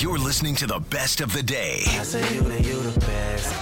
You're 0.00 0.16
listening 0.16 0.54
to 0.56 0.66
the 0.68 0.78
best 0.78 1.20
of 1.20 1.32
the 1.32 1.42
day. 1.42 1.82
I 1.84 2.04
say 2.04 2.20
you 2.32 2.42
the, 2.42 2.62
you 2.62 2.80
the 2.80 3.00
best. 3.00 3.52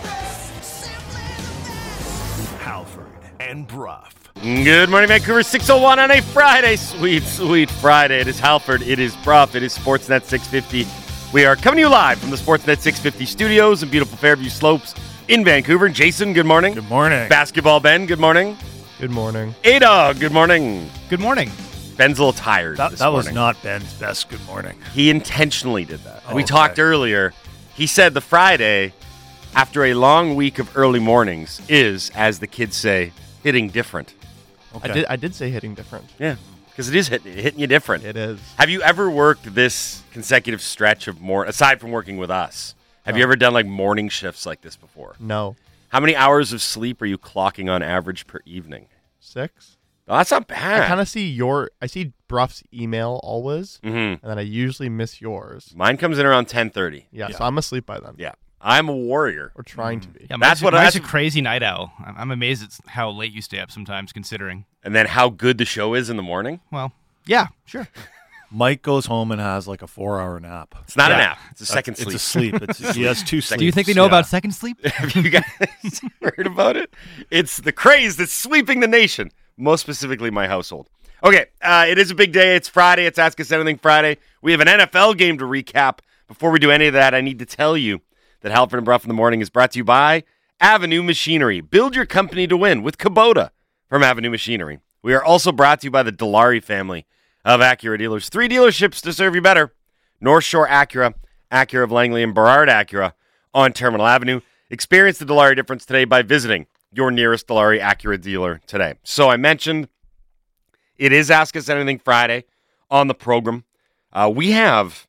Halford 2.58 3.06
and 3.40 3.66
Bruff. 3.66 4.14
Good 4.42 4.90
morning, 4.90 5.08
Vancouver. 5.08 5.42
601 5.42 5.98
on 5.98 6.10
a 6.10 6.20
Friday. 6.20 6.76
Sweet, 6.76 7.22
sweet 7.22 7.70
Friday. 7.70 8.20
It 8.20 8.28
is 8.28 8.38
Halford. 8.38 8.82
It 8.82 8.98
is 8.98 9.16
Bruff. 9.24 9.54
It 9.54 9.62
is 9.62 9.78
Sportsnet 9.78 10.24
650. 10.24 10.86
We 11.32 11.46
are 11.46 11.56
coming 11.56 11.76
to 11.76 11.80
you 11.80 11.88
live 11.88 12.18
from 12.18 12.28
the 12.28 12.36
Sportsnet 12.36 12.80
650 12.80 13.24
studios 13.24 13.82
in 13.82 13.88
beautiful 13.88 14.18
Fairview 14.18 14.50
Slopes 14.50 14.94
in 15.28 15.42
Vancouver. 15.42 15.88
Jason, 15.88 16.34
good 16.34 16.44
morning. 16.44 16.74
Good 16.74 16.90
morning. 16.90 17.30
Basketball 17.30 17.80
Ben, 17.80 18.04
good 18.04 18.20
morning. 18.20 18.58
Good 19.00 19.10
morning. 19.10 19.54
A 19.64 19.78
Dog, 19.78 20.20
good 20.20 20.32
morning. 20.32 20.90
Good 21.08 21.20
morning. 21.20 21.50
Ben's 21.96 22.18
a 22.18 22.22
little 22.24 22.32
tired. 22.32 22.76
That, 22.76 22.90
this 22.90 23.00
that 23.00 23.08
was 23.12 23.32
not 23.32 23.60
Ben's 23.62 23.92
best 23.94 24.28
good 24.28 24.44
morning. 24.46 24.78
He 24.92 25.08
intentionally 25.10 25.84
did 25.84 26.00
that. 26.00 26.22
we 26.34 26.42
Okay. 26.42 26.44
talked 26.44 26.78
earlier. 26.78 27.32
He 27.74 27.86
said 27.86 28.14
the 28.14 28.20
Friday, 28.20 28.92
after 29.54 29.84
a 29.84 29.94
long 29.94 30.34
week 30.34 30.58
of 30.58 30.76
early 30.76 31.00
mornings, 31.00 31.60
is, 31.68 32.10
as 32.14 32.38
the 32.38 32.46
kids 32.46 32.76
say, 32.76 33.12
hitting 33.42 33.68
different. 33.68 34.14
Okay. 34.74 34.90
I 34.90 34.92
did. 34.92 35.04
I 35.06 35.16
did 35.16 35.34
say 35.34 35.50
hitting 35.50 35.74
different. 35.74 36.04
Yeah, 36.18 36.36
because 36.70 36.88
it 36.90 36.94
is 36.94 37.08
hit, 37.08 37.22
hitting 37.22 37.60
you 37.60 37.66
different. 37.66 38.04
It 38.04 38.16
is. 38.16 38.40
Have 38.58 38.68
you 38.68 38.82
ever 38.82 39.08
worked 39.10 39.54
this 39.54 40.02
consecutive 40.12 40.60
stretch 40.60 41.08
of 41.08 41.20
more, 41.20 41.44
aside 41.44 41.80
from 41.80 41.92
working 41.92 42.18
with 42.18 42.30
us? 42.30 42.74
Have 43.06 43.16
you 43.16 43.22
ever 43.22 43.36
done 43.36 43.52
like 43.54 43.66
morning 43.66 44.08
shifts 44.08 44.44
like 44.44 44.60
this 44.62 44.74
before? 44.76 45.14
No. 45.20 45.54
How 45.90 46.00
many 46.00 46.16
hours 46.16 46.52
of 46.52 46.60
sleep 46.60 47.00
are 47.00 47.06
you 47.06 47.16
clocking 47.16 47.70
on 47.72 47.80
average 47.82 48.26
per 48.26 48.40
evening? 48.44 48.86
Six. 49.20 49.75
Oh, 50.08 50.16
that's 50.16 50.30
not 50.30 50.46
bad. 50.46 50.82
I 50.82 50.86
kind 50.86 51.00
of 51.00 51.08
see 51.08 51.28
your. 51.28 51.70
I 51.82 51.86
see 51.86 52.12
Bruff's 52.28 52.62
email 52.72 53.20
always, 53.22 53.78
hmm 53.82 53.88
and 53.88 54.20
then 54.22 54.38
I 54.38 54.42
usually 54.42 54.88
miss 54.88 55.20
yours. 55.20 55.72
Mine 55.76 55.96
comes 55.96 56.18
in 56.18 56.26
around 56.26 56.46
ten 56.46 56.70
thirty. 56.70 57.06
Yeah, 57.12 57.30
so 57.30 57.44
I'm 57.44 57.58
asleep 57.58 57.86
by 57.86 57.98
then. 57.98 58.14
Yeah, 58.16 58.32
I'm 58.60 58.88
a 58.88 58.94
warrior. 58.96 59.52
Or 59.56 59.62
trying 59.64 60.00
to 60.00 60.08
be. 60.08 60.20
Yeah, 60.30 60.36
That's 60.38 60.40
mine's, 60.40 60.62
what- 60.62 60.72
mine's 60.74 60.94
that's- 60.94 61.08
a 61.08 61.10
crazy 61.10 61.40
night 61.40 61.62
owl. 61.62 61.92
I'm 62.04 62.14
I'm 62.16 62.30
amazed 62.30 62.62
at 62.62 62.90
how 62.90 63.10
late 63.10 63.32
you 63.32 63.42
stay 63.42 63.58
up 63.58 63.70
sometimes, 63.70 64.12
considering. 64.12 64.64
And 64.84 64.94
then 64.94 65.06
how 65.06 65.28
good 65.28 65.58
the 65.58 65.64
show 65.64 65.94
is 65.94 66.08
in 66.10 66.16
the 66.16 66.22
morning? 66.22 66.60
Well, 66.70 66.92
yeah, 67.26 67.48
sure. 67.64 67.88
Mike 68.52 68.80
goes 68.82 69.06
home 69.06 69.32
and 69.32 69.40
has 69.40 69.66
like 69.66 69.82
a 69.82 69.88
four 69.88 70.20
hour 70.20 70.38
nap. 70.38 70.76
It's 70.84 70.96
not 70.96 71.10
a 71.10 71.16
nap. 71.16 71.38
It's 71.50 71.62
a 71.62 71.66
second 71.66 71.96
sleep. 71.96 72.14
It's 72.14 72.22
sleep. 72.22 72.54
a 72.54 72.58
sleep. 72.60 72.68
It's, 72.86 72.94
he 72.96 73.02
has 73.02 73.24
two 73.24 73.40
sleeps. 73.40 73.58
Do 73.58 73.64
you 73.66 73.72
think 73.72 73.88
they 73.88 73.92
know 73.94 74.02
yeah. 74.02 74.06
about 74.08 74.26
second 74.26 74.52
sleep? 74.52 74.80
Have 74.86 75.16
you 75.16 75.30
guys 75.30 76.00
heard 76.22 76.46
about 76.46 76.76
it? 76.76 76.94
It's 77.28 77.56
the 77.56 77.72
craze 77.72 78.16
that's 78.16 78.32
sweeping 78.32 78.78
the 78.78 78.86
nation, 78.86 79.32
most 79.56 79.80
specifically 79.80 80.30
my 80.30 80.46
household. 80.46 80.88
Okay, 81.24 81.46
uh, 81.62 81.86
it 81.88 81.98
is 81.98 82.10
a 82.10 82.14
big 82.14 82.32
day. 82.32 82.56
It's 82.56 82.68
Friday. 82.68 83.06
It's 83.06 83.18
Ask 83.18 83.40
Us 83.40 83.50
Anything 83.50 83.78
Friday. 83.78 84.18
We 84.42 84.52
have 84.52 84.60
an 84.60 84.68
NFL 84.68 85.16
game 85.16 85.38
to 85.38 85.44
recap. 85.44 86.00
Before 86.28 86.50
we 86.50 86.58
do 86.58 86.70
any 86.70 86.86
of 86.86 86.92
that, 86.94 87.14
I 87.14 87.20
need 87.20 87.38
to 87.38 87.46
tell 87.46 87.76
you 87.76 88.02
that 88.40 88.52
Halford 88.52 88.78
and 88.78 88.84
Bruff 88.84 89.04
in 89.04 89.08
the 89.08 89.14
Morning 89.14 89.40
is 89.40 89.48
brought 89.48 89.72
to 89.72 89.78
you 89.78 89.84
by 89.84 90.24
Avenue 90.60 91.02
Machinery. 91.02 91.60
Build 91.60 91.94
your 91.96 92.06
company 92.06 92.46
to 92.46 92.56
win 92.56 92.82
with 92.82 92.98
Kubota 92.98 93.50
from 93.88 94.02
Avenue 94.02 94.30
Machinery. 94.30 94.80
We 95.02 95.14
are 95.14 95.24
also 95.24 95.52
brought 95.52 95.80
to 95.80 95.86
you 95.86 95.90
by 95.90 96.02
the 96.02 96.12
Dilawri 96.12 96.62
family 96.62 97.06
of 97.44 97.60
Acura 97.60 97.98
dealers. 97.98 98.28
Three 98.28 98.48
dealerships 98.48 99.00
to 99.02 99.12
serve 99.12 99.34
you 99.34 99.40
better 99.40 99.72
North 100.20 100.44
Shore 100.44 100.68
Acura, 100.68 101.14
Acura 101.50 101.84
of 101.84 101.92
Langley, 101.92 102.22
and 102.22 102.34
Burrard 102.34 102.68
Acura 102.68 103.12
on 103.54 103.72
Terminal 103.72 104.06
Avenue. 104.06 104.40
Experience 104.68 105.18
the 105.18 105.24
Dilawri 105.24 105.54
difference 105.56 105.86
today 105.86 106.04
by 106.04 106.22
visiting 106.22 106.66
your 106.96 107.10
nearest 107.10 107.46
Dilawri 107.46 107.80
Acura 107.80 108.20
dealer 108.20 108.60
today. 108.66 108.94
So 109.04 109.28
I 109.28 109.36
mentioned 109.36 109.88
it 110.96 111.12
is 111.12 111.30
Ask 111.30 111.54
Us 111.56 111.68
Anything 111.68 111.98
Friday 111.98 112.44
on 112.90 113.06
the 113.06 113.14
program. 113.14 113.64
Uh, 114.12 114.32
we 114.34 114.52
have 114.52 115.06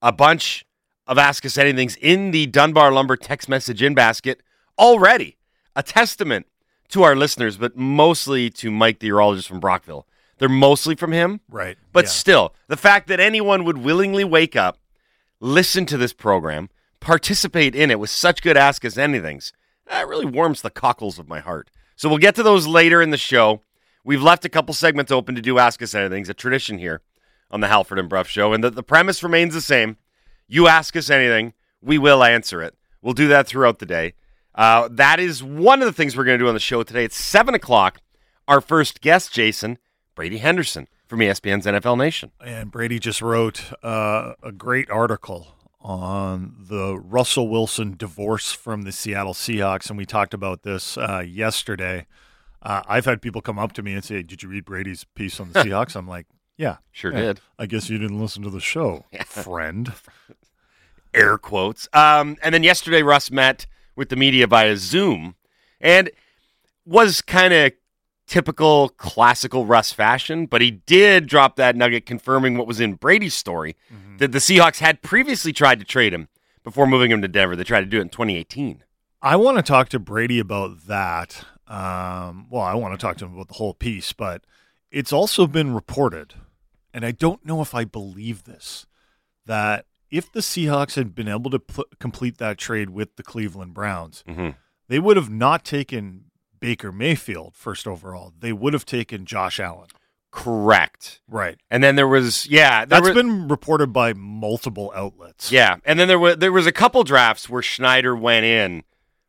a 0.00 0.12
bunch 0.12 0.64
of 1.06 1.18
Ask 1.18 1.44
Us 1.44 1.56
Anythings 1.56 1.96
in 2.00 2.30
the 2.30 2.46
Dunbar 2.46 2.90
Lumber 2.90 3.16
text 3.16 3.48
message 3.48 3.82
in 3.82 3.94
basket 3.94 4.40
already. 4.78 5.36
A 5.74 5.82
testament 5.82 6.46
to 6.88 7.02
our 7.02 7.14
listeners, 7.14 7.58
but 7.58 7.76
mostly 7.76 8.48
to 8.50 8.70
Mike, 8.70 9.00
the 9.00 9.10
urologist 9.10 9.46
from 9.46 9.60
Brockville. 9.60 10.06
They're 10.38 10.48
mostly 10.48 10.94
from 10.94 11.12
him. 11.12 11.40
Right. 11.50 11.76
But 11.92 12.04
yeah. 12.04 12.10
still, 12.10 12.54
the 12.68 12.76
fact 12.76 13.08
that 13.08 13.20
anyone 13.20 13.64
would 13.64 13.78
willingly 13.78 14.24
wake 14.24 14.56
up, 14.56 14.78
listen 15.40 15.84
to 15.86 15.96
this 15.96 16.12
program, 16.12 16.70
participate 17.00 17.74
in 17.74 17.90
it 17.90 18.00
with 18.00 18.10
such 18.10 18.42
good 18.42 18.56
Ask 18.56 18.84
Us 18.84 18.94
Anythings, 18.94 19.52
that 19.86 20.08
really 20.08 20.26
warms 20.26 20.62
the 20.62 20.70
cockles 20.70 21.18
of 21.18 21.28
my 21.28 21.40
heart. 21.40 21.70
So 21.96 22.08
we'll 22.08 22.18
get 22.18 22.34
to 22.36 22.42
those 22.42 22.66
later 22.66 23.00
in 23.00 23.10
the 23.10 23.16
show. 23.16 23.62
We've 24.04 24.22
left 24.22 24.44
a 24.44 24.48
couple 24.48 24.74
segments 24.74 25.10
open 25.10 25.34
to 25.34 25.42
do 25.42 25.58
Ask 25.58 25.82
Us 25.82 25.94
Anythings, 25.94 26.28
a 26.28 26.34
tradition 26.34 26.78
here 26.78 27.00
on 27.50 27.60
the 27.60 27.68
Halford 27.68 27.98
and 27.98 28.08
Bruff 28.08 28.28
Show. 28.28 28.52
And 28.52 28.62
the, 28.62 28.70
the 28.70 28.82
premise 28.82 29.22
remains 29.22 29.54
the 29.54 29.60
same. 29.60 29.96
You 30.46 30.68
ask 30.68 30.94
us 30.96 31.10
anything, 31.10 31.54
we 31.80 31.98
will 31.98 32.22
answer 32.22 32.62
it. 32.62 32.74
We'll 33.02 33.14
do 33.14 33.28
that 33.28 33.46
throughout 33.46 33.78
the 33.78 33.86
day. 33.86 34.14
Uh, 34.54 34.88
that 34.92 35.20
is 35.20 35.42
one 35.42 35.82
of 35.82 35.86
the 35.86 35.92
things 35.92 36.16
we're 36.16 36.24
going 36.24 36.38
to 36.38 36.44
do 36.44 36.48
on 36.48 36.54
the 36.54 36.60
show 36.60 36.82
today. 36.82 37.04
It's 37.04 37.16
7 37.16 37.54
o'clock. 37.54 38.00
Our 38.48 38.60
first 38.60 39.00
guest, 39.00 39.32
Jason, 39.32 39.78
Brady 40.14 40.38
Henderson 40.38 40.88
from 41.06 41.20
ESPN's 41.20 41.66
NFL 41.66 41.98
Nation. 41.98 42.30
And 42.44 42.70
Brady 42.70 42.98
just 42.98 43.20
wrote 43.20 43.72
uh, 43.82 44.34
a 44.42 44.52
great 44.52 44.90
article 44.90 45.55
on 45.86 46.52
the 46.58 46.98
Russell 46.98 47.48
Wilson 47.48 47.94
divorce 47.96 48.50
from 48.50 48.82
the 48.82 48.90
Seattle 48.90 49.34
Seahawks. 49.34 49.88
And 49.88 49.96
we 49.96 50.04
talked 50.04 50.34
about 50.34 50.64
this 50.64 50.98
uh, 50.98 51.22
yesterday. 51.26 52.06
Uh, 52.60 52.82
I've 52.88 53.04
had 53.04 53.22
people 53.22 53.40
come 53.40 53.56
up 53.58 53.72
to 53.74 53.82
me 53.82 53.92
and 53.94 54.04
say, 54.04 54.22
Did 54.22 54.42
you 54.42 54.48
read 54.48 54.64
Brady's 54.64 55.04
piece 55.14 55.38
on 55.38 55.52
the 55.52 55.60
Seahawks? 55.64 55.94
I'm 55.94 56.08
like, 56.08 56.26
Yeah. 56.56 56.78
Sure 56.90 57.12
Yeah. 57.12 57.20
did. 57.20 57.40
I 57.56 57.66
guess 57.66 57.88
you 57.88 57.98
didn't 57.98 58.20
listen 58.20 58.42
to 58.42 58.50
the 58.50 58.58
show, 58.60 59.04
friend. 59.26 59.92
air 61.14 61.38
quotes. 61.38 61.88
Um, 61.92 62.36
and 62.42 62.52
then 62.52 62.64
yesterday, 62.64 63.02
Russ 63.02 63.30
met 63.30 63.66
with 63.94 64.08
the 64.08 64.16
media 64.16 64.46
via 64.48 64.76
Zoom 64.76 65.36
and 65.80 66.10
was 66.84 67.22
kind 67.22 67.54
of 67.54 67.72
typical 68.26 68.88
classical 68.90 69.66
Russ 69.66 69.92
fashion, 69.92 70.46
but 70.46 70.60
he 70.60 70.70
did 70.70 71.26
drop 71.26 71.56
that 71.56 71.76
nugget 71.76 72.06
confirming 72.06 72.56
what 72.58 72.66
was 72.66 72.80
in 72.80 72.94
Brady's 72.94 73.34
story 73.34 73.76
that 74.18 74.32
the 74.32 74.38
Seahawks 74.38 74.78
had 74.80 75.02
previously 75.02 75.52
tried 75.52 75.78
to 75.78 75.84
trade 75.84 76.12
him 76.12 76.28
before 76.64 76.86
moving 76.86 77.10
him 77.10 77.22
to 77.22 77.28
Denver. 77.28 77.54
They 77.54 77.64
tried 77.64 77.80
to 77.82 77.86
do 77.86 77.98
it 77.98 78.02
in 78.02 78.08
2018. 78.08 78.82
I 79.22 79.36
want 79.36 79.56
to 79.58 79.62
talk 79.62 79.88
to 79.90 79.98
Brady 79.98 80.38
about 80.38 80.86
that. 80.86 81.44
Um, 81.68 82.46
well, 82.50 82.62
I 82.62 82.74
want 82.74 82.94
to 82.94 82.98
talk 82.98 83.16
to 83.18 83.24
him 83.24 83.34
about 83.34 83.48
the 83.48 83.54
whole 83.54 83.74
piece, 83.74 84.12
but 84.12 84.42
it's 84.90 85.12
also 85.12 85.46
been 85.46 85.74
reported, 85.74 86.34
and 86.94 87.04
I 87.04 87.10
don't 87.10 87.44
know 87.44 87.60
if 87.60 87.74
I 87.74 87.84
believe 87.84 88.44
this, 88.44 88.86
that 89.46 89.86
if 90.10 90.30
the 90.30 90.40
Seahawks 90.40 90.94
had 90.94 91.14
been 91.14 91.26
able 91.28 91.50
to 91.50 91.58
pl- 91.58 91.84
complete 91.98 92.38
that 92.38 92.58
trade 92.58 92.90
with 92.90 93.16
the 93.16 93.22
Cleveland 93.24 93.74
Browns, 93.74 94.22
Mhm. 94.28 94.54
they 94.88 95.00
would 95.00 95.16
have 95.16 95.30
not 95.30 95.64
taken 95.64 96.25
Baker 96.60 96.92
Mayfield 96.92 97.54
first 97.54 97.86
overall. 97.86 98.32
They 98.38 98.52
would 98.52 98.72
have 98.72 98.84
taken 98.86 99.24
Josh 99.26 99.58
Allen. 99.60 99.88
Correct. 100.30 101.20
Right. 101.28 101.58
And 101.70 101.82
then 101.82 101.96
there 101.96 102.06
was, 102.06 102.46
yeah, 102.46 102.84
there 102.84 103.00
That's 103.00 103.14
been 103.14 103.48
reported 103.48 103.92
by 103.92 104.12
multiple 104.12 104.92
outlets. 104.94 105.50
Yeah, 105.50 105.76
and 105.84 105.98
then 105.98 106.08
there 106.08 106.18
was 106.18 106.36
there 106.36 106.52
was 106.52 106.66
a 106.66 106.72
couple 106.72 107.02
drafts 107.04 107.48
where 107.48 107.62
Schneider 107.62 108.14
went 108.14 108.44
in 108.44 108.84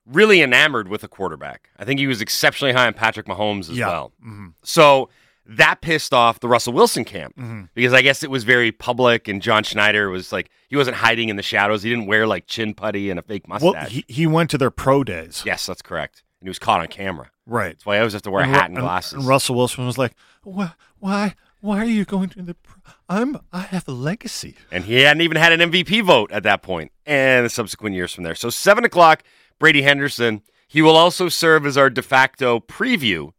really 0.06 0.42
enamored 0.42 0.90
with 0.90 1.04
a 1.04 1.08
quarterback. 1.08 1.70
I 1.80 1.86
think 1.86 2.00
he 2.00 2.08
was 2.08 2.22
exceptionally 2.22 2.74
high 2.74 2.88
on 2.88 2.94
Patrick 2.94 3.26
Mahomes 3.26 3.70
as 3.70 3.78
Yeah. 3.78 3.88
well. 3.88 4.12
Mhm. 4.26 4.54
So 4.64 5.10
that 5.46 5.80
pissed 5.80 6.14
off 6.14 6.42
the 6.42 6.48
Russell 6.50 6.74
Wilson 6.74 7.06
camp 7.06 7.38
Mhm. 7.38 7.70
because 7.74 7.94
I 7.94 8.02
guess 8.02 8.22
it 8.22 8.30
was 8.30 8.44
very 8.44 8.72
public, 8.74 9.30
and 9.30 9.42
John 9.42 9.64
Schneider 9.64 10.10
was 10.10 10.34
like 10.34 10.50
he 10.68 10.76
wasn't 10.76 10.98
hiding 10.98 11.30
in 11.30 11.38
the 11.38 11.44
shadows. 11.44 11.84
He 11.84 11.90
didn't 11.90 12.06
wear 12.08 12.28
like 12.28 12.48
chin 12.48 12.74
putty 12.74 13.10
and 13.10 13.18
a 13.18 13.24
fake 13.24 13.48
mustache. 13.48 13.74
Well, 13.74 13.86
he, 13.86 14.04
he 14.10 14.28
went 14.28 14.50
to 14.50 14.58
their 14.58 14.72
pro 14.72 15.06
days. 15.06 15.42
yes, 15.46 15.66
that's 15.66 15.82
correct, 15.82 16.24
and 16.48 16.50
he 16.50 16.52
was 16.52 16.60
caught 16.60 16.80
on 16.80 16.88
camera. 16.88 17.30
Right. 17.46 17.74
That's 17.74 17.86
why 17.86 17.96
I 17.98 18.00
always 18.00 18.14
have 18.14 18.22
to 18.24 18.32
wear 18.32 18.44
a 18.44 18.48
hat 18.48 18.70
and 18.70 18.78
and- 18.78 18.84
glasses. 18.86 19.14
And 19.14 19.28
Russell 19.28 19.56
Wilson 19.56 19.86
was 19.86 19.98
like, 19.98 20.14
"Why? 20.44 20.72
Why? 21.00 21.36
Why 21.60 21.80
are 21.80 21.86
you 21.86 22.06
going 22.06 22.30
to 22.30 22.42
the? 22.42 22.54
Pro- 22.54 22.82
I'm. 23.10 23.38
I 23.52 23.62
have 23.62 23.88
a 23.88 23.92
legacy." 23.92 24.56
And 24.72 24.86
he 24.86 25.02
hadn't 25.02 25.22
even 25.22 25.38
had 25.38 25.52
an 25.52 25.72
MVP 25.72 26.02
vote 26.02 26.32
at 26.32 26.44
that 26.44 26.62
point, 26.62 26.92
and 27.06 27.46
the 27.46 27.50
subsequent 27.50 27.96
years 27.96 28.14
from 28.14 28.24
there. 28.24 28.36
So 28.36 28.50
seven 28.50 28.86
o'clock, 28.86 29.24
Brady 29.60 29.82
Henderson. 29.82 30.42
He 30.70 30.82
will 30.82 30.98
also 30.98 31.30
serve 31.30 31.66
as 31.66 31.78
our 31.78 31.90
de 31.90 32.02
facto 32.02 32.60
preview 32.60 33.32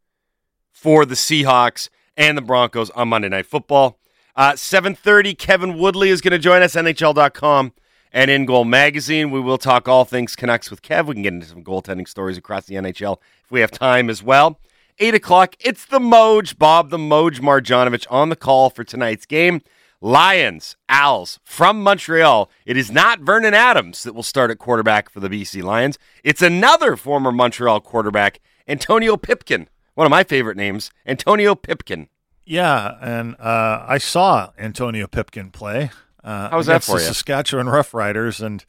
for 0.72 1.04
the 1.04 1.14
Seahawks 1.14 1.90
and 2.16 2.38
the 2.38 2.42
Broncos 2.42 2.88
on 2.90 3.08
Monday 3.08 3.28
Night 3.28 3.44
Football. 3.44 3.98
Uh, 4.34 4.52
7.30, 4.52 5.36
Kevin 5.36 5.76
Woodley 5.76 6.08
is 6.08 6.22
going 6.22 6.30
to 6.32 6.38
join 6.38 6.62
us, 6.62 6.74
NHL.com 6.74 7.72
and 8.12 8.30
In 8.30 8.46
Goal 8.46 8.64
Magazine. 8.64 9.30
We 9.30 9.40
will 9.40 9.58
talk 9.58 9.88
all 9.88 10.04
things 10.04 10.36
Canucks 10.36 10.70
with 10.70 10.82
Kev. 10.82 11.06
We 11.06 11.14
can 11.14 11.22
get 11.22 11.34
into 11.34 11.46
some 11.46 11.64
goaltending 11.64 12.08
stories 12.08 12.38
across 12.38 12.66
the 12.66 12.76
NHL 12.76 13.18
if 13.44 13.50
we 13.50 13.60
have 13.60 13.70
time 13.70 14.10
as 14.10 14.22
well. 14.22 14.58
8 14.98 15.14
o'clock, 15.14 15.54
it's 15.60 15.84
the 15.84 16.00
Moj, 16.00 16.58
Bob 16.58 16.90
the 16.90 16.98
Moj 16.98 17.40
Marjanovich 17.40 18.06
on 18.10 18.30
the 18.30 18.36
call 18.36 18.68
for 18.70 18.82
tonight's 18.82 19.26
game. 19.26 19.62
Lions, 20.00 20.76
Owls 20.88 21.40
from 21.44 21.82
Montreal. 21.82 22.50
It 22.64 22.76
is 22.76 22.90
not 22.90 23.20
Vernon 23.20 23.54
Adams 23.54 24.04
that 24.04 24.14
will 24.14 24.22
start 24.22 24.50
at 24.50 24.58
quarterback 24.58 25.10
for 25.10 25.20
the 25.20 25.28
BC 25.28 25.62
Lions. 25.62 25.98
It's 26.22 26.42
another 26.42 26.96
former 26.96 27.32
Montreal 27.32 27.80
quarterback, 27.80 28.40
Antonio 28.68 29.16
Pipkin. 29.16 29.68
One 29.94 30.06
of 30.06 30.10
my 30.10 30.22
favorite 30.22 30.56
names, 30.56 30.92
Antonio 31.04 31.56
Pipkin. 31.56 32.08
Yeah, 32.44 32.96
and 33.02 33.34
uh, 33.40 33.84
I 33.88 33.98
saw 33.98 34.50
Antonio 34.56 35.06
Pipkin 35.08 35.50
play. 35.50 35.90
Uh, 36.24 36.50
How 36.50 36.56
was 36.56 36.66
that 36.66 36.82
for 36.84 36.96
the 36.98 37.02
you? 37.02 37.06
Saskatchewan 37.08 37.66
Roughriders, 37.66 38.40
and 38.44 38.64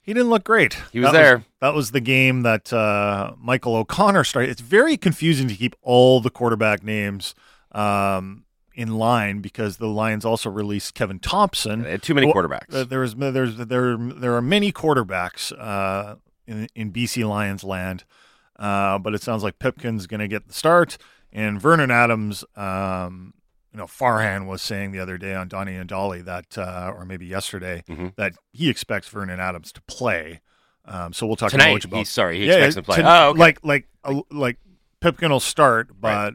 he 0.00 0.14
didn't 0.14 0.30
look 0.30 0.44
great. 0.44 0.78
He 0.92 1.00
was 1.00 1.12
That 1.12 1.18
there. 1.18 1.44
that 1.60 1.74
was 1.74 1.90
the 1.90 2.00
game 2.00 2.42
that 2.42 2.72
uh, 2.72 3.34
Michael 3.38 3.76
O'Connor 3.76 4.24
started. 4.24 4.50
It's 4.50 4.60
very 4.62 4.96
confusing 4.96 5.48
to 5.48 5.54
keep 5.54 5.76
all 5.82 6.20
the 6.20 6.30
quarterback 6.30 6.82
names 6.82 7.34
um, 7.72 8.44
in 8.74 8.96
line 8.96 9.40
because 9.40 9.76
the 9.76 9.86
Lions 9.88 10.24
also 10.24 10.48
released 10.48 10.94
Kevin 10.94 11.18
Thompson. 11.18 11.82
They 11.82 11.90
had 11.92 12.02
too 12.02 12.14
many 12.14 12.32
quarterbacks. 12.32 12.74
Uh, 12.74 12.84
there 12.84 13.00
was 13.00 13.14
there's 13.16 13.56
there 13.56 13.96
there 13.98 14.34
are 14.34 14.42
many 14.42 14.72
quarterbacks 14.72 15.52
uh, 15.58 16.16
in 16.46 16.68
in 16.74 16.90
BC 16.92 17.28
Lions 17.28 17.62
land, 17.64 18.04
uh, 18.58 18.98
but 18.98 19.14
it 19.14 19.22
sounds 19.22 19.42
like 19.42 19.58
Pipkin's 19.58 20.06
going 20.06 20.20
to 20.20 20.28
get 20.28 20.46
the 20.48 20.54
start, 20.54 20.96
and 21.32 21.60
Vernon 21.60 21.90
Adams. 21.90 22.44
Um, 22.56 23.34
know, 23.78 23.86
Farhan 23.86 24.46
was 24.46 24.60
saying 24.62 24.92
the 24.92 25.00
other 25.00 25.16
day 25.18 25.34
on 25.34 25.48
Donnie 25.48 25.76
and 25.76 25.88
Dhali 25.88 26.24
that, 26.24 26.58
uh, 26.58 26.92
or 26.96 27.04
maybe 27.04 27.26
yesterday, 27.26 27.82
Mhm. 27.88 28.14
that 28.16 28.34
he 28.52 28.68
expects 28.68 29.08
Vernon 29.08 29.40
Adams 29.40 29.72
to 29.72 29.82
play. 29.82 30.40
Um, 30.84 31.12
so 31.12 31.26
we'll 31.26 31.36
talk 31.36 31.50
Tonight, 31.50 31.84
about 31.84 31.98
he's 31.98 32.08
sorry, 32.08 32.38
he 32.38 32.46
Yeah, 32.46 32.54
expects 32.64 32.76
him 32.76 32.82
to 32.84 32.86
play. 32.92 33.02
oh, 33.04 33.28
okay. 33.30 33.38
like 33.38 33.58
like 33.62 33.88
uh, 34.04 34.20
like 34.30 34.56
Pipkin 35.00 35.30
will 35.30 35.40
start, 35.40 35.90
but 36.00 36.08
Right. 36.08 36.32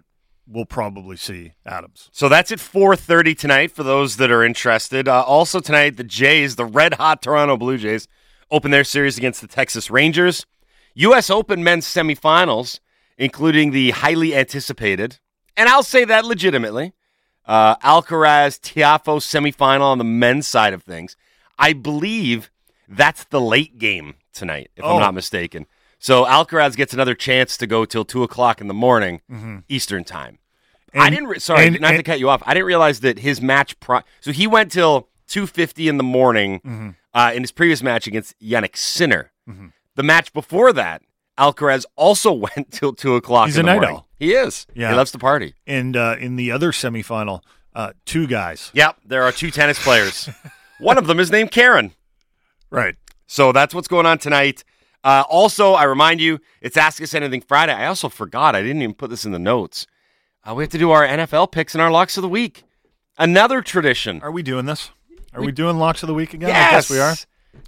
we'll 0.47 0.65
probably 0.65 1.17
see 1.17 1.53
Adams. 1.65 2.09
So 2.13 2.29
that's 2.29 2.51
at 2.51 2.59
4:30 2.59 3.33
tonight 3.35 3.71
for 3.71 3.83
those 3.83 4.17
that 4.17 4.29
are 4.31 4.43
interested. 4.43 5.07
Uh, 5.07 5.21
also 5.23 5.59
tonight, 5.59 5.97
the 5.97 6.03
Jays, 6.03 6.55
the 6.55 6.65
red 6.65 6.93
hot 6.95 7.21
Toronto 7.21 7.57
Blue 7.57 7.77
Jays, 7.77 8.07
open 8.51 8.69
their 8.71 8.83
series 8.83 9.17
against 9.17 9.41
the 9.41 9.47
Texas 9.47 9.89
Rangers. 9.89 10.45
U.S. 10.95 11.31
Open 11.31 11.63
men's 11.63 11.87
semifinals, 11.87 12.79
including 13.17 13.71
the 13.71 13.89
highly 13.91 14.35
anticipated, 14.35 15.17
and 15.57 15.67
I'll 15.67 15.81
say 15.81 16.05
that 16.05 16.25
legitimately, 16.25 16.93
uh, 17.45 17.75
Alcaraz 17.77 18.59
Tiafoe 18.59 19.19
semifinal 19.19 19.81
on 19.81 19.97
the 19.97 20.03
men's 20.03 20.47
side 20.47 20.73
of 20.73 20.83
things. 20.83 21.15
I 21.59 21.73
believe 21.73 22.49
that's 22.87 23.23
the 23.25 23.41
late 23.41 23.77
game 23.77 24.15
tonight, 24.33 24.71
if 24.75 24.83
Oh. 24.83 24.95
I'm 24.95 24.99
not 25.01 25.13
mistaken. 25.13 25.65
So 25.99 26.25
Alcaraz 26.25 26.75
gets 26.75 26.93
another 26.93 27.15
chance 27.15 27.55
to 27.57 27.67
go 27.67 27.85
till 27.85 28.03
two 28.05 28.23
o'clock 28.23 28.59
in 28.61 28.67
the 28.67 28.73
morning 28.73 29.21
Eastern 29.69 30.03
time. 30.03 30.39
I 30.93 30.97
Mm-hmm. 31.07 31.09
Didn't. 31.15 31.27
Re- 31.29 31.39
sorry, 31.39 31.67
and- 31.67 31.79
not 31.81 31.91
to 31.91 32.03
cut 32.03 32.19
you 32.19 32.29
off. 32.29 32.43
I 32.45 32.53
didn't 32.53 32.67
realize 32.67 32.99
that 32.99 33.19
his 33.19 33.41
match. 33.41 33.79
Pro- 33.79 34.01
so 34.21 34.31
he 34.31 34.45
went 34.45 34.71
till 34.71 35.07
two 35.27 35.47
fifty 35.47 35.87
in 35.87 35.97
the 35.97 36.03
morning 36.03 36.59
Mm-hmm. 36.59 36.89
uh, 37.15 37.31
in 37.33 37.41
his 37.41 37.51
previous 37.51 37.81
match 37.81 38.05
against 38.05 38.39
Jannik 38.39 38.75
Sinner. 38.77 39.31
The 39.95 40.03
match 40.03 40.33
before 40.33 40.71
that, 40.73 41.01
Alcaraz 41.37 41.85
also 41.95 42.31
went 42.55 42.71
till 42.71 42.93
two 42.93 43.15
o'clock. 43.15 43.47
He's 43.47 43.57
in 43.57 43.61
a 43.61 43.63
the 43.63 43.73
night 43.73 43.81
morning. 43.81 43.95
owl. 43.97 44.07
He 44.17 44.33
is. 44.33 44.65
Yeah. 44.73 44.89
he 44.89 44.95
loves 44.95 45.11
to 45.11 45.19
party. 45.19 45.55
And 45.67 45.97
uh, 45.97 46.15
in 46.19 46.35
the 46.35 46.51
other 46.51 46.71
semifinal, 46.71 47.41
uh, 47.75 47.93
two 48.05 48.27
guys. 48.27 48.71
Yep, 48.73 48.97
there 49.05 49.23
are 49.23 49.31
two 49.31 49.51
tennis 49.51 49.83
players. 49.83 50.29
One 50.79 50.97
of 50.97 51.07
them 51.07 51.19
is 51.19 51.31
named 51.31 51.51
Karen. 51.51 51.93
Right. 52.69 52.95
So 53.27 53.51
that's 53.51 53.73
what's 53.73 53.87
going 53.87 54.05
on 54.05 54.17
tonight. 54.17 54.63
Uh, 55.03 55.23
also, 55.29 55.73
I 55.73 55.83
remind 55.83 56.21
you, 56.21 56.39
it's 56.61 56.77
Ask 56.77 57.01
Us 57.01 57.13
Anything 57.13 57.41
Friday. 57.41 57.73
I 57.73 57.87
also 57.87 58.09
forgot. 58.09 58.55
I 58.55 58.61
didn't 58.61 58.81
even 58.81 58.95
put 58.95 59.09
this 59.09 59.25
in 59.25 59.31
the 59.31 59.39
notes. 59.39 59.85
Uh, 60.47 60.53
we 60.55 60.63
have 60.63 60.71
to 60.71 60.77
do 60.77 60.91
our 60.91 61.05
NFL 61.05 61.51
picks 61.51 61.73
and 61.73 61.81
our 61.81 61.91
locks 61.91 62.17
of 62.17 62.21
the 62.21 62.29
week. 62.29 62.63
Another 63.17 63.61
tradition. 63.61 64.21
Are 64.21 64.31
we 64.31 64.43
doing 64.43 64.65
this? 64.65 64.91
Are 65.33 65.41
we, 65.41 65.51
doing 65.51 65.77
locks 65.77 66.03
of 66.03 66.07
the 66.07 66.13
week 66.13 66.33
again? 66.33 66.49
yes, 66.49 66.69
I 66.69 66.75
guess 66.75 66.89
we 66.89 66.99
are. 66.99 67.15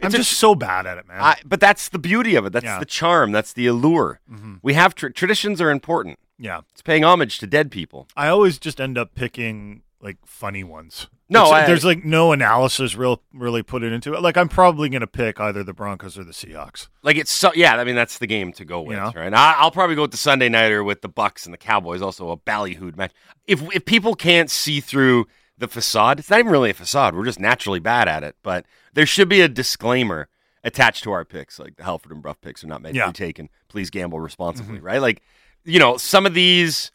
I'm 0.01 0.11
just 0.11 0.33
so 0.33 0.55
bad 0.55 0.85
at 0.85 0.97
it, 0.97 1.07
man. 1.07 1.19
I, 1.21 1.39
but 1.45 1.59
that's 1.59 1.89
the 1.89 1.99
beauty 1.99 2.35
of 2.35 2.45
it. 2.45 2.53
That's 2.53 2.63
Yeah. 2.65 2.79
the 2.79 2.85
charm. 2.85 3.31
That's 3.31 3.53
the 3.53 3.67
allure. 3.67 4.19
Mm-hmm. 4.31 4.55
We 4.61 4.73
have 4.73 4.95
tra- 4.95 5.13
traditions 5.13 5.61
are 5.61 5.69
important. 5.71 6.19
yeah. 6.37 6.61
It's 6.71 6.81
paying 6.81 7.03
homage 7.03 7.37
to 7.39 7.47
dead 7.47 7.71
people. 7.71 8.07
I 8.15 8.27
always 8.27 8.59
just 8.59 8.81
end 8.81 8.97
up 8.97 9.15
picking 9.15 9.83
like 10.01 10.17
funny 10.25 10.63
ones. 10.63 11.07
No, 11.29 11.45
I- 11.45 11.65
there's 11.65 11.83
like 11.85 12.03
no 12.05 12.33
analysis 12.33 12.95
real 12.95 13.21
really 13.33 13.63
put 13.63 13.81
it 13.83 13.91
into 13.93 14.13
it. 14.13 14.21
Like 14.21 14.37
I'm 14.37 14.49
probably 14.49 14.89
going 14.89 15.01
to 15.01 15.07
pick 15.07 15.39
either 15.39 15.63
the 15.63 15.73
Broncos 15.73 16.19
or 16.19 16.23
the 16.23 16.33
Seahawks. 16.33 16.88
Like 17.01 17.15
it's 17.15 17.31
so 17.31 17.51
yeah. 17.55 17.75
I 17.77 17.83
mean 17.83 17.95
that's 17.95 18.19
the 18.19 18.27
game 18.27 18.51
to 18.53 18.65
go 18.65 18.81
with, 18.81 18.97
know? 18.97 19.11
right? 19.15 19.33
I, 19.33 19.53
I'll 19.57 19.71
probably 19.71 19.95
go 19.95 20.03
with 20.03 20.11
the 20.11 20.17
Sunday 20.17 20.49
nighter 20.49 20.83
with 20.83 21.01
the 21.01 21.09
Bucks 21.09 21.45
and 21.45 21.53
the 21.53 21.57
Cowboys. 21.57 22.01
Also 22.03 22.29
a 22.29 22.38
ballyhooed 22.38 22.95
match. 22.97 23.11
If 23.47 23.63
if 23.73 23.85
people 23.85 24.13
can't 24.13 24.51
see 24.51 24.81
through 24.81 25.25
the 25.57 25.67
facade, 25.67 26.19
it's 26.19 26.29
not 26.29 26.39
even 26.39 26.51
really 26.51 26.69
a 26.69 26.73
facade. 26.73 27.15
We're 27.15 27.25
just 27.25 27.39
naturally 27.39 27.79
bad 27.79 28.07
at 28.07 28.23
it. 28.23 28.35
But 28.43 28.65
there 28.93 29.05
should 29.05 29.29
be 29.29 29.41
a 29.41 29.47
disclaimer 29.47 30.27
attached 30.63 31.03
to 31.03 31.11
our 31.11 31.23
picks, 31.25 31.59
like 31.59 31.75
the 31.77 31.83
Halford 31.83 32.11
and 32.11 32.21
Bruff 32.21 32.41
picks 32.41 32.63
are 32.63 32.67
not 32.67 32.81
meant 32.81 32.95
Yeah. 32.95 33.05
to 33.05 33.11
be 33.11 33.13
taken. 33.13 33.49
Please 33.67 33.89
gamble 33.89 34.19
responsibly, 34.19 34.79
right? 34.79 35.01
Like 35.01 35.21
you 35.63 35.79
know 35.79 35.97
some 35.97 36.25
of 36.25 36.33
these. 36.33 36.91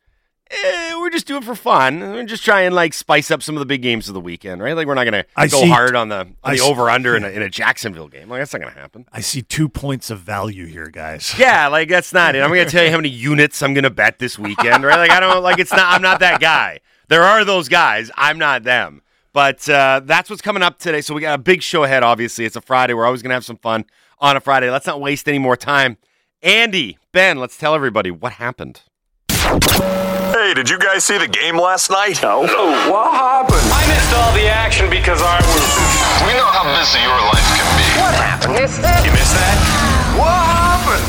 Eh, 0.53 0.95
we're 0.99 1.11
just 1.11 1.29
doing 1.29 1.43
for 1.43 1.55
fun. 1.55 2.01
We're 2.01 2.25
just 2.25 2.45
trying 2.45 2.73
like 2.73 2.93
spice 2.93 3.31
up 3.31 3.41
some 3.41 3.55
of 3.55 3.61
the 3.61 3.67
big 3.67 3.83
games 3.83 4.09
of 4.09 4.15
the 4.15 4.21
weekend, 4.21 4.61
right? 4.61 4.75
Like 4.75 4.89
we're 4.89 4.95
not 4.95 5.05
gonna 5.05 5.25
I 5.37 5.47
go 5.47 5.61
see- 5.61 5.69
hard 5.71 5.95
on 5.95 6.09
the 6.09 6.27
on 6.43 6.57
the 6.57 6.61
over 6.63 6.91
under 6.91 7.15
in 7.17 7.23
a, 7.25 7.29
in 7.29 7.41
a 7.43 7.49
Jacksonville 7.49 8.09
game. 8.09 8.29
Like 8.29 8.41
that's 8.41 8.53
not 8.53 8.61
gonna 8.61 8.73
happen. 8.75 9.07
I 9.13 9.21
see 9.21 9.43
two 9.43 9.69
points 9.69 10.11
of 10.11 10.19
value 10.19 10.67
here, 10.67 10.89
guys. 10.89 11.33
Yeah, 11.39 11.69
like 11.69 11.89
that's 11.89 12.13
not 12.13 12.35
it. 12.35 12.41
I'm 12.43 12.49
gonna 12.51 12.65
tell 12.67 12.83
you 12.85 12.91
how 12.91 12.97
many 12.97 13.11
units 13.11 13.63
I'm 13.63 13.75
gonna 13.75 13.91
bet 13.91 14.19
this 14.19 14.41
weekend, 14.41 14.83
right? 14.83 14.97
Like 14.97 15.13
I 15.13 15.21
don't 15.21 15.41
like 15.45 15.61
it's 15.61 15.71
not. 15.71 15.87
I'm 15.95 16.03
not 16.03 16.19
that 16.19 16.41
guy. 16.41 16.81
There 17.11 17.25
are 17.25 17.45
those 17.45 17.69
guys. 17.69 18.11
I'm 18.15 18.39
not 18.39 18.63
them. 18.63 19.03
But 19.33 19.69
uh, 19.69 20.01
that's 20.05 20.31
what's 20.31 20.43
coming 20.43 20.63
up 20.63 20.79
today. 20.79 21.01
So 21.01 21.13
we 21.13 21.21
got 21.21 21.35
a 21.35 21.43
big 21.43 21.61
show 21.61 21.83
ahead. 21.83 22.05
Obviously, 22.05 22.45
it's 22.45 22.55
a 22.55 22.61
Friday. 22.61 22.95
We're 22.95 23.05
always 23.05 23.21
gonna 23.21 23.35
have 23.35 23.45
some 23.45 23.57
fun 23.57 23.85
on 24.21 24.37
a 24.37 24.41
Friday. 24.41 24.71
Let's 24.71 24.87
not 24.87 25.01
waste 25.01 25.29
any 25.29 25.41
more 25.41 25.57
time. 25.57 25.97
Andy, 26.41 26.99
Ben, 27.13 27.39
let's 27.39 27.59
tell 27.59 27.75
everybody 27.75 28.13
what 28.13 28.35
happened. 28.35 28.83
Hey, 29.29 30.55
did 30.55 30.71
you 30.71 30.79
guys 30.79 31.05
see 31.05 31.19
the 31.19 31.27
game 31.27 31.57
last 31.59 31.91
night? 31.91 32.23
No. 32.23 32.43
What 32.43 33.13
happened? 33.13 33.59
I 33.61 33.87
missed 33.89 34.15
all 34.15 34.33
the 34.33 34.49
action 34.49 34.89
because 34.89 35.21
I 35.21 35.39
was. 35.39 36.27
We 36.27 36.35
know 36.39 36.47
how 36.47 36.63
busy 36.79 37.01
your 37.03 37.21
life 37.27 37.43
can 37.59 37.67
be. 37.75 37.91
What 37.99 38.15
happened? 38.15 38.55
You 38.55 38.61
missed 38.61 39.35
that? 39.35 39.59
What 40.17 40.47
happened? 40.47 41.07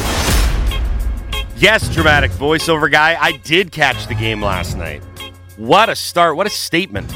Yes, 1.58 1.94
dramatic 1.94 2.32
voiceover 2.32 2.92
guy. 2.92 3.16
I 3.22 3.34
did 3.44 3.72
catch 3.72 4.08
the 4.08 4.16
game 4.16 4.42
last 4.42 4.76
night. 4.76 5.04
What 5.62 5.90
a 5.90 5.96
start. 5.96 6.38
What 6.38 6.48
a 6.48 6.50
statement 6.50 7.14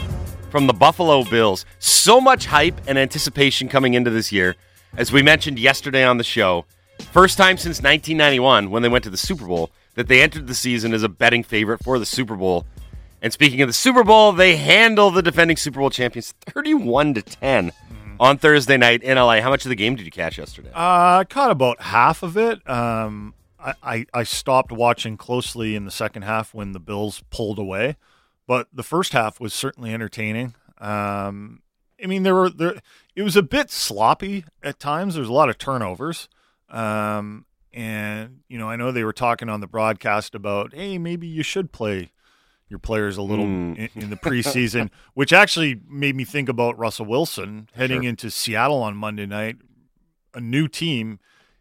from 0.51 0.67
the 0.67 0.73
Buffalo 0.73 1.23
Bills. 1.23 1.65
So 1.79 2.21
much 2.21 2.45
hype 2.45 2.79
and 2.85 2.95
anticipation 2.95 3.67
coming 3.67 3.95
into 3.95 4.11
this 4.11 4.31
year. 4.31 4.55
As 4.95 5.11
we 5.11 5.23
mentioned 5.23 5.57
yesterday 5.57 6.03
on 6.03 6.19
the 6.19 6.23
show, 6.23 6.65
first 7.11 7.39
time 7.39 7.57
since 7.57 7.81
1991 7.81 8.69
when 8.69 8.83
they 8.83 8.87
went 8.87 9.03
to 9.05 9.09
the 9.09 9.17
Super 9.17 9.47
Bowl 9.47 9.71
that 9.95 10.07
they 10.07 10.21
entered 10.21 10.45
the 10.45 10.53
season 10.53 10.93
as 10.93 11.01
a 11.01 11.09
betting 11.09 11.41
favorite 11.41 11.83
for 11.83 11.97
the 11.97 12.05
Super 12.05 12.35
Bowl. 12.35 12.67
And 13.19 13.33
speaking 13.33 13.63
of 13.63 13.67
the 13.67 13.73
Super 13.73 14.03
Bowl, 14.03 14.31
they 14.31 14.57
handle 14.57 15.09
the 15.09 15.23
defending 15.23 15.57
Super 15.57 15.79
Bowl 15.79 15.89
champions 15.89 16.35
31 16.41 17.15
to 17.15 17.23
10 17.23 17.71
on 18.19 18.37
Thursday 18.37 18.77
night 18.77 19.01
in 19.01 19.17
LA. 19.17 19.41
How 19.41 19.49
much 19.49 19.65
of 19.65 19.69
the 19.69 19.75
game 19.75 19.95
did 19.95 20.05
you 20.05 20.11
catch 20.11 20.37
yesterday? 20.37 20.69
Uh, 20.69 21.17
I 21.21 21.25
caught 21.27 21.49
about 21.49 21.81
half 21.81 22.21
of 22.21 22.37
it. 22.37 22.69
Um, 22.69 23.33
I, 23.59 23.73
I, 23.81 24.05
I 24.13 24.23
stopped 24.23 24.71
watching 24.71 25.17
closely 25.17 25.75
in 25.75 25.85
the 25.85 25.91
second 25.91 26.21
half 26.21 26.53
when 26.53 26.73
the 26.73 26.79
Bills 26.79 27.23
pulled 27.31 27.57
away, 27.57 27.95
but 28.47 28.67
the 28.73 28.83
first 28.83 29.13
half 29.13 29.39
was 29.39 29.53
certainly 29.53 29.93
entertaining. 29.93 30.55
Um, 30.79 31.61
I 32.03 32.07
mean, 32.07 32.23
there 32.23 32.35
were 32.35 32.49
there. 32.49 32.75
It 33.15 33.23
was 33.23 33.35
a 33.35 33.43
bit 33.43 33.71
sloppy 33.71 34.43
at 34.61 34.79
times. 34.79 35.15
There's 35.15 35.29
a 35.29 35.33
lot 35.33 35.49
of 35.49 35.57
turnovers. 35.57 36.27
Um, 36.69 37.45
and 37.73 38.41
you 38.47 38.57
know, 38.57 38.69
I 38.69 38.75
know 38.75 38.91
they 38.91 39.03
were 39.03 39.13
talking 39.13 39.49
on 39.49 39.61
the 39.61 39.67
broadcast 39.67 40.35
about, 40.35 40.73
hey, 40.73 40.97
maybe 40.97 41.27
you 41.27 41.43
should 41.43 41.71
play 41.71 42.11
your 42.67 42.79
players 42.79 43.15
a 43.15 43.21
little 43.21 43.45
Mm. 43.45 43.77
in, 43.95 44.03
in 44.03 44.09
the 44.09 44.15
preseason, 44.15 44.89
which 45.13 45.31
actually 45.31 45.79
made 45.87 46.15
me 46.15 46.23
think 46.25 46.49
about 46.49 46.77
Russell 46.79 47.05
Wilson 47.05 47.69
heading 47.75 48.03
into 48.03 48.31
Seattle 48.31 48.81
on 48.81 48.95
Monday 48.97 49.25
night, 49.27 49.57
a 50.33 50.41
new 50.41 50.67
team. 50.67 51.19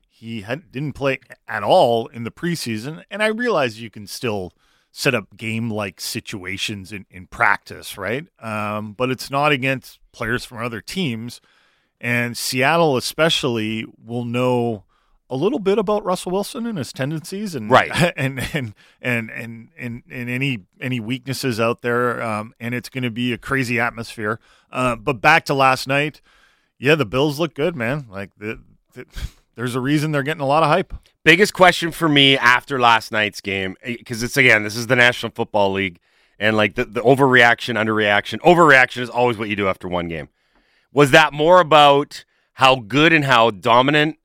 He 0.09 0.41
had, 0.43 0.73
didn't 0.73 0.95
play 0.95 1.19
at 1.47 1.63
all 1.63 2.07
in 2.07 2.25
the 2.25 2.31
preseason, 2.31 3.05
and 3.11 3.23
I 3.23 3.27
realize 3.27 3.83
you 3.83 3.91
can 3.91 4.07
still 4.07 4.53
set 4.97 5.13
up 5.13 5.37
game-like 5.37 6.01
situations 6.01 6.93
in, 6.93 7.05
in 7.11 7.27
practice, 7.27 7.99
right? 7.99 8.29
Um, 8.39 8.93
but 8.93 9.11
it's 9.11 9.29
not 9.29 9.51
against 9.51 9.99
players 10.13 10.45
from 10.45 10.59
other 10.59 10.81
teams, 10.81 11.41
and 12.01 12.39
Seattle 12.39 12.97
especially 12.97 13.87
will 14.01 14.25
know 14.25 14.85
a 15.29 15.35
little 15.35 15.59
bit 15.59 15.79
about 15.79 16.05
Russell 16.05 16.31
Wilson 16.31 16.65
and 16.65 16.79
his 16.79 16.93
tendencies 16.93 17.57
and 17.57 17.69
Right. 17.69 17.91
and 18.17 18.39
and 18.55 18.73
and 19.03 19.31
and 19.33 19.71
and, 19.77 20.03
and 20.09 20.31
any 20.31 20.61
any 20.81 21.01
weaknesses 21.01 21.59
out 21.59 21.83
there 21.83 22.23
um, 22.23 22.55
and 22.61 22.73
it's 22.73 22.89
going 22.89 23.03
to 23.03 23.11
be 23.11 23.33
a 23.33 23.39
crazy 23.39 23.81
atmosphere 23.81 24.39
uh, 24.71 24.95
but 24.95 25.21
back 25.21 25.45
to 25.47 25.55
last 25.55 25.89
night 25.89 26.21
yeah 26.79 26.95
the 26.95 27.05
bills 27.05 27.41
look 27.41 27.55
good 27.55 27.75
man 27.75 28.07
like 28.09 28.31
the, 28.39 28.61
the, 28.93 29.07
there's 29.55 29.75
a 29.75 29.81
reason 29.81 30.13
they're 30.13 30.23
getting 30.23 30.41
a 30.43 30.47
lot 30.47 30.63
of 30.63 30.69
hype 30.69 30.93
biggest 31.25 31.55
question 31.55 31.91
for 31.91 32.09
me 32.09 32.37
after 32.37 32.79
last 32.79 33.11
night's 33.13 33.41
game 33.41 33.77
because 33.85 34.23
it's 34.23 34.37
again 34.37 34.63
this 34.63 34.77
is 34.77 34.87
the 34.89 34.97
national 34.97 35.33
football 35.33 35.73
league 35.73 35.99
and 36.39 36.57
like 36.57 36.75
the, 36.75 36.85
the 36.85 37.01
overreaction 37.03 37.77
underreaction 37.83 38.39
overreaction 38.41 39.01
is 39.03 39.09
always 39.11 39.37
what 39.39 39.49
you 39.49 39.57
do 39.57 39.69
after 39.69 39.89
one 39.89 40.09
game 40.09 40.29
was 40.93 41.11
that 41.13 41.33
more 41.33 41.61
about 41.61 42.25
how 42.55 42.77
good 42.77 43.13
and 43.13 43.25
how 43.25 43.51
dominant 43.51 44.17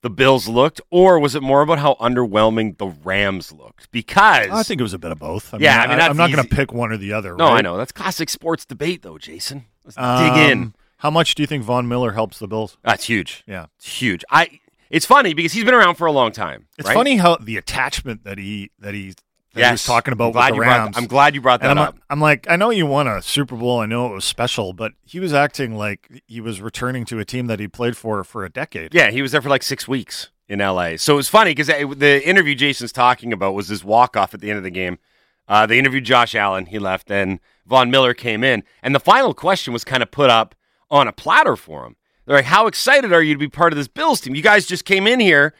the 0.00 0.10
bills 0.10 0.48
looked 0.48 0.80
or 0.90 1.18
was 1.18 1.34
it 1.34 1.42
more 1.42 1.60
about 1.62 1.78
how 1.80 1.94
underwhelming 2.00 2.78
the 2.78 2.86
rams 2.86 3.52
looked 3.52 3.90
because 3.90 4.48
i 4.50 4.62
think 4.62 4.80
it 4.80 4.84
was 4.84 4.94
a 4.94 4.98
bit 4.98 5.10
of 5.10 5.18
both 5.18 5.52
I 5.52 5.58
Yeah, 5.58 5.80
mean, 5.82 5.90
I 5.90 5.94
mean, 5.94 6.00
I, 6.00 6.06
am 6.06 6.16
not 6.16 6.30
going 6.30 6.42
to 6.48 6.54
pick 6.54 6.72
one 6.72 6.92
or 6.92 6.96
the 6.96 7.12
other 7.12 7.34
no 7.36 7.46
right? 7.46 7.58
i 7.58 7.60
know 7.60 7.76
that's 7.76 7.92
classic 7.92 8.30
sports 8.30 8.64
debate 8.64 9.02
though 9.02 9.18
jason 9.18 9.66
let's 9.84 9.98
Um, 9.98 10.22
dig 10.34 10.50
in 10.50 10.74
How 10.98 11.10
much 11.10 11.34
do 11.34 11.42
you 11.42 11.46
think 11.46 11.62
Von 11.64 11.86
Miller 11.86 12.12
helps 12.12 12.40
the 12.40 12.48
Bills? 12.48 12.76
That's 12.82 13.04
huge. 13.04 13.44
Yeah. 13.46 13.66
It's 13.76 14.00
huge. 14.00 14.24
I. 14.30 14.58
It's 14.90 15.06
funny 15.06 15.34
because 15.34 15.52
he's 15.52 15.64
been 15.64 15.74
around 15.74 15.96
for 15.96 16.06
a 16.06 16.12
long 16.12 16.32
time. 16.32 16.66
It's 16.78 16.88
right? 16.88 16.94
funny 16.94 17.16
how 17.16 17.36
the 17.36 17.56
attachment 17.56 18.24
that 18.24 18.38
he 18.38 18.70
that 18.78 18.94
he, 18.94 19.14
that 19.54 19.66
he 19.66 19.70
was 19.72 19.84
talking 19.84 20.12
about 20.12 20.28
I'm 20.28 20.32
glad 20.32 20.50
with 20.50 20.50
the 20.50 20.54
you 20.56 20.62
brought- 20.62 20.96
I'm 20.96 21.06
glad 21.06 21.34
you 21.34 21.40
brought 21.40 21.60
that 21.60 21.70
I'm, 21.70 21.78
up. 21.78 21.96
I'm 22.08 22.20
like, 22.20 22.46
I 22.48 22.56
know 22.56 22.70
you 22.70 22.86
won 22.86 23.06
a 23.06 23.20
Super 23.22 23.56
Bowl. 23.56 23.80
I 23.80 23.86
know 23.86 24.10
it 24.10 24.14
was 24.14 24.24
special, 24.24 24.72
but 24.72 24.92
he 25.04 25.20
was 25.20 25.32
acting 25.32 25.76
like 25.76 26.22
he 26.26 26.40
was 26.40 26.60
returning 26.60 27.04
to 27.06 27.18
a 27.18 27.24
team 27.24 27.46
that 27.46 27.60
he 27.60 27.68
played 27.68 27.96
for 27.96 28.22
for 28.24 28.44
a 28.44 28.50
decade. 28.50 28.94
Yeah, 28.94 29.10
he 29.10 29.22
was 29.22 29.32
there 29.32 29.42
for 29.42 29.48
like 29.48 29.62
six 29.62 29.86
weeks 29.86 30.30
in 30.48 30.60
LA. 30.60 30.96
So 30.96 31.14
it 31.14 31.16
was 31.16 31.28
funny 31.28 31.50
because 31.54 31.66
the 31.66 32.26
interview 32.26 32.54
Jason's 32.54 32.92
talking 32.92 33.32
about 33.32 33.54
was 33.54 33.68
this 33.68 33.84
walk 33.84 34.16
off 34.16 34.32
at 34.32 34.40
the 34.40 34.50
end 34.50 34.58
of 34.58 34.64
the 34.64 34.70
game. 34.70 34.98
Uh, 35.46 35.64
they 35.66 35.78
interviewed 35.78 36.04
Josh 36.04 36.34
Allen. 36.34 36.66
He 36.66 36.78
left. 36.78 37.10
and 37.10 37.40
Von 37.66 37.90
Miller 37.90 38.14
came 38.14 38.42
in. 38.42 38.64
And 38.82 38.94
the 38.94 39.00
final 39.00 39.34
question 39.34 39.72
was 39.72 39.84
kind 39.84 40.02
of 40.02 40.10
put 40.10 40.30
up 40.30 40.54
on 40.90 41.06
a 41.06 41.12
platter 41.12 41.54
for 41.56 41.84
him. 41.86 41.96
They're 42.28 42.36
like, 42.36 42.44
How 42.44 42.66
excited 42.66 43.10
are 43.10 43.22
you 43.22 43.32
to 43.32 43.38
be 43.38 43.48
part 43.48 43.72
of 43.72 43.78
this 43.78 43.88
Bills 43.88 44.20
team? 44.20 44.34
You 44.34 44.42
guys 44.42 44.66
just 44.66 44.84
came 44.84 45.06
in 45.06 45.18
here, 45.18 45.54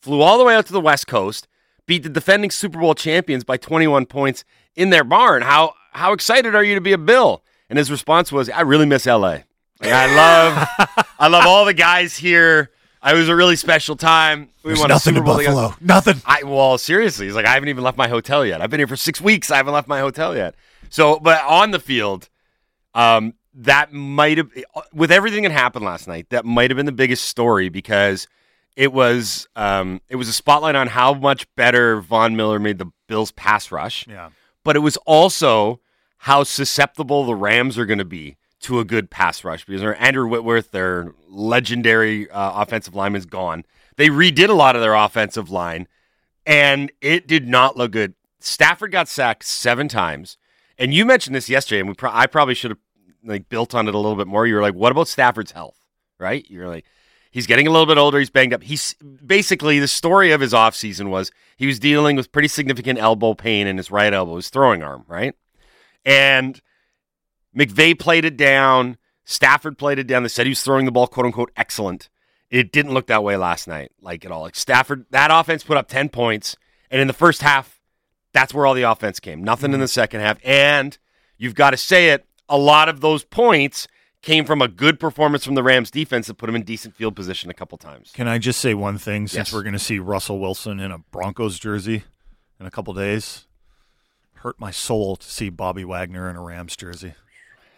flew 0.00 0.22
all 0.22 0.38
the 0.38 0.44
way 0.44 0.54
out 0.54 0.66
to 0.66 0.72
the 0.72 0.80
West 0.80 1.08
Coast, 1.08 1.48
beat 1.84 2.04
the 2.04 2.08
defending 2.08 2.52
Super 2.52 2.78
Bowl 2.78 2.94
champions 2.94 3.42
by 3.42 3.56
21 3.56 4.06
points 4.06 4.44
in 4.76 4.90
their 4.90 5.02
barn. 5.02 5.42
How, 5.42 5.74
how 5.90 6.12
excited 6.12 6.54
are 6.54 6.62
you 6.62 6.76
to 6.76 6.80
be 6.80 6.92
a 6.92 6.98
Bill? 6.98 7.42
And 7.68 7.76
his 7.76 7.90
response 7.90 8.30
was, 8.30 8.48
I 8.48 8.60
really 8.60 8.86
miss 8.86 9.04
LA. 9.04 9.18
Like, 9.18 9.42
I 9.82 10.14
love, 10.14 11.06
I 11.18 11.26
love 11.26 11.44
all 11.44 11.64
the 11.64 11.74
guys 11.74 12.16
here. 12.16 12.70
It 13.04 13.14
was 13.14 13.28
a 13.28 13.34
really 13.34 13.56
special 13.56 13.96
time. 13.96 14.48
We 14.62 14.68
There's 14.68 14.78
won 14.78 14.90
nothing 14.90 15.14
a 15.14 15.16
Super 15.16 15.18
in 15.18 15.24
Bowl 15.24 15.38
together. 15.38 15.54
Buffalo. 15.56 15.76
Nothing. 15.80 16.22
I 16.24 16.44
well, 16.44 16.78
seriously, 16.78 17.26
he's 17.26 17.34
like, 17.34 17.46
I 17.46 17.54
haven't 17.54 17.68
even 17.68 17.82
left 17.82 17.98
my 17.98 18.06
hotel 18.06 18.46
yet. 18.46 18.60
I've 18.62 18.70
been 18.70 18.78
here 18.78 18.86
for 18.86 18.94
six 18.94 19.20
weeks. 19.20 19.50
I 19.50 19.56
haven't 19.56 19.72
left 19.72 19.88
my 19.88 19.98
hotel 19.98 20.36
yet. 20.36 20.54
So, 20.88 21.18
but 21.18 21.42
on 21.44 21.72
the 21.72 21.80
field, 21.80 22.28
um, 22.94 23.34
that 23.54 23.92
might 23.92 24.38
have, 24.38 24.50
with 24.92 25.10
everything 25.12 25.42
that 25.42 25.52
happened 25.52 25.84
last 25.84 26.08
night, 26.08 26.28
that 26.30 26.44
might 26.44 26.70
have 26.70 26.76
been 26.76 26.86
the 26.86 26.92
biggest 26.92 27.24
story 27.26 27.68
because 27.68 28.26
it 28.76 28.92
was, 28.92 29.46
um, 29.56 30.00
it 30.08 30.16
was 30.16 30.28
a 30.28 30.32
spotlight 30.32 30.74
on 30.74 30.86
how 30.86 31.12
much 31.14 31.46
better 31.54 32.00
Von 32.00 32.34
Miller 32.36 32.58
made 32.58 32.78
the 32.78 32.86
Bills 33.08 33.30
pass 33.32 33.70
rush 33.70 34.06
Yeah. 34.08 34.30
but 34.64 34.74
it 34.76 34.78
was 34.80 34.96
also 34.98 35.80
how 36.18 36.44
susceptible 36.44 37.26
the 37.26 37.34
Rams 37.34 37.76
are 37.76 37.84
going 37.84 37.98
to 37.98 38.04
be 38.06 38.36
to 38.60 38.78
a 38.78 38.84
good 38.84 39.10
pass 39.10 39.44
rush 39.44 39.64
because 39.66 39.80
their 39.82 40.00
Andrew 40.00 40.26
Whitworth, 40.28 40.70
their 40.70 41.12
legendary 41.28 42.30
uh, 42.30 42.62
offensive 42.62 42.94
lineman, 42.94 43.18
is 43.18 43.26
gone. 43.26 43.64
They 43.96 44.08
redid 44.08 44.48
a 44.48 44.52
lot 44.54 44.76
of 44.76 44.80
their 44.82 44.94
offensive 44.94 45.50
line, 45.50 45.88
and 46.46 46.90
it 47.00 47.26
did 47.26 47.48
not 47.48 47.76
look 47.76 47.90
good. 47.92 48.14
Stafford 48.40 48.92
got 48.92 49.08
sacked 49.08 49.44
seven 49.44 49.88
times, 49.88 50.38
and 50.78 50.94
you 50.94 51.04
mentioned 51.04 51.34
this 51.36 51.48
yesterday, 51.50 51.80
and 51.80 51.88
we 51.88 51.94
pro- 51.94 52.10
I 52.12 52.26
probably 52.26 52.54
should 52.54 52.70
have 52.70 52.81
like 53.24 53.48
built 53.48 53.74
on 53.74 53.88
it 53.88 53.94
a 53.94 53.98
little 53.98 54.16
bit 54.16 54.26
more. 54.26 54.46
You 54.46 54.54
were 54.54 54.62
like, 54.62 54.74
"What 54.74 54.92
about 54.92 55.08
Stafford's 55.08 55.52
health?" 55.52 55.78
Right? 56.18 56.46
You're 56.48 56.68
like, 56.68 56.84
He's 57.32 57.46
getting 57.46 57.66
a 57.66 57.70
little 57.70 57.86
bit 57.86 57.96
older. 57.96 58.18
He's 58.18 58.28
banged 58.28 58.52
up. 58.52 58.62
He's 58.62 58.94
basically 59.24 59.78
the 59.78 59.88
story 59.88 60.32
of 60.32 60.42
his 60.42 60.52
offseason 60.52 61.08
was 61.08 61.32
he 61.56 61.66
was 61.66 61.78
dealing 61.78 62.14
with 62.14 62.30
pretty 62.30 62.48
significant 62.48 62.98
elbow 62.98 63.32
pain 63.32 63.66
in 63.66 63.78
his 63.78 63.90
right 63.90 64.12
elbow, 64.12 64.36
his 64.36 64.50
throwing 64.50 64.82
arm, 64.82 65.04
right? 65.08 65.34
And 66.04 66.60
McVay 67.56 67.98
played 67.98 68.26
it 68.26 68.36
down. 68.36 68.98
Stafford 69.24 69.78
played 69.78 69.98
it 69.98 70.06
down. 70.06 70.22
They 70.22 70.28
said 70.28 70.44
he 70.44 70.50
was 70.50 70.62
throwing 70.62 70.84
the 70.84 70.92
ball, 70.92 71.06
quote 71.06 71.24
unquote, 71.24 71.50
excellent. 71.56 72.10
It 72.50 72.70
didn't 72.70 72.92
look 72.92 73.06
that 73.06 73.24
way 73.24 73.38
last 73.38 73.66
night, 73.66 73.92
like 74.02 74.26
at 74.26 74.30
all. 74.30 74.42
Like 74.42 74.54
Stafford, 74.54 75.06
that 75.08 75.30
offense 75.32 75.64
put 75.64 75.78
up 75.78 75.88
10 75.88 76.10
points. 76.10 76.54
And 76.90 77.00
in 77.00 77.06
the 77.06 77.14
first 77.14 77.40
half, 77.40 77.80
that's 78.34 78.52
where 78.52 78.66
all 78.66 78.74
the 78.74 78.82
offense 78.82 79.20
came. 79.20 79.42
Nothing 79.42 79.70
in 79.70 79.76
mm-hmm. 79.76 79.80
the 79.80 79.88
second 79.88 80.20
half. 80.20 80.38
And 80.44 80.98
you've 81.38 81.54
got 81.54 81.70
to 81.70 81.78
say 81.78 82.10
it, 82.10 82.26
a 82.52 82.58
lot 82.58 82.88
of 82.88 83.00
those 83.00 83.24
points 83.24 83.88
came 84.20 84.44
from 84.44 84.62
a 84.62 84.68
good 84.68 85.00
performance 85.00 85.44
from 85.44 85.56
the 85.56 85.62
Rams 85.64 85.90
defense 85.90 86.28
that 86.28 86.34
put 86.34 86.46
them 86.46 86.54
in 86.54 86.62
decent 86.62 86.94
field 86.94 87.16
position 87.16 87.50
a 87.50 87.54
couple 87.54 87.76
times. 87.78 88.12
Can 88.14 88.28
I 88.28 88.38
just 88.38 88.60
say 88.60 88.72
one 88.74 88.98
thing 88.98 89.26
since 89.26 89.48
Yes. 89.48 89.52
we're 89.52 89.62
going 89.64 89.72
to 89.72 89.78
see 89.80 89.98
Russell 89.98 90.38
Wilson 90.38 90.78
in 90.78 90.92
a 90.92 90.98
Broncos 90.98 91.58
jersey 91.58 92.04
in 92.60 92.66
a 92.66 92.70
couple 92.70 92.94
days? 92.94 93.46
Hurt 94.34 94.60
my 94.60 94.70
soul 94.70 95.16
to 95.16 95.28
see 95.28 95.48
Bobby 95.48 95.84
Wagner 95.84 96.30
in 96.30 96.36
a 96.36 96.40
Rams 96.42 96.76
jersey. 96.76 97.14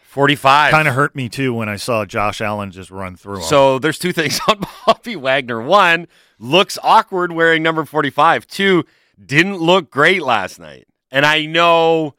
45. 0.04 0.70
Kind 0.70 0.86
of 0.88 0.94
hurt 0.94 1.16
me 1.16 1.28
too 1.28 1.52
when 1.54 1.68
I 1.68 1.76
saw 1.76 2.04
Josh 2.04 2.40
Allen 2.40 2.70
just 2.70 2.90
run 2.90 3.16
through 3.16 3.36
him. 3.38 3.42
So 3.42 3.78
there's 3.78 3.98
two 3.98 4.12
things 4.12 4.38
on 4.48 4.60
Bobby 4.86 5.16
Wagner. 5.16 5.60
One, 5.62 6.06
looks 6.38 6.78
awkward 6.82 7.32
wearing 7.32 7.62
number 7.62 7.84
45. 7.84 8.46
Two, 8.46 8.84
didn't 9.24 9.56
look 9.56 9.90
great 9.90 10.22
last 10.22 10.58
night. 10.60 10.86
And 11.10 11.24
I 11.26 11.46
know 11.46 12.14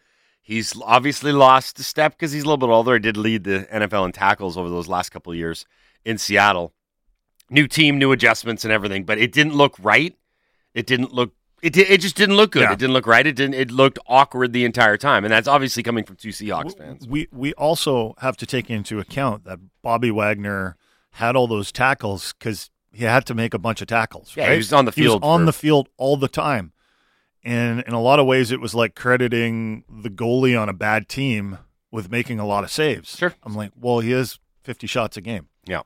he's 0.45 0.79
obviously 0.83 1.31
lost 1.31 1.79
a 1.79 1.83
step 1.83 2.13
because 2.13 2.31
he's 2.31 2.43
a 2.43 2.45
little 2.45 2.57
bit 2.57 2.69
older. 2.69 2.93
He 2.93 2.99
did 2.99 3.17
lead 3.17 3.43
the 3.43 3.67
NFL 3.73 4.05
in 4.05 4.11
tackles 4.13 4.57
over 4.57 4.69
those 4.69 4.87
last 4.87 5.09
couple 5.09 5.33
of 5.33 5.37
years 5.37 5.65
in 6.05 6.17
Seattle. 6.17 6.71
New 7.49 7.67
team, 7.67 7.97
new 7.99 8.11
adjustments 8.11 8.63
and 8.63 8.71
everything, 8.71 9.03
but 9.03 9.17
it 9.17 9.31
didn't 9.31 9.55
look 9.55 9.75
right. 9.79 10.15
It 10.73 10.85
didn't 10.87 11.13
look 11.13 11.33
it, 11.61 11.73
di- 11.73 11.81
it 11.81 11.99
just 11.99 12.15
didn't 12.15 12.35
look 12.35 12.51
good. 12.51 12.61
Yeah. 12.63 12.73
It 12.73 12.79
didn't 12.79 12.93
look 12.93 13.07
right. 13.07 13.25
It 13.25 13.35
didn't 13.35 13.55
it 13.55 13.71
looked 13.71 13.97
awkward 14.07 14.53
the 14.53 14.65
entire 14.65 14.97
time. 14.97 15.25
And 15.25 15.31
that's 15.31 15.47
obviously 15.47 15.81
coming 15.83 16.03
from 16.05 16.15
two 16.15 16.29
Seahawks 16.29 16.77
fans. 16.77 17.07
we 17.07 17.27
we 17.31 17.53
also 17.53 18.13
have 18.19 18.37
to 18.37 18.45
take 18.45 18.69
into 18.69 18.99
account 18.99 19.45
that 19.45 19.59
Bobby 19.81 20.11
Wagner 20.11 20.75
had 21.11 21.35
all 21.35 21.47
those 21.47 21.71
tackles 21.71 22.33
because 22.37 22.69
he 22.91 23.03
had 23.05 23.25
to 23.27 23.33
make 23.33 23.53
a 23.53 23.59
bunch 23.59 23.81
of 23.81 23.87
tackles. 23.87 24.33
Yeah, 24.35 24.51
he 24.51 24.57
was 24.57 24.73
on 24.73 24.85
the 24.85 24.91
field. 24.91 25.03
He 25.03 25.07
was 25.15 25.19
on 25.23 25.41
for- 25.41 25.45
the 25.45 25.53
field 25.53 25.89
all 25.97 26.17
the 26.17 26.27
time, 26.27 26.71
and 27.45 27.81
in 27.81 27.93
a 27.93 28.01
lot 28.01 28.19
of 28.19 28.25
ways, 28.25 28.51
it 28.51 28.59
was 28.59 28.73
like 28.73 28.95
crediting 28.95 29.83
the 29.87 30.09
goalie 30.09 30.59
on 30.59 30.67
a 30.67 30.73
bad 30.73 31.07
team 31.07 31.59
with 31.91 32.11
making 32.11 32.39
a 32.39 32.45
lot 32.45 32.63
of 32.63 32.71
saves. 32.71 33.15
Sure. 33.15 33.33
I'm 33.43 33.55
like, 33.55 33.71
well, 33.79 33.99
he 33.99 34.11
has 34.11 34.39
50 34.63 34.87
shots 34.87 35.15
a 35.15 35.21
game. 35.21 35.47
Yeah. 35.65 35.81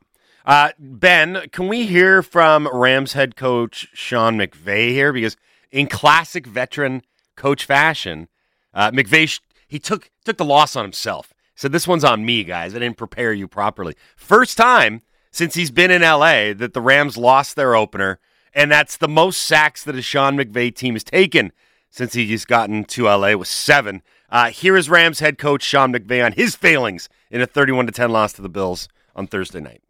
Uh, 0.45 0.69
ben, 0.79 1.49
can 1.51 1.67
we 1.67 1.85
hear 1.85 2.23
from 2.23 2.67
Rams 2.73 3.13
head 3.13 3.35
coach 3.35 3.89
Sean 3.93 4.37
McVay 4.37 4.89
here? 4.89 5.11
Because 5.11 5.35
in 5.69 5.87
classic 5.87 6.47
veteran 6.47 7.03
coach 7.35 7.65
fashion, 7.65 8.29
uh, 8.73 8.89
McVay 8.91 9.39
he 9.67 9.77
took 9.79 10.09
took 10.25 10.37
the 10.37 10.45
loss 10.45 10.75
on 10.75 10.83
himself. 10.83 11.33
Said 11.55 11.73
this 11.73 11.87
one's 11.87 12.05
on 12.05 12.25
me, 12.25 12.43
guys. 12.43 12.73
I 12.73 12.79
didn't 12.79 12.97
prepare 12.97 13.33
you 13.33 13.47
properly. 13.47 13.95
First 14.15 14.57
time 14.57 15.01
since 15.29 15.55
he's 15.55 15.71
been 15.71 15.91
in 15.91 16.01
LA 16.01 16.53
that 16.53 16.71
the 16.73 16.81
Rams 16.81 17.17
lost 17.17 17.55
their 17.55 17.75
opener, 17.75 18.19
and 18.53 18.71
that's 18.71 18.97
the 18.97 19.07
most 19.07 19.41
sacks 19.41 19.83
that 19.83 19.95
a 19.95 20.01
Sean 20.01 20.37
McVay 20.37 20.73
team 20.73 20.95
has 20.95 21.03
taken 21.03 21.51
since 21.89 22.13
he's 22.13 22.45
gotten 22.45 22.83
to 22.85 23.05
LA 23.05 23.35
with 23.35 23.47
seven. 23.47 24.01
Uh, 24.29 24.49
here 24.49 24.77
is 24.77 24.89
Rams 24.89 25.19
head 25.19 25.37
coach 25.37 25.63
Sean 25.63 25.93
McVay 25.93 26.23
on 26.23 26.33
his 26.33 26.55
failings 26.55 27.09
in 27.31 27.41
a 27.41 27.47
31 27.47 27.87
to 27.87 27.91
10 27.91 28.11
loss 28.11 28.33
to 28.33 28.41
the 28.41 28.49
Bills 28.49 28.87
on 29.15 29.27
Thursday 29.27 29.59
night. 29.59 29.81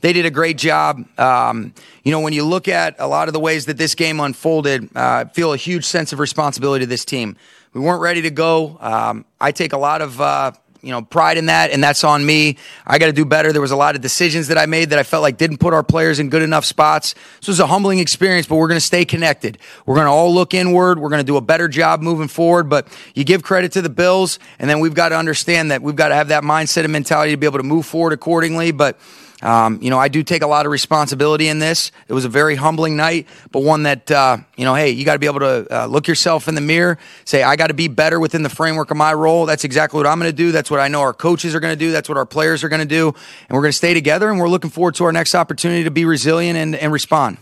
They 0.00 0.12
did 0.12 0.26
a 0.26 0.30
great 0.30 0.58
job. 0.58 1.04
Um, 1.18 1.72
you 2.02 2.10
know, 2.10 2.20
when 2.20 2.32
you 2.32 2.44
look 2.44 2.66
at 2.68 2.96
a 2.98 3.06
lot 3.06 3.28
of 3.28 3.34
the 3.34 3.40
ways 3.40 3.66
that 3.66 3.76
this 3.76 3.94
game 3.94 4.18
unfolded, 4.18 4.84
uh, 4.96 5.24
I 5.26 5.30
feel 5.32 5.52
a 5.52 5.56
huge 5.56 5.84
sense 5.84 6.12
of 6.12 6.18
responsibility 6.18 6.84
to 6.84 6.88
this 6.88 7.04
team. 7.04 7.36
We 7.72 7.80
weren't 7.80 8.00
ready 8.00 8.22
to 8.22 8.30
go. 8.30 8.78
Um, 8.80 9.24
I 9.40 9.52
take 9.52 9.72
a 9.72 9.78
lot 9.78 10.02
of. 10.02 10.20
Uh, 10.20 10.52
you 10.86 10.92
know, 10.92 11.02
pride 11.02 11.36
in 11.36 11.46
that, 11.46 11.72
and 11.72 11.82
that's 11.82 12.04
on 12.04 12.24
me. 12.24 12.56
I 12.86 12.98
got 12.98 13.06
to 13.06 13.12
do 13.12 13.24
better. 13.24 13.52
There 13.52 13.60
was 13.60 13.72
a 13.72 13.76
lot 13.76 13.96
of 13.96 14.02
decisions 14.02 14.46
that 14.48 14.56
I 14.56 14.66
made 14.66 14.90
that 14.90 15.00
I 15.00 15.02
felt 15.02 15.20
like 15.20 15.36
didn't 15.36 15.58
put 15.58 15.74
our 15.74 15.82
players 15.82 16.20
in 16.20 16.30
good 16.30 16.42
enough 16.42 16.64
spots. 16.64 17.16
This 17.40 17.48
was 17.48 17.58
a 17.58 17.66
humbling 17.66 17.98
experience, 17.98 18.46
but 18.46 18.54
we're 18.54 18.68
going 18.68 18.78
to 18.78 18.86
stay 18.86 19.04
connected. 19.04 19.58
We're 19.84 19.96
going 19.96 20.06
to 20.06 20.12
all 20.12 20.32
look 20.32 20.54
inward. 20.54 21.00
We're 21.00 21.08
going 21.08 21.20
to 21.20 21.26
do 21.26 21.36
a 21.36 21.40
better 21.40 21.66
job 21.66 22.02
moving 22.02 22.28
forward. 22.28 22.68
But 22.68 22.86
you 23.16 23.24
give 23.24 23.42
credit 23.42 23.72
to 23.72 23.82
the 23.82 23.90
Bills, 23.90 24.38
and 24.60 24.70
then 24.70 24.78
we've 24.78 24.94
got 24.94 25.08
to 25.08 25.16
understand 25.16 25.72
that 25.72 25.82
we've 25.82 25.96
got 25.96 26.08
to 26.08 26.14
have 26.14 26.28
that 26.28 26.44
mindset 26.44 26.84
and 26.84 26.92
mentality 26.92 27.32
to 27.32 27.36
be 27.36 27.46
able 27.46 27.58
to 27.58 27.64
move 27.64 27.84
forward 27.84 28.12
accordingly. 28.12 28.70
But 28.70 28.96
um, 29.42 29.80
you 29.82 29.90
know, 29.90 29.98
I 29.98 30.08
do 30.08 30.22
take 30.22 30.42
a 30.42 30.46
lot 30.46 30.64
of 30.64 30.72
responsibility 30.72 31.48
in 31.48 31.58
this. 31.58 31.92
It 32.08 32.14
was 32.14 32.24
a 32.24 32.28
very 32.28 32.54
humbling 32.54 32.96
night, 32.96 33.26
but 33.52 33.62
one 33.62 33.82
that, 33.82 34.10
uh, 34.10 34.38
you 34.56 34.64
know, 34.64 34.74
hey, 34.74 34.90
you 34.90 35.04
got 35.04 35.12
to 35.12 35.18
be 35.18 35.26
able 35.26 35.40
to 35.40 35.66
uh, 35.70 35.86
look 35.86 36.08
yourself 36.08 36.48
in 36.48 36.54
the 36.54 36.62
mirror, 36.62 36.98
say, 37.26 37.42
I 37.42 37.56
got 37.56 37.66
to 37.66 37.74
be 37.74 37.88
better 37.88 38.18
within 38.18 38.42
the 38.42 38.48
framework 38.48 38.90
of 38.90 38.96
my 38.96 39.12
role. 39.12 39.44
That's 39.44 39.64
exactly 39.64 39.98
what 39.98 40.06
I'm 40.06 40.18
going 40.18 40.30
to 40.30 40.36
do. 40.36 40.52
That's 40.52 40.70
what 40.70 40.80
I 40.80 40.88
know 40.88 41.00
our 41.00 41.12
coaches 41.12 41.54
are 41.54 41.60
going 41.60 41.72
to 41.72 41.78
do. 41.78 41.92
That's 41.92 42.08
what 42.08 42.16
our 42.16 42.26
players 42.26 42.64
are 42.64 42.70
going 42.70 42.80
to 42.80 42.86
do. 42.86 43.08
And 43.08 43.56
we're 43.56 43.62
going 43.62 43.72
to 43.72 43.76
stay 43.76 43.92
together, 43.92 44.30
and 44.30 44.40
we're 44.40 44.48
looking 44.48 44.70
forward 44.70 44.94
to 44.96 45.04
our 45.04 45.12
next 45.12 45.34
opportunity 45.34 45.84
to 45.84 45.90
be 45.90 46.06
resilient 46.06 46.58
and, 46.58 46.74
and 46.74 46.92
respond. 46.92 47.36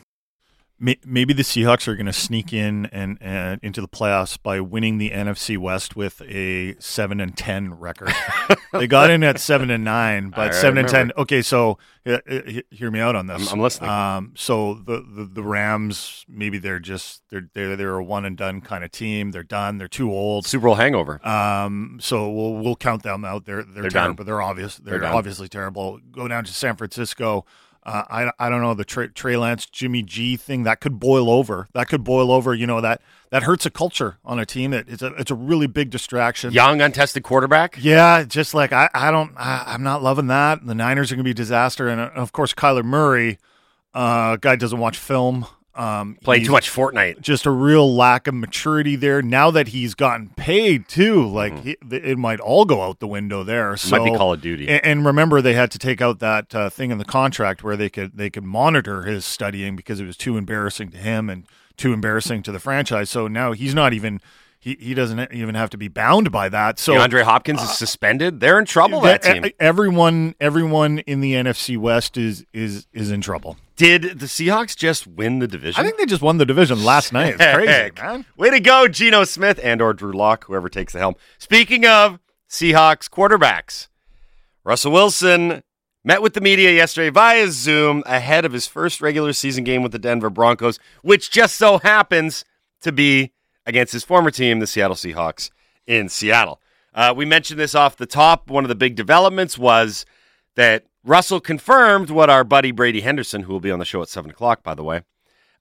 May- 0.78 0.98
Maybe 1.06 1.32
the 1.32 1.42
Seahawks 1.44 1.86
are 1.86 1.94
going 1.94 2.06
to 2.06 2.12
sneak 2.12 2.52
in 2.52 2.86
and, 2.86 3.16
and 3.20 3.60
into 3.62 3.80
the 3.80 3.88
playoffs 3.88 4.36
by 4.42 4.60
winning 4.60 4.98
the 4.98 5.10
NFC 5.10 5.56
West 5.56 5.94
with 5.96 6.20
a 6.22 6.74
seven 6.80 7.20
and 7.20 7.36
ten 7.36 7.74
record. 7.74 8.12
they 8.72 8.86
got 8.86 9.08
in 9.10 9.22
at 9.22 9.38
seven 9.38 9.70
and 9.70 9.84
nine, 9.84 10.30
but 10.30 10.48
I 10.48 10.50
seven 10.50 10.78
and 10.78 10.88
ten. 10.88 11.12
Okay, 11.16 11.42
so 11.42 11.78
uh, 12.04 12.18
he- 12.26 12.64
hear 12.70 12.90
me 12.90 12.98
out 13.00 13.14
on 13.14 13.28
this. 13.28 13.40
I'm- 13.48 13.54
I'm 13.54 13.60
listening. 13.60 13.88
Um, 13.88 14.32
so 14.36 14.74
the, 14.74 15.00
the 15.00 15.24
the 15.32 15.42
Rams, 15.44 16.24
maybe 16.28 16.58
they're 16.58 16.80
just 16.80 17.22
they're 17.30 17.48
they're 17.54 17.76
they're 17.76 17.94
a 17.94 18.04
one 18.04 18.24
and 18.24 18.36
done 18.36 18.60
kind 18.60 18.82
of 18.84 18.90
team. 18.90 19.30
They're 19.30 19.42
done. 19.44 19.78
They're 19.78 19.86
too 19.88 20.10
old. 20.10 20.44
Super 20.46 20.66
Bowl 20.66 20.74
hangover. 20.74 21.24
Um, 21.26 21.98
so 22.00 22.28
we'll 22.30 22.54
we'll 22.54 22.76
count 22.76 23.04
them 23.04 23.24
out. 23.24 23.44
They're 23.44 23.62
they're, 23.62 23.82
They're 23.82 23.90
terrible. 23.90 24.16
done. 24.16 24.26
They're 24.26 24.42
obvious. 24.42 24.76
They're, 24.78 24.98
They're 24.98 25.14
obviously 25.14 25.48
terrible. 25.48 26.00
Go 26.10 26.26
down 26.26 26.44
to 26.44 26.52
San 26.52 26.76
Francisco. 26.76 27.46
Uh, 27.84 28.02
I, 28.08 28.46
I 28.46 28.48
don't 28.48 28.62
know 28.62 28.72
the 28.72 28.84
Trey, 28.84 29.08
Trey 29.08 29.36
Lance 29.36 29.66
Jimmy 29.66 30.02
G 30.02 30.36
thing 30.36 30.62
that 30.62 30.80
could 30.80 30.98
boil 30.98 31.30
over. 31.30 31.68
That 31.74 31.88
could 31.88 32.02
boil 32.02 32.32
over. 32.32 32.54
You 32.54 32.66
know 32.66 32.80
that 32.80 33.02
that 33.30 33.42
hurts 33.42 33.66
a 33.66 33.70
culture 33.70 34.16
on 34.24 34.38
a 34.38 34.46
team. 34.46 34.70
That 34.70 34.88
it's 34.88 35.02
a 35.02 35.08
it's 35.14 35.30
a 35.30 35.34
really 35.34 35.66
big 35.66 35.90
distraction. 35.90 36.52
Young, 36.52 36.80
untested 36.80 37.24
quarterback. 37.24 37.76
Yeah, 37.78 38.24
just 38.24 38.54
like 38.54 38.72
I, 38.72 38.88
I 38.94 39.10
don't 39.10 39.32
I, 39.36 39.64
I'm 39.66 39.82
not 39.82 40.02
loving 40.02 40.28
that. 40.28 40.64
The 40.64 40.74
Niners 40.74 41.12
are 41.12 41.16
going 41.16 41.24
to 41.24 41.28
be 41.28 41.32
a 41.32 41.34
disaster, 41.34 41.88
and 41.88 42.00
of 42.00 42.32
course 42.32 42.54
Kyler 42.54 42.84
Murray, 42.84 43.38
uh, 43.92 44.36
guy 44.36 44.56
doesn't 44.56 44.78
watch 44.78 44.96
film. 44.96 45.46
Um, 45.76 46.16
Played 46.22 46.44
too 46.44 46.52
much 46.52 46.70
Fortnite. 46.70 47.20
Just 47.20 47.46
a 47.46 47.50
real 47.50 47.94
lack 47.94 48.26
of 48.28 48.34
maturity 48.34 48.94
there. 48.94 49.22
Now 49.22 49.50
that 49.50 49.68
he's 49.68 49.94
gotten 49.94 50.28
paid 50.36 50.86
too, 50.88 51.26
like 51.26 51.58
he, 51.64 51.76
it 51.90 52.16
might 52.16 52.38
all 52.38 52.64
go 52.64 52.82
out 52.82 53.00
the 53.00 53.08
window 53.08 53.42
there. 53.42 53.76
So 53.76 53.88
Mm-hmm. 53.96 54.04
Might 54.04 54.12
be 54.12 54.16
Call 54.16 54.32
of 54.32 54.40
Duty. 54.40 54.68
and, 54.68 54.84
and 54.84 55.06
remember, 55.06 55.40
they 55.42 55.54
had 55.54 55.70
to 55.72 55.78
take 55.78 56.00
out 56.00 56.20
that 56.20 56.54
uh, 56.54 56.70
thing 56.70 56.90
in 56.92 56.98
the 56.98 57.04
contract 57.04 57.64
where 57.64 57.76
they 57.76 57.90
could 57.90 58.16
they 58.16 58.30
could 58.30 58.44
monitor 58.44 59.02
his 59.02 59.24
studying 59.24 59.74
because 59.74 59.98
it 59.98 60.04
was 60.06 60.16
too 60.16 60.36
embarrassing 60.36 60.90
to 60.90 60.98
him 60.98 61.28
and 61.28 61.44
too 61.76 61.92
embarrassing 61.92 62.42
to 62.44 62.52
the 62.52 62.60
franchise. 62.60 63.10
So 63.10 63.26
now 63.26 63.50
he's 63.52 63.74
not 63.74 63.92
even 63.92 64.20
he, 64.64 64.78
he 64.80 64.94
doesn't 64.94 65.30
even 65.30 65.54
have 65.56 65.68
to 65.70 65.76
be 65.76 65.88
bound 65.88 66.32
by 66.32 66.48
that. 66.48 66.78
So 66.78 66.94
DeAndre 66.94 67.22
Hopkins 67.24 67.60
is 67.60 67.68
uh, 67.68 67.72
suspended. 67.72 68.40
They're 68.40 68.58
in 68.58 68.64
trouble. 68.64 69.02
that- 69.02 69.20
That 69.22 69.42
team. 69.42 69.52
everyone 69.60 70.34
everyone 70.40 71.00
in 71.00 71.20
the 71.20 71.34
NFC 71.34 71.76
West 71.76 72.16
is 72.16 72.46
is 72.54 72.86
is 72.94 73.10
in 73.10 73.20
trouble. 73.20 73.58
Did 73.76 74.20
the 74.20 74.26
Seahawks 74.26 74.74
just 74.74 75.06
win 75.06 75.40
the 75.40 75.46
division? 75.48 75.80
I 75.80 75.84
think 75.86 75.98
they 75.98 76.06
just 76.06 76.22
won 76.22 76.38
the 76.38 76.46
division 76.46 76.82
last 76.82 77.12
night. 77.12 77.34
It's 77.38 77.44
crazy, 77.54 77.90
man. 78.00 78.24
Way 78.38 78.50
to 78.50 78.60
go, 78.60 78.88
Geno 78.88 79.24
Smith 79.24 79.60
and 79.62 79.82
or 79.82 79.92
Drew 79.92 80.12
Lock, 80.12 80.44
whoever 80.46 80.70
takes 80.70 80.94
the 80.94 80.98
helm. 81.00 81.14
Speaking 81.38 81.84
of 81.84 82.18
Seahawks 82.48 83.10
quarterbacks, 83.10 83.88
Russell 84.64 84.92
Wilson 84.92 85.62
met 86.04 86.22
with 86.22 86.32
the 86.34 86.40
media 86.40 86.70
yesterday 86.70 87.10
via 87.10 87.48
Zoom 87.50 88.02
ahead 88.06 88.44
of 88.46 88.52
his 88.52 88.66
first 88.66 89.00
regular 89.02 89.32
season 89.34 89.64
game 89.64 89.82
with 89.82 89.92
the 89.92 89.98
Denver 89.98 90.30
Broncos, 90.30 90.78
which 91.02 91.30
just 91.30 91.56
so 91.56 91.78
happens 91.78 92.44
to 92.80 92.92
be 92.92 93.32
against 93.66 93.92
his 93.92 94.04
former 94.04 94.30
team, 94.30 94.60
the 94.60 94.66
Seattle 94.66 94.96
Seahawks 94.96 95.50
in 95.86 96.08
Seattle. 96.08 96.60
Uh, 96.94 97.12
we 97.16 97.24
mentioned 97.24 97.58
this 97.58 97.74
off 97.74 97.96
the 97.96 98.06
top. 98.06 98.48
One 98.48 98.64
of 98.64 98.68
the 98.68 98.74
big 98.74 98.94
developments 98.94 99.58
was 99.58 100.06
that 100.54 100.84
Russell 101.04 101.40
confirmed 101.40 102.10
what 102.10 102.30
our 102.30 102.44
buddy 102.44 102.70
Brady 102.70 103.00
Henderson, 103.00 103.42
who 103.42 103.52
will 103.52 103.60
be 103.60 103.70
on 103.70 103.78
the 103.78 103.84
show 103.84 104.00
at 104.00 104.08
7 104.08 104.30
o'clock, 104.30 104.62
by 104.62 104.74
the 104.74 104.84
way, 104.84 105.02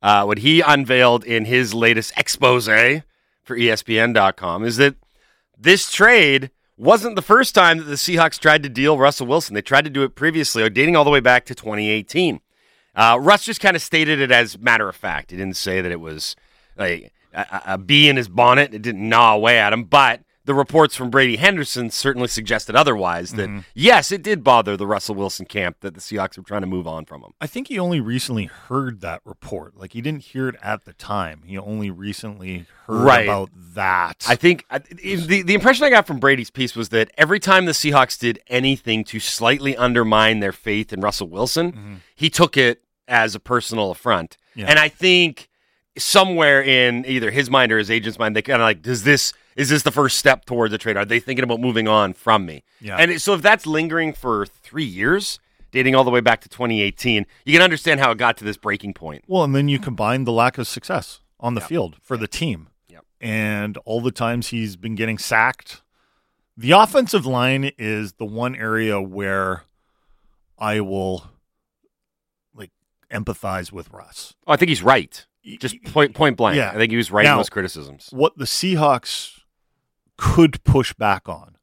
uh, 0.01 0.23
what 0.25 0.39
he 0.39 0.61
unveiled 0.61 1.23
in 1.23 1.45
his 1.45 1.73
latest 1.73 2.13
expose 2.17 2.65
for 2.65 3.57
ESPN.com 3.57 4.63
is 4.63 4.77
that 4.77 4.95
this 5.57 5.91
trade 5.91 6.51
wasn't 6.77 7.15
the 7.15 7.21
first 7.21 7.55
time 7.55 7.77
that 7.77 7.83
the 7.85 7.95
Seahawks 7.95 8.39
tried 8.39 8.63
to 8.63 8.69
deal 8.69 8.97
Russell 8.97 9.27
Wilson. 9.27 9.53
They 9.53 9.61
tried 9.61 9.85
to 9.85 9.89
do 9.89 10.03
it 10.03 10.15
previously, 10.15 10.67
dating 10.69 10.95
all 10.95 11.03
the 11.03 11.09
way 11.09 11.19
back 11.19 11.45
to 11.45 11.55
2018. 11.55 12.39
Uh, 12.95 13.17
Russ 13.19 13.43
just 13.43 13.61
kind 13.61 13.75
of 13.75 13.81
stated 13.81 14.19
it 14.19 14.31
as 14.31 14.57
matter 14.59 14.87
of 14.87 14.95
fact. 14.95 15.31
He 15.31 15.37
didn't 15.37 15.57
say 15.57 15.81
that 15.81 15.91
it 15.91 15.99
was 15.99 16.35
like 16.77 17.11
a, 17.33 17.61
a 17.73 17.77
bee 17.77 18.09
in 18.09 18.17
his 18.17 18.27
bonnet. 18.27 18.73
It 18.73 18.81
didn't 18.81 19.07
gnaw 19.07 19.35
away 19.35 19.59
at 19.59 19.73
him, 19.73 19.83
but 19.85 20.21
the 20.45 20.53
reports 20.53 20.95
from 20.95 21.09
Brady 21.09 21.37
Henderson 21.37 21.89
certainly 21.89 22.27
suggested 22.27 22.75
otherwise. 22.75 23.31
That 23.33 23.49
mm-hmm. 23.49 23.59
yes, 23.73 24.11
it 24.11 24.21
did 24.21 24.43
bother 24.43 24.75
the 24.75 24.85
Russell 24.85 25.15
Wilson 25.15 25.45
camp 25.45 25.77
that 25.81 25.93
the 25.93 26.01
Seahawks 26.01 26.37
were 26.37 26.43
trying 26.43 26.61
to 26.61 26.67
move 26.67 26.87
on 26.87 27.05
from 27.05 27.21
him. 27.21 27.31
I 27.39 27.47
think 27.47 27.69
he 27.69 27.79
only 27.79 28.01
recently 28.01 28.45
heard 28.45 29.01
that 29.01 29.21
report. 29.23 29.77
Like 29.77 29.93
he 29.93 30.01
didn't 30.01 30.23
hear 30.23 30.49
it 30.49 30.55
at 30.61 30.85
the 30.85 30.93
time. 30.93 31.43
He 31.45 31.57
only 31.57 31.89
recently 31.89 32.65
heard 32.87 33.03
Right. 33.03 33.23
about 33.23 33.49
that. 33.73 34.25
I 34.27 34.35
think 34.35 34.65
I- 34.69 34.79
the 34.79 35.43
the 35.43 35.53
impression 35.53 35.85
I 35.85 35.89
got 35.89 36.05
from 36.05 36.19
Brady's 36.19 36.49
piece 36.51 36.75
was 36.75 36.89
that 36.89 37.11
every 37.17 37.39
time 37.39 37.65
the 37.65 37.71
Seahawks 37.71 38.19
did 38.19 38.39
anything 38.47 39.03
to 39.05 39.19
slightly 39.19 39.77
undermine 39.77 40.39
their 40.41 40.51
faith 40.51 40.91
in 40.91 40.99
Russell 40.99 41.29
Wilson, 41.29 41.71
mm-hmm. 41.71 41.95
he 42.15 42.29
took 42.29 42.57
it 42.57 42.81
as 43.07 43.35
a 43.35 43.39
personal 43.39 43.91
affront. 43.91 44.37
Yeah. 44.55 44.65
And 44.67 44.77
I 44.77 44.89
think 44.89 45.49
somewhere 45.97 46.61
in 46.61 47.05
either 47.05 47.31
his 47.31 47.49
mind 47.49 47.71
or 47.71 47.77
his 47.77 47.91
agent's 47.91 48.17
mind, 48.19 48.35
they 48.35 48.41
kind 48.41 48.61
of 48.61 48.65
like, 48.65 48.81
does 48.81 49.03
this 49.03 49.33
is 49.55 49.69
this 49.69 49.83
the 49.83 49.91
first 49.91 50.17
step 50.17 50.45
towards 50.45 50.73
a 50.73 50.77
trade? 50.79 50.97
Are 50.97 51.05
they 51.05 51.19
thinking 51.19 51.43
about 51.43 51.59
moving 51.59 51.87
on 51.87 52.13
from 52.13 52.45
me? 52.45 52.63
Yeah. 52.81 52.97
And 52.97 53.21
so 53.21 53.33
if 53.35 53.43
that's 53.43 53.67
lingering 53.67 54.11
for 54.13 54.47
three 54.47 54.83
years, 54.83 55.39
dating 55.71 55.93
all 55.93 56.03
the 56.03 56.09
way 56.09 56.21
back 56.21 56.41
to 56.41 56.49
2018, 56.49 57.27
you 57.45 57.53
can 57.53 57.61
understand 57.61 57.99
how 57.99 58.09
it 58.11 58.17
got 58.17 58.35
to 58.37 58.43
this 58.43 58.57
breaking 58.57 58.95
point. 58.95 59.23
well, 59.27 59.43
and 59.43 59.53
then 59.55 59.69
you 59.69 59.77
combine 59.77 60.23
the 60.23 60.31
lack 60.31 60.57
of 60.57 60.67
success 60.67 61.19
on 61.39 61.53
the 61.53 61.61
field 61.61 61.97
for 62.01 62.17
the 62.17 62.27
team, 62.27 62.69
Yep. 62.89 63.05
and 63.21 63.77
all 63.85 64.01
the 64.01 64.11
times 64.11 64.47
he's 64.47 64.75
been 64.75 64.95
getting 64.95 65.19
sacked. 65.19 65.83
The 66.57 66.71
offensive 66.71 67.25
line 67.27 67.71
is 67.77 68.13
the 68.13 68.25
one 68.25 68.55
area 68.55 68.99
where 69.01 69.63
I 70.57 70.79
will 70.81 71.29
like 72.55 72.71
empathize 73.11 73.71
with 73.71 73.91
Russ. 73.91 74.33
Oh, 74.47 74.53
I 74.53 74.55
think 74.57 74.69
he's 74.69 74.81
right. 74.83 75.25
Just 75.59 75.81
point 75.85 76.13
point 76.13 76.37
blank. 76.37 76.55
Yeah. 76.57 76.71
I 76.71 76.75
think 76.75 76.91
he 76.91 76.97
was 76.97 77.11
right 77.11 77.25
in 77.25 77.37
those 77.37 77.49
criticisms. 77.49 78.09
what 78.11 78.37
the 78.37 78.45
Seahawks 78.45 79.39
could 80.17 80.63
push 80.63 80.93
back 80.93 81.27
on, 81.27 81.57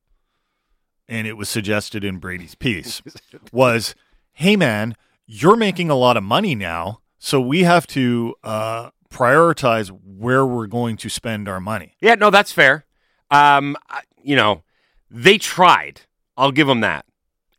and 1.08 1.26
it 1.26 1.34
was 1.34 1.48
suggested 1.48 2.04
in 2.04 2.18
Brady's 2.18 2.54
piece, 2.54 3.02
was 3.52 3.94
hey, 4.32 4.56
man, 4.56 4.96
you're 5.26 5.56
making 5.56 5.90
a 5.90 5.94
lot 5.94 6.16
of 6.16 6.22
money 6.22 6.54
now, 6.54 7.00
so 7.18 7.40
we 7.40 7.62
have 7.62 7.86
to 7.88 8.34
uh, 8.44 8.90
prioritize 9.10 9.88
where 10.04 10.44
we're 10.46 10.66
going 10.66 10.96
to 10.98 11.08
spend 11.08 11.48
our 11.48 11.60
money. 11.60 11.94
Yeah, 12.00 12.14
no, 12.14 12.30
that's 12.30 12.52
fair. 12.52 12.84
Um, 13.30 13.76
you 14.22 14.36
know, 14.36 14.62
they 15.10 15.38
tried. 15.38 16.02
I'll 16.36 16.52
give 16.52 16.66
them 16.66 16.80
that. 16.80 17.04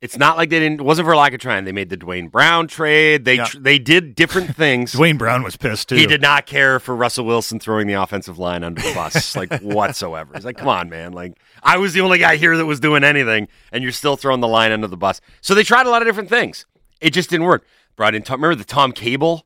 It's 0.01 0.17
not 0.17 0.35
like 0.35 0.49
they 0.49 0.59
didn't. 0.59 0.79
It 0.79 0.83
wasn't 0.83 1.05
for 1.07 1.15
lack 1.15 1.31
of 1.33 1.39
trying. 1.39 1.63
They 1.63 1.71
made 1.71 1.89
the 1.89 1.95
Duane 1.97 2.27
Brown 2.27 2.67
trade. 2.67 3.23
They 3.23 3.35
Yeah. 3.35 3.45
tr- 3.45 3.59
they 3.59 3.77
did 3.77 4.15
different 4.15 4.55
things. 4.57 4.93
Duane 4.93 5.17
Brown 5.17 5.43
was 5.43 5.55
pissed 5.57 5.89
too. 5.89 5.95
He 5.95 6.07
did 6.07 6.21
not 6.23 6.47
care 6.47 6.79
for 6.79 6.95
Russell 6.95 7.23
Wilson 7.25 7.59
throwing 7.59 7.85
the 7.85 7.93
offensive 7.93 8.39
line 8.39 8.63
under 8.63 8.81
the 8.81 8.93
bus, 8.95 9.35
like 9.35 9.59
whatsoever. 9.61 10.33
He's 10.33 10.43
like, 10.43 10.57
come 10.57 10.67
on, 10.69 10.89
man. 10.89 11.13
Like, 11.13 11.39
I 11.61 11.77
was 11.77 11.93
the 11.93 12.01
only 12.01 12.17
guy 12.17 12.37
here 12.37 12.57
that 12.57 12.65
was 12.65 12.79
doing 12.79 13.03
anything, 13.03 13.47
and 13.71 13.83
you're 13.83 13.91
still 13.91 14.17
throwing 14.17 14.39
the 14.41 14.47
line 14.47 14.71
under 14.71 14.87
the 14.87 14.97
bus. 14.97 15.21
So 15.39 15.53
they 15.53 15.63
tried 15.63 15.85
a 15.85 15.89
lot 15.91 16.01
of 16.01 16.07
different 16.07 16.29
things. 16.29 16.65
It 16.99 17.11
just 17.11 17.29
didn't 17.29 17.45
work. 17.45 17.63
Brought 17.95 18.15
in, 18.15 18.23
Tom, 18.23 18.41
remember 18.41 18.55
the 18.59 18.65
Tom 18.67 18.93
Cable 18.93 19.45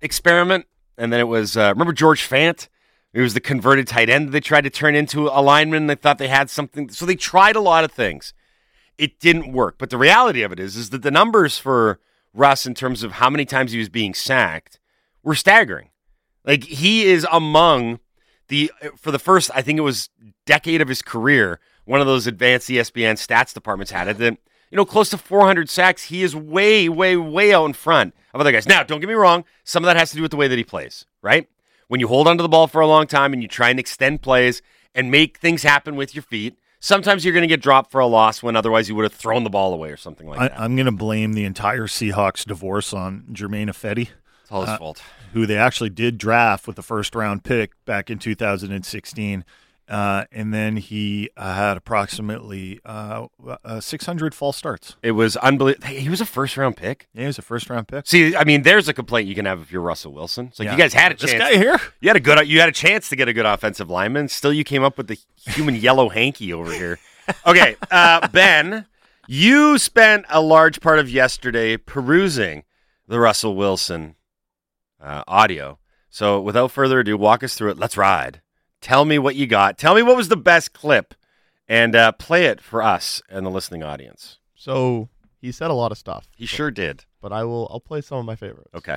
experiment? 0.00 0.66
And 0.98 1.12
then 1.12 1.20
it 1.20 1.28
was, 1.28 1.56
uh, 1.56 1.70
remember 1.74 1.92
George 1.92 2.28
Fant? 2.28 2.68
It 3.12 3.20
was 3.20 3.34
the 3.34 3.40
converted 3.40 3.86
tight 3.88 4.08
end 4.10 4.28
that 4.28 4.32
they 4.32 4.40
tried 4.40 4.62
to 4.64 4.70
turn 4.70 4.94
into 4.94 5.26
a 5.28 5.40
lineman. 5.42 5.86
They 5.88 5.94
thought 5.94 6.18
they 6.18 6.28
had 6.28 6.50
something. 6.50 6.90
So 6.90 7.06
they 7.06 7.16
tried 7.16 7.56
a 7.56 7.60
lot 7.60 7.82
of 7.84 7.92
things. 7.92 8.32
It 8.98 9.20
didn't 9.20 9.52
work. 9.52 9.76
But 9.78 9.90
the 9.90 9.98
reality 9.98 10.42
of 10.42 10.52
it 10.52 10.60
is, 10.60 10.76
is 10.76 10.90
that 10.90 11.02
the 11.02 11.10
numbers 11.10 11.58
for 11.58 12.00
Russ 12.32 12.66
in 12.66 12.74
terms 12.74 13.02
of 13.02 13.12
how 13.12 13.30
many 13.30 13.44
times 13.44 13.72
he 13.72 13.78
was 13.78 13.88
being 13.88 14.14
sacked 14.14 14.78
were 15.22 15.34
staggering. 15.34 15.90
Like 16.44 16.64
he 16.64 17.04
is 17.04 17.26
among 17.32 17.98
the 18.48 18.70
for 18.96 19.10
the 19.10 19.18
first 19.18 19.50
I 19.54 19.62
think 19.62 19.78
it 19.78 19.82
was 19.82 20.10
decade 20.44 20.80
of 20.80 20.88
his 20.88 21.02
career, 21.02 21.60
one 21.84 22.00
of 22.00 22.06
those 22.06 22.26
advanced 22.26 22.68
ESPN 22.68 23.14
stats 23.14 23.52
departments 23.52 23.90
had 23.90 24.06
it 24.08 24.18
that 24.18 24.38
you 24.70 24.76
know 24.76 24.84
close 24.84 25.10
to 25.10 25.18
400 25.18 25.68
sacks. 25.68 26.04
He 26.04 26.22
is 26.22 26.36
way 26.36 26.88
way 26.88 27.16
way 27.16 27.52
out 27.52 27.64
in 27.64 27.72
front 27.72 28.14
of 28.32 28.40
other 28.40 28.52
guys. 28.52 28.68
Now, 28.68 28.82
don't 28.82 29.00
get 29.00 29.08
me 29.08 29.14
wrong, 29.14 29.44
some 29.64 29.82
of 29.82 29.86
that 29.86 29.96
has 29.96 30.10
to 30.10 30.16
do 30.16 30.22
with 30.22 30.30
the 30.30 30.36
way 30.36 30.46
that 30.46 30.58
he 30.58 30.64
plays, 30.64 31.06
right? 31.22 31.48
When 31.88 32.00
you 32.00 32.08
hold 32.08 32.28
onto 32.28 32.42
the 32.42 32.48
ball 32.48 32.66
for 32.66 32.80
a 32.80 32.86
long 32.86 33.06
time 33.06 33.32
and 33.32 33.42
you 33.42 33.48
try 33.48 33.70
and 33.70 33.80
extend 33.80 34.22
plays 34.22 34.62
and 34.94 35.10
make 35.10 35.38
things 35.38 35.62
happen 35.62 35.96
with 35.96 36.14
your 36.14 36.22
feet, 36.22 36.56
sometimes 36.86 37.24
you're 37.24 37.34
going 37.34 37.42
to 37.42 37.48
get 37.48 37.60
dropped 37.60 37.90
for 37.90 38.00
a 38.00 38.06
loss 38.06 38.42
when 38.42 38.54
otherwise 38.54 38.88
you 38.88 38.94
would 38.94 39.02
have 39.02 39.12
thrown 39.12 39.42
the 39.42 39.50
ball 39.50 39.74
away 39.74 39.90
or 39.90 39.96
something 39.96 40.28
like 40.28 40.38
I, 40.38 40.48
that. 40.48 40.60
I'm 40.60 40.76
going 40.76 40.86
to 40.86 40.92
blame 40.92 41.32
the 41.32 41.44
entire 41.44 41.88
Seahawks 41.88 42.44
divorce 42.44 42.92
on 42.92 43.24
Germain 43.32 43.68
Ifedi. 43.68 44.10
It's 44.42 44.52
all 44.52 44.60
his 44.60 44.70
uh, 44.70 44.78
fault. 44.78 45.02
who 45.32 45.46
they 45.46 45.56
actually 45.56 45.90
did 45.90 46.16
draft 46.16 46.68
with 46.68 46.76
the 46.76 46.82
first 46.82 47.16
round 47.16 47.42
pick 47.42 47.72
back 47.84 48.08
in 48.08 48.20
2016. 48.20 49.44
Uh, 49.88 50.24
and 50.32 50.52
then 50.52 50.76
he 50.76 51.30
uh, 51.36 51.54
had 51.54 51.76
approximately 51.76 52.80
uh, 52.84 53.26
uh, 53.64 53.78
600 53.80 54.34
false 54.34 54.56
starts. 54.56 54.96
It 55.02 55.12
was 55.12 55.36
unbelievable. 55.36 55.86
He 55.86 56.08
was 56.08 56.20
a 56.20 56.26
first 56.26 56.56
round 56.56 56.76
pick. 56.76 57.06
Yeah, 57.14 57.20
he 57.22 57.26
was 57.28 57.38
a 57.38 57.42
first 57.42 57.70
round 57.70 57.86
pick. 57.86 58.04
See, 58.06 58.34
I 58.34 58.42
mean, 58.42 58.62
there's 58.62 58.88
a 58.88 58.92
complaint 58.94 59.28
you 59.28 59.36
can 59.36 59.44
have 59.44 59.60
if 59.62 59.70
you're 59.70 59.82
Russell 59.82 60.12
Wilson. 60.12 60.46
It's 60.46 60.58
like 60.58 60.66
Yeah. 60.66 60.72
you 60.72 60.78
guys 60.78 60.92
had 60.92 61.12
a 61.12 61.14
This 61.14 61.30
chance. 61.30 61.42
guy 61.42 61.56
here? 61.56 61.80
You 62.00 62.08
had 62.08 62.16
a 62.16 62.20
good. 62.20 62.48
You 62.48 62.58
had 62.58 62.68
a 62.68 62.72
chance 62.72 63.08
to 63.10 63.16
get 63.16 63.28
a 63.28 63.32
good 63.32 63.46
offensive 63.46 63.88
lineman. 63.88 64.28
Still, 64.28 64.52
you 64.52 64.64
came 64.64 64.82
up 64.82 64.98
with 64.98 65.06
the 65.06 65.18
human 65.46 65.76
yellow 65.76 66.08
hanky 66.08 66.52
over 66.52 66.72
here. 66.72 66.98
Okay, 67.46 67.76
uh, 67.90 68.26
Ben, 68.28 68.86
you 69.28 69.78
spent 69.78 70.24
a 70.28 70.40
large 70.40 70.80
part 70.80 70.98
of 70.98 71.08
yesterday 71.08 71.76
perusing 71.76 72.64
the 73.06 73.18
Russell 73.20 73.54
Wilson 73.56 74.16
uh, 75.00 75.22
audio. 75.28 75.78
So, 76.10 76.40
without 76.40 76.70
further 76.72 77.00
ado, 77.00 77.16
walk 77.16 77.42
us 77.44 77.54
through 77.54 77.70
it. 77.70 77.78
Let's 77.78 77.96
ride. 77.96 78.40
Tell 78.80 79.04
me 79.04 79.18
what 79.18 79.34
you 79.36 79.46
got. 79.46 79.78
Tell 79.78 79.94
me 79.94 80.02
what 80.02 80.16
was 80.16 80.28
the 80.28 80.36
best 80.36 80.72
clip, 80.72 81.14
and 81.68 81.94
uh, 81.96 82.12
play 82.12 82.44
it 82.46 82.60
for 82.60 82.82
us 82.82 83.22
and 83.28 83.44
the 83.44 83.50
listening 83.50 83.82
audience. 83.82 84.38
So 84.54 85.08
he 85.40 85.50
said 85.52 85.70
a 85.70 85.74
lot 85.74 85.92
of 85.92 85.98
stuff, 85.98 86.28
He 86.36 86.46
sure 86.46 86.70
did. 86.70 87.04
but 87.20 87.32
I 87.32 87.44
will. 87.44 87.68
I'll 87.70 87.80
play 87.80 88.00
some 88.00 88.18
of 88.18 88.24
my 88.24 88.36
favorites. 88.36 88.70
Okay. 88.74 88.96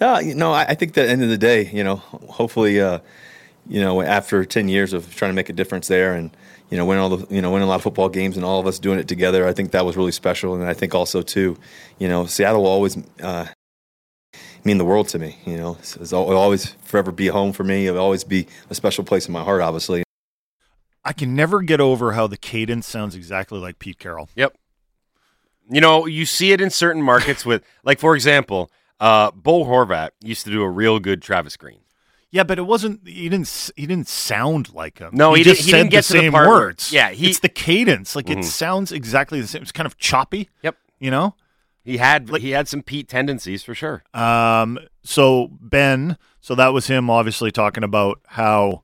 Uh, 0.00 0.20
you 0.24 0.34
know, 0.34 0.52
I, 0.52 0.62
I 0.68 0.74
think 0.74 0.94
that 0.94 1.02
at 1.02 1.06
the 1.06 1.12
end 1.12 1.22
of 1.22 1.28
the 1.30 1.38
day, 1.38 1.68
you 1.72 1.84
know, 1.84 1.96
hopefully, 1.96 2.80
uh, 2.80 3.00
you 3.68 3.80
know, 3.80 4.00
after 4.02 4.44
10 4.44 4.68
years 4.68 4.92
of 4.92 5.14
trying 5.14 5.30
to 5.30 5.34
make 5.34 5.48
a 5.48 5.52
difference 5.52 5.88
there 5.88 6.14
and, 6.14 6.30
you 6.70 6.76
know, 6.76 6.84
winning 6.86 7.02
all 7.02 7.16
the, 7.16 7.34
you 7.34 7.42
know, 7.42 7.50
winning 7.50 7.66
a 7.66 7.68
lot 7.68 7.76
of 7.76 7.82
football 7.82 8.08
games 8.08 8.36
and 8.36 8.44
all 8.44 8.60
of 8.60 8.66
us 8.66 8.78
doing 8.78 8.98
it 8.98 9.08
together. 9.08 9.46
I 9.46 9.52
think 9.52 9.72
that 9.72 9.84
was 9.84 9.96
really 9.96 10.12
special. 10.12 10.54
And 10.54 10.64
I 10.64 10.74
think 10.74 10.94
also 10.94 11.22
too, 11.22 11.56
you 11.98 12.08
know, 12.08 12.24
Seattle 12.26 12.62
will 12.62 12.70
always 12.70 12.96
uh, 13.22 13.46
mean 14.64 14.78
the 14.78 14.84
world 14.84 15.08
to 15.08 15.18
me. 15.18 15.38
You 15.46 15.56
know, 15.56 15.76
it's, 15.78 15.96
it's 15.96 16.12
it'll 16.12 16.36
always 16.36 16.66
forever 16.84 17.12
be 17.12 17.28
home 17.28 17.52
for 17.52 17.64
me. 17.64 17.86
It'll 17.86 18.00
always 18.00 18.24
be 18.24 18.46
a 18.68 18.74
special 18.74 19.04
place 19.04 19.26
in 19.26 19.32
my 19.32 19.42
heart, 19.42 19.60
obviously. 19.60 20.02
I 21.04 21.12
can 21.12 21.34
never 21.34 21.62
get 21.62 21.80
over 21.80 22.12
how 22.12 22.26
the 22.26 22.36
cadence 22.36 22.86
sounds 22.86 23.14
exactly 23.14 23.58
like 23.58 23.78
Pete 23.78 23.98
Carroll. 23.98 24.28
Yep. 24.36 24.56
You 25.70 25.80
know, 25.80 26.06
you 26.06 26.26
see 26.26 26.52
it 26.52 26.60
in 26.60 26.68
certain 26.70 27.02
markets 27.02 27.46
with, 27.46 27.64
like, 27.84 27.98
for 27.98 28.14
example, 28.14 28.70
uh, 28.98 29.30
Bo 29.30 29.64
Horvat 29.64 30.10
used 30.22 30.44
to 30.44 30.50
do 30.50 30.62
a 30.62 30.68
real 30.68 30.98
good 30.98 31.22
Travis 31.22 31.56
Green. 31.56 31.78
Yeah, 32.32 32.44
but 32.44 32.58
it 32.58 32.62
wasn't. 32.62 33.08
He 33.08 33.28
didn't. 33.28 33.70
He 33.76 33.86
didn't 33.86 34.06
sound 34.06 34.72
like 34.72 34.98
him. 34.98 35.10
No, 35.14 35.34
he 35.34 35.42
just 35.42 35.62
didn't- 35.62 35.64
he 35.66 35.70
said 35.72 35.76
didn't 35.78 35.90
get 35.90 36.04
the 36.04 36.08
to 36.08 36.12
the 36.12 36.18
same 36.20 36.32
part 36.32 36.46
where- 36.48 36.58
words. 36.58 36.92
yeah, 36.92 37.10
he- 37.10 37.28
it's 37.30 37.40
the 37.40 37.48
cadence. 37.48 38.14
Like 38.14 38.26
Mhm. 38.26 38.38
it 38.38 38.44
sounds 38.44 38.92
exactly 38.92 39.40
the 39.40 39.48
same. 39.48 39.62
It's 39.62 39.72
kind 39.72 39.86
of 39.86 39.98
choppy. 39.98 40.48
Yep. 40.62 40.76
You 41.00 41.10
know. 41.10 41.34
He 41.82 41.96
had 41.96 42.28
he 42.36 42.50
had 42.50 42.68
some 42.68 42.82
Pete 42.82 43.08
tendencies 43.08 43.62
for 43.62 43.74
sure. 43.74 44.02
Um. 44.14 44.78
So 45.02 45.48
Ben. 45.60 46.16
So 46.40 46.54
that 46.54 46.72
was 46.72 46.86
him, 46.86 47.10
obviously 47.10 47.50
talking 47.50 47.84
about 47.84 48.20
how, 48.26 48.82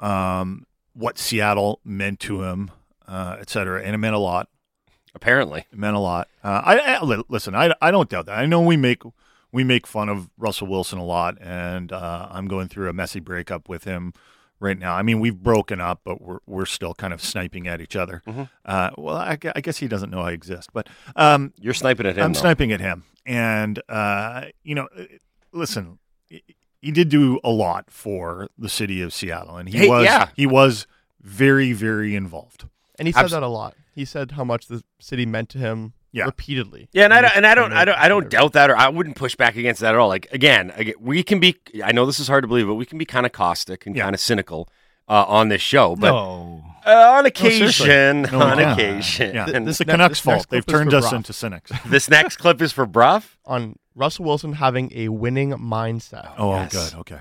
um, 0.00 0.66
what 0.94 1.16
Seattle 1.16 1.80
meant 1.84 2.18
to 2.20 2.42
him, 2.42 2.72
uh, 3.06 3.36
et 3.40 3.48
cetera, 3.48 3.82
and 3.82 3.94
it 3.94 3.98
meant 3.98 4.16
a 4.16 4.18
lot. 4.18 4.48
Apparently, 5.14 5.64
It 5.72 5.78
meant 5.78 5.94
a 5.94 6.00
lot. 6.00 6.28
Uh, 6.42 6.60
I, 6.64 6.78
I 6.78 7.22
listen. 7.28 7.54
I, 7.54 7.72
I 7.80 7.90
don't 7.90 8.08
doubt 8.08 8.26
that. 8.26 8.38
I 8.38 8.46
know 8.46 8.60
we 8.60 8.76
make 8.76 9.02
we 9.52 9.64
make 9.64 9.86
fun 9.86 10.08
of 10.08 10.28
Russell 10.36 10.66
Wilson 10.66 10.98
a 10.98 11.04
lot, 11.04 11.38
and 11.40 11.92
uh, 11.92 12.28
I'm 12.30 12.48
going 12.48 12.68
through 12.68 12.88
a 12.88 12.92
messy 12.92 13.20
breakup 13.20 13.68
with 13.68 13.84
him 13.84 14.12
right 14.60 14.78
now. 14.78 14.94
I 14.94 15.02
mean, 15.02 15.20
we've 15.20 15.38
broken 15.38 15.80
up, 15.80 16.00
but 16.04 16.20
we're 16.20 16.38
we're 16.46 16.66
still 16.66 16.94
kind 16.94 17.12
of 17.12 17.22
sniping 17.22 17.66
at 17.68 17.80
each 17.80 17.96
other. 17.96 18.22
Uh, 18.64 18.90
well, 18.98 19.16
I, 19.16 19.36
gu- 19.36 19.52
I 19.56 19.60
guess 19.60 19.78
he 19.78 19.88
doesn't 19.88 20.10
know 20.10 20.20
I 20.20 20.32
exist, 20.32 20.70
but 20.72 20.88
um, 21.16 21.52
You're 21.58 21.74
sniping 21.74 22.06
at 22.06 22.16
him. 22.16 22.24
I'm 22.24 22.32
though. 22.32 22.40
sniping 22.40 22.72
at 22.72 22.80
him, 22.80 23.04
and 23.26 23.80
uh, 23.88 24.46
you 24.62 24.74
know, 24.74 24.88
listen, 25.52 25.98
he- 26.28 26.42
he 26.80 26.92
did 26.92 27.08
do 27.08 27.40
a 27.42 27.50
lot 27.50 27.90
for 27.90 28.48
the 28.56 28.68
city 28.68 29.02
of 29.02 29.12
Seattle, 29.12 29.56
and 29.56 29.68
he 29.68 29.78
Hey, 29.78 29.88
was 29.88 30.04
yeah. 30.04 30.28
he 30.36 30.46
was 30.46 30.86
very 31.20 31.72
very 31.72 32.14
involved. 32.14 32.66
And 32.98 33.06
he 33.08 33.12
said 33.12 33.22
Abs- 33.24 33.32
that 33.32 33.42
a 33.42 33.48
lot. 33.48 33.74
He 33.94 34.04
said 34.04 34.32
how 34.32 34.44
much 34.44 34.66
the 34.66 34.82
city 35.00 35.26
meant 35.26 35.48
to 35.50 35.58
him 35.58 35.92
Yeah. 36.12 36.24
repeatedly. 36.24 36.88
Yeah, 36.92 37.04
and 37.04 37.12
I 37.14 37.20
don't, 37.20 37.36
and 37.36 37.46
I 37.46 37.54
don't, 37.54 37.72
I 37.72 37.84
don't, 37.84 37.98
I 37.98 38.08
don't 38.08 38.30
doubt 38.30 38.54
that, 38.54 38.70
or 38.70 38.76
I 38.76 38.88
wouldn't 38.88 39.16
push 39.16 39.36
back 39.36 39.56
against 39.56 39.80
that 39.82 39.94
at 39.94 39.98
all. 40.00 40.08
Like 40.08 40.26
again, 40.32 40.72
again 40.74 40.94
we 41.00 41.22
can 41.22 41.38
be. 41.40 41.56
I 41.84 41.92
know 41.92 42.06
this 42.06 42.18
is 42.18 42.28
hard 42.28 42.44
to 42.44 42.48
believe, 42.48 42.66
but 42.66 42.74
we 42.74 42.86
can 42.86 42.98
be 42.98 43.04
kind 43.04 43.26
of 43.26 43.32
caustic 43.32 43.86
and 43.86 43.94
Yeah. 43.94 44.04
kind 44.04 44.14
of 44.14 44.20
cynical 44.20 44.68
uh, 45.08 45.24
on 45.28 45.48
this 45.48 45.60
show. 45.62 45.96
But 45.96 46.10
no. 46.12 46.62
uh, 46.86 46.90
on 47.18 47.26
occasion, 47.26 48.22
No, 48.22 48.28
we 48.30 48.36
on 48.44 48.58
can't. 48.58 48.72
occasion, 48.80 49.34
Yeah, 49.34 49.48
and 49.52 49.66
this 49.66 49.74
is 49.74 49.78
the 49.78 49.84
ne- 49.86 49.92
Canucks' 49.92 50.20
fault. 50.20 50.46
They've 50.48 50.64
turned 50.64 50.94
us 50.94 51.04
Brock. 51.04 51.12
into 51.14 51.32
cynics. 51.32 51.70
this 51.86 52.08
next 52.08 52.38
clip 52.38 52.60
is 52.62 52.72
for 52.72 52.86
Bruff. 52.86 53.36
On 53.44 53.76
Russell 53.94 54.24
Wilson 54.26 54.54
having 54.54 54.90
a 54.94 55.08
winning 55.08 55.50
mindset. 55.52 56.32
Oh, 56.38 56.52
Yes. 56.54 56.72
good. 56.90 56.98
Okay. 57.00 57.18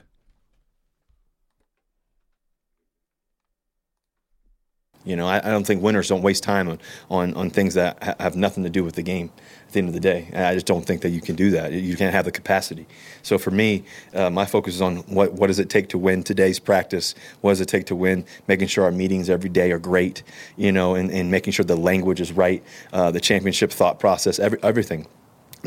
You 5.07 5.15
know, 5.15 5.25
I, 5.25 5.37
I 5.37 5.49
don't 5.51 5.65
think 5.65 5.81
winners 5.81 6.09
don't 6.09 6.21
waste 6.21 6.43
time 6.43 6.67
on, 6.67 6.79
on, 7.09 7.33
on 7.35 7.49
things 7.49 7.75
that 7.75 8.03
ha- 8.03 8.15
have 8.19 8.35
nothing 8.35 8.63
to 8.65 8.69
do 8.69 8.83
with 8.83 8.95
the 8.95 9.01
game 9.01 9.31
at 9.67 9.71
the 9.71 9.79
end 9.79 9.87
of 9.87 9.93
the 9.93 10.01
day. 10.01 10.27
And 10.33 10.45
I 10.45 10.53
just 10.53 10.65
don't 10.65 10.85
think 10.85 11.01
that 11.01 11.09
you 11.09 11.21
can 11.21 11.37
do 11.37 11.49
that. 11.51 11.71
You 11.71 11.95
can't 11.95 12.13
have 12.13 12.25
the 12.25 12.31
capacity. 12.31 12.85
So 13.23 13.37
for 13.37 13.51
me, 13.51 13.85
uh, 14.13 14.29
my 14.29 14.45
focus 14.45 14.75
is 14.75 14.81
on 14.81 14.97
what, 15.07 15.31
what 15.33 15.47
does 15.47 15.59
it 15.59 15.69
take 15.69 15.87
to 15.89 15.97
win 15.97 16.23
today's 16.23 16.59
practice? 16.59 17.15
What 17.39 17.51
does 17.51 17.61
it 17.61 17.69
take 17.69 17.85
to 17.85 17.95
win? 17.95 18.25
Making 18.47 18.67
sure 18.67 18.83
our 18.83 18.91
meetings 18.91 19.29
every 19.29 19.49
day 19.49 19.71
are 19.71 19.79
great, 19.79 20.23
you 20.57 20.73
know, 20.73 20.95
and, 20.95 21.09
and 21.09 21.31
making 21.31 21.53
sure 21.53 21.63
the 21.63 21.77
language 21.77 22.19
is 22.19 22.33
right, 22.33 22.61
uh, 22.91 23.09
the 23.09 23.21
championship 23.21 23.71
thought 23.71 23.99
process, 23.99 24.39
every, 24.39 24.59
everything. 24.61 25.07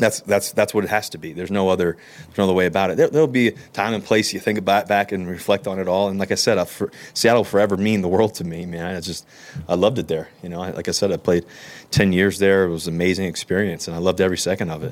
That's 0.01 0.19
that's 0.21 0.51
that's 0.51 0.73
what 0.73 0.83
it 0.83 0.89
has 0.89 1.09
to 1.11 1.19
be. 1.19 1.31
There's 1.31 1.51
no 1.51 1.69
other 1.69 1.95
there's 2.25 2.37
no 2.37 2.45
other 2.45 2.53
way 2.53 2.65
about 2.65 2.89
it. 2.89 2.97
There, 2.97 3.07
there'll 3.07 3.27
be 3.27 3.51
time 3.71 3.93
and 3.93 4.03
place 4.03 4.33
you 4.33 4.39
think 4.39 4.57
about 4.57 4.87
back 4.87 5.11
and 5.11 5.29
reflect 5.29 5.67
on 5.67 5.79
it 5.79 5.87
all. 5.87 6.09
And 6.09 6.19
like 6.19 6.31
I 6.31 6.35
said, 6.35 6.57
I, 6.57 6.65
for, 6.65 6.91
Seattle 7.13 7.41
will 7.41 7.45
forever 7.45 7.77
mean 7.77 8.01
the 8.01 8.07
world 8.07 8.33
to 8.35 8.43
me, 8.43 8.65
man. 8.65 8.95
I 8.95 8.99
just 8.99 9.27
I 9.69 9.75
loved 9.75 9.99
it 9.99 10.07
there. 10.07 10.29
You 10.41 10.49
know, 10.49 10.59
I, 10.59 10.71
like 10.71 10.87
I 10.87 10.91
said, 10.91 11.11
I 11.11 11.17
played 11.17 11.45
ten 11.91 12.13
years 12.13 12.39
there. 12.39 12.65
It 12.65 12.69
was 12.69 12.87
an 12.87 12.95
amazing 12.95 13.25
experience, 13.25 13.87
and 13.87 13.95
I 13.95 13.99
loved 13.99 14.19
every 14.19 14.39
second 14.39 14.71
of 14.71 14.83
it. 14.83 14.91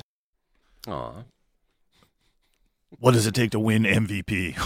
Aw. 0.86 1.24
What 3.00 3.14
does 3.14 3.26
it 3.26 3.34
take 3.34 3.52
to 3.52 3.60
win 3.60 3.84
MVP? 3.84 4.56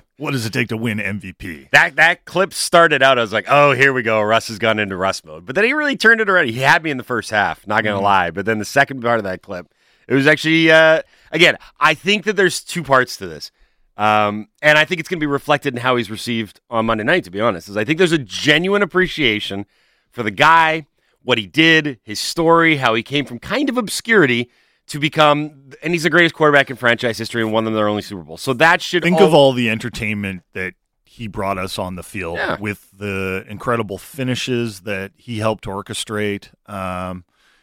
what 0.18 0.32
does 0.32 0.44
it 0.44 0.52
take 0.52 0.68
to 0.68 0.76
win 0.76 0.98
MVP? 0.98 1.70
That 1.70 1.96
that 1.96 2.24
clip 2.26 2.52
started 2.52 3.02
out. 3.02 3.18
I 3.18 3.22
was 3.22 3.32
like, 3.32 3.46
"Oh, 3.48 3.72
here 3.72 3.92
we 3.92 4.02
go. 4.02 4.20
Russ 4.20 4.48
has 4.48 4.58
gone 4.58 4.78
into 4.78 4.96
Russ 4.96 5.24
mode." 5.24 5.46
But 5.46 5.54
then 5.54 5.64
he 5.64 5.72
really 5.72 5.96
turned 5.96 6.20
it 6.20 6.28
around. 6.28 6.48
He 6.48 6.60
had 6.60 6.82
me 6.82 6.90
in 6.90 6.98
the 6.98 7.04
first 7.04 7.30
half. 7.30 7.66
Not 7.66 7.82
gonna 7.82 7.96
mm-hmm. 7.96 8.04
lie. 8.04 8.30
But 8.30 8.44
then 8.44 8.58
the 8.58 8.64
second 8.64 9.02
part 9.02 9.18
of 9.18 9.24
that 9.24 9.42
clip, 9.42 9.72
it 10.10 10.14
was 10.14 10.26
actually 10.26 10.70
uh, 10.70 11.00
again. 11.32 11.56
I 11.78 11.94
think 11.94 12.24
that 12.24 12.36
there's 12.36 12.62
two 12.62 12.82
parts 12.82 13.16
to 13.16 13.26
this, 13.26 13.50
um, 13.96 14.48
and 14.60 14.76
I 14.76 14.84
think 14.84 15.00
it's 15.00 15.08
gonna 15.08 15.20
be 15.20 15.26
reflected 15.26 15.72
in 15.74 15.80
how 15.80 15.96
he's 15.96 16.10
received 16.10 16.60
on 16.68 16.84
Monday 16.84 17.04
night. 17.04 17.24
To 17.24 17.30
be 17.30 17.40
honest, 17.40 17.70
is 17.70 17.76
I 17.78 17.84
think 17.84 17.96
there's 17.96 18.12
a 18.12 18.18
genuine 18.18 18.82
appreciation 18.82 19.64
for 20.10 20.22
the 20.22 20.30
guy, 20.30 20.86
what 21.22 21.38
he 21.38 21.46
did, 21.46 21.98
his 22.02 22.20
story, 22.20 22.76
how 22.76 22.94
he 22.94 23.02
came 23.02 23.24
from 23.24 23.38
kind 23.38 23.70
of 23.70 23.78
obscurity. 23.78 24.50
To 24.88 24.98
become, 24.98 25.70
and 25.84 25.92
he's 25.92 26.02
the 26.02 26.10
greatest 26.10 26.34
quarterback 26.34 26.68
in 26.68 26.74
franchise 26.74 27.16
history 27.16 27.42
and 27.42 27.52
won 27.52 27.64
them 27.64 27.74
their 27.74 27.86
only 27.86 28.02
Super 28.02 28.24
Bowl. 28.24 28.36
So 28.36 28.52
that 28.54 28.82
should 28.82 29.04
Think 29.04 29.20
all- 29.20 29.26
of 29.28 29.32
all 29.34 29.52
the 29.52 29.70
entertainment 29.70 30.42
that 30.52 30.74
he 31.04 31.28
brought 31.28 31.58
us 31.58 31.78
on 31.78 31.94
the 31.94 32.02
field 32.02 32.38
Yeah. 32.38 32.56
with 32.58 32.88
the 32.98 33.44
incredible 33.48 33.98
finishes 33.98 34.80
that 34.80 35.12
he 35.16 35.38
helped 35.38 35.66
orchestrate, 35.66 36.48
um, 36.66 37.22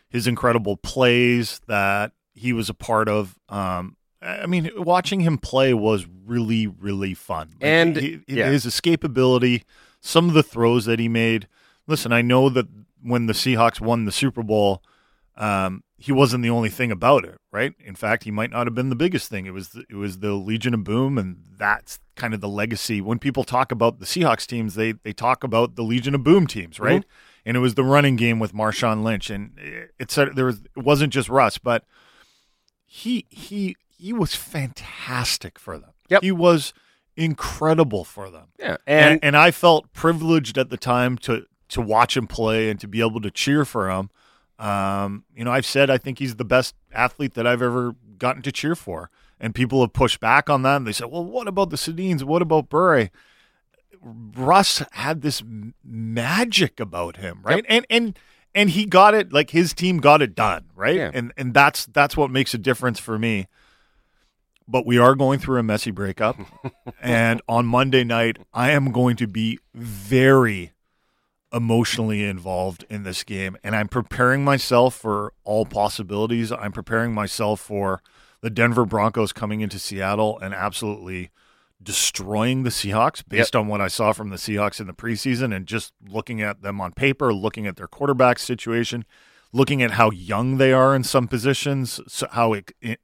his 0.10 0.26
incredible 0.26 0.78
plays 0.78 1.60
that 1.68 2.14
he 2.38 2.54
was 2.54 2.70
a 2.70 2.74
part 2.74 3.10
of. 3.10 3.38
Um, 3.50 3.98
I 4.22 4.46
mean, 4.48 4.70
watching 4.78 5.20
him 5.22 5.38
play 5.38 5.74
was 5.74 6.06
really, 6.26 6.68
really 6.68 7.14
fun. 7.14 7.50
Like, 7.50 7.64
And- 7.64 7.98
he- 7.98 8.20
yeah. 8.28 8.50
his 8.50 8.66
escapability, 8.66 9.64
some 10.02 10.28
of 10.28 10.34
the 10.34 10.44
throws 10.44 10.86
that 10.86 11.00
he 11.00 11.08
made. 11.08 11.48
Listen, 11.88 12.12
I 12.12 12.22
know 12.22 12.50
that 12.50 12.68
when 13.02 13.28
the 13.28 13.34
Seahawks 13.34 13.80
won 13.80 14.06
the 14.06 14.12
Super 14.12 14.44
Bowl, 14.44 14.82
um, 15.36 15.84
he 15.98 16.12
wasn't 16.12 16.44
the 16.44 16.50
only 16.50 16.70
thing 16.70 16.92
about 16.92 17.26
it, 17.26 17.38
right? 17.52 17.74
In 17.84 17.96
fact, 17.96 18.24
he 18.24 18.32
might 18.32 18.52
not 18.52 18.68
have 18.68 18.74
been 18.76 18.90
the 18.90 18.96
biggest 18.96 19.30
thing. 19.30 19.46
It 19.46 19.54
was 19.54 19.70
the, 19.70 19.84
it 19.90 19.96
was 19.96 20.20
the 20.20 20.34
Legion 20.34 20.74
of 20.74 20.84
Boom, 20.84 21.18
and 21.18 21.38
that's 21.58 22.00
kind 22.16 22.34
of 22.34 22.42
the 22.42 22.48
legacy. 22.50 23.02
When 23.02 23.20
people 23.20 23.44
talk 23.44 23.72
about 23.72 24.00
the 24.00 24.06
Seahawks 24.06 24.46
teams, 24.48 24.74
they 24.76 24.94
they 24.94 25.14
talk 25.14 25.44
about 25.44 25.76
the 25.76 25.84
Legion 25.84 26.16
of 26.16 26.24
Boom 26.24 26.48
teams, 26.48 26.80
right? 26.80 27.04
And 27.46 27.56
it 27.56 27.62
was 27.62 27.76
the 27.76 27.84
running 27.84 28.16
game 28.16 28.40
with 28.40 28.54
Marshawn 28.54 29.04
Lynch, 29.04 29.30
and 29.30 29.58
it, 29.58 29.92
it 30.00 30.12
said 30.12 30.36
there 30.36 30.46
was 30.46 30.62
it 30.76 30.84
wasn't 30.84 31.14
just 31.14 31.30
Russ, 31.30 31.58
but 31.58 31.84
he 32.88 33.26
he 33.30 33.76
he 34.00 34.14
was 34.14 34.34
fantastic 34.34 35.60
for 35.60 35.78
them. 35.78 35.92
Yep. 36.10 36.24
he 36.24 36.32
was 36.32 36.74
incredible 37.18 38.06
for 38.06 38.30
them 38.30 38.48
yeah, 38.58 38.78
and, 38.88 39.14
and, 39.14 39.20
and 39.24 39.38
I 39.38 39.52
felt 39.52 39.92
privileged 39.92 40.58
at 40.58 40.70
the 40.70 40.78
time 40.78 41.18
to 41.20 41.46
to 41.70 41.82
watch 41.82 42.16
him 42.16 42.28
play 42.28 42.70
and 42.70 42.80
to 42.80 42.88
be 42.88 43.02
able 43.02 43.20
to 43.22 43.30
cheer 43.30 43.66
for 43.66 43.90
him. 43.90 44.10
Um, 44.58 45.26
you 45.36 45.44
know, 45.44 45.52
I've 45.52 45.66
said 45.66 45.90
I 45.90 45.98
think 45.98 46.20
he's 46.20 46.38
the 46.38 46.46
best 46.46 46.76
athlete 46.94 47.34
that 47.34 47.46
I've 47.46 47.62
ever 47.62 47.96
gotten 48.18 48.42
to 48.44 48.52
cheer 48.52 48.74
for, 48.76 49.10
and 49.40 49.54
people 49.54 49.82
have 49.82 49.94
pushed 49.94 50.20
back 50.20 50.50
on 50.50 50.62
that. 50.64 50.78
And 50.78 50.88
they 50.88 50.92
said, 50.94 51.08
"Well, 51.12 51.26
what 51.26 51.48
about 51.48 51.70
the 51.70 51.76
Sedins? 51.76 52.24
What 52.24 52.42
about 52.42 52.70
Bure? 52.70 53.10
Russ 54.02 54.84
had 54.92 55.22
this 55.22 55.44
magic 55.84 56.80
about 56.80 57.18
him, 57.18 57.40
right? 57.44 57.66
And 57.68 57.86
and 57.90 58.18
and 58.58 58.72
he 58.72 58.86
got 58.86 59.14
it 59.14 59.32
like 59.32 59.52
his 59.52 59.72
team 59.72 60.00
got 60.00 60.20
it 60.24 60.34
done, 60.34 60.66
right? 60.76 60.96
Yeah. 60.96 61.12
And 61.14 61.32
and 61.38 61.54
that's 61.54 61.86
that's 61.86 62.18
what 62.18 62.32
makes 62.32 62.56
a 62.56 62.58
difference 62.58 63.00
for 63.00 63.20
me. 63.20 63.48
But 64.68 64.86
we 64.86 64.98
are 64.98 65.16
going 65.16 65.40
through 65.40 65.60
a 65.60 65.64
messy 65.64 65.92
breakup, 65.92 66.38
and 67.02 67.42
on 67.48 67.68
Monday 67.68 68.04
night, 68.04 68.40
I 68.54 68.72
am 68.72 68.92
going 68.92 69.16
to 69.18 69.28
be 69.28 69.60
very 69.74 70.74
emotionally 71.54 72.26
involved 72.26 72.84
in 72.90 73.04
this 73.04 73.24
game, 73.24 73.58
and 73.64 73.76
I'm 73.76 73.88
preparing 73.88 74.44
myself 74.44 74.96
for 74.96 75.34
all 75.44 75.66
possibilities. 75.66 76.52
I'm 76.52 76.74
preparing 76.74 77.14
myself 77.14 77.62
for 77.62 78.02
the 78.42 78.50
Denver 78.50 78.86
Broncos 78.86 79.32
coming 79.32 79.62
into 79.62 79.80
Seattle 79.80 80.38
and 80.40 80.54
absolutely 80.54 81.30
destroying 81.82 82.64
the 82.64 82.70
Seahawks 82.70 83.24
based 83.28 83.56
on 83.56 83.68
what 83.68 83.82
I 83.82 83.88
saw 83.88 84.12
from 84.12 84.30
the 84.30 84.36
Seahawks 84.38 84.80
in 84.80 84.88
the 84.88 84.94
preseason 84.94 85.56
and 85.56 85.66
just 85.66 85.94
looking 86.08 86.42
at 86.42 86.62
them 86.62 86.82
on 86.82 86.92
paper, 86.92 87.34
looking 87.34 87.68
at 87.68 87.76
their 87.76 87.88
quarterback 87.88 88.40
situation, 88.40 89.06
looking 89.54 89.82
at 89.84 89.92
how 89.92 90.10
young 90.12 90.58
they 90.58 90.74
are 90.74 90.96
in 90.96 91.04
some 91.04 91.28
positions, 91.28 92.00
so 92.08 92.28
how 92.32 92.56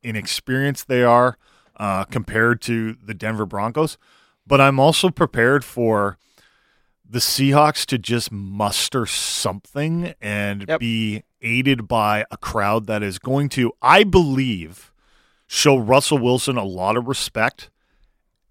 inexperienced 0.01 0.87
they 0.87 1.03
are 1.03 1.37
uh, 1.77 2.03
compared 2.05 2.61
to 2.61 2.93
the 2.93 3.13
Denver 3.13 3.45
Broncos. 3.45 3.97
But 4.45 4.59
I'm 4.59 4.79
also 4.79 5.09
prepared 5.09 5.63
for 5.63 6.17
the 7.07 7.19
Seahawks 7.19 7.85
to 7.85 7.97
just 7.97 8.31
muster 8.31 9.05
something 9.05 10.13
and 10.19 10.65
Yep. 10.67 10.79
be 10.79 11.23
aided 11.41 11.87
by 11.87 12.25
a 12.31 12.37
crowd 12.37 12.87
that 12.87 13.03
is 13.03 13.19
going 13.19 13.49
to, 13.49 13.71
I 13.81 14.03
believe, 14.03 14.91
show 15.45 15.77
Russell 15.77 16.17
Wilson 16.17 16.57
a 16.57 16.63
lot 16.63 16.97
of 16.97 17.07
respect 17.07 17.69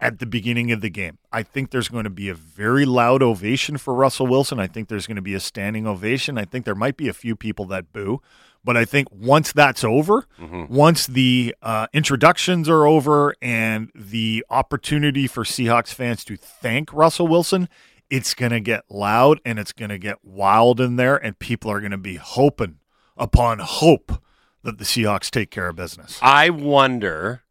at 0.03 0.19
the 0.19 0.25
beginning 0.25 0.71
of 0.71 0.81
the 0.81 0.89
game. 0.89 1.17
I 1.31 1.43
think 1.43 1.71
there's 1.71 1.87
going 1.87 2.03
to 2.03 2.09
be 2.09 2.27
a 2.29 2.33
very 2.33 2.85
loud 2.85 3.23
ovation 3.23 3.77
for 3.77 3.93
Russell 3.93 4.27
Wilson. 4.27 4.59
I 4.59 4.67
think 4.67 4.89
there's 4.89 5.07
going 5.07 5.15
to 5.15 5.21
be 5.21 5.33
a 5.33 5.39
standing 5.39 5.87
ovation. 5.87 6.37
I 6.37 6.45
think 6.45 6.65
there 6.65 6.75
might 6.75 6.97
be 6.97 7.07
a 7.07 7.13
few 7.13 7.35
people 7.35 7.65
that 7.67 7.93
boo. 7.93 8.21
But 8.65 8.77
I 8.77 8.85
think 8.85 9.09
once 9.11 9.51
that's 9.51 9.83
over, 9.83 10.25
once 10.69 11.05
the 11.07 11.55
uh, 11.61 11.87
introductions 11.91 12.69
are 12.69 12.85
over 12.85 13.35
and 13.41 13.91
the 13.93 14.45
opportunity 14.49 15.27
for 15.27 15.43
Seahawks 15.43 15.93
fans 15.93 16.23
to 16.25 16.37
thank 16.37 16.93
Russell 16.93 17.27
Wilson, 17.27 17.67
it's 18.09 18.33
going 18.33 18.51
to 18.51 18.61
get 18.61 18.83
loud 18.89 19.41
and 19.43 19.59
it's 19.59 19.73
going 19.73 19.89
to 19.89 19.97
get 19.97 20.23
wild 20.23 20.79
in 20.79 20.95
there, 20.95 21.17
and 21.17 21.37
people 21.39 21.71
are 21.71 21.79
going 21.79 21.91
to 21.91 21.97
be 21.97 22.15
hoping 22.15 22.79
upon 23.17 23.59
hope 23.59 24.21
that 24.63 24.77
the 24.77 24.85
Seahawks 24.85 25.29
take 25.29 25.51
care 25.51 25.67
of 25.67 25.75
business. 25.75 26.19
I 26.21 26.49
wonder 26.49 27.43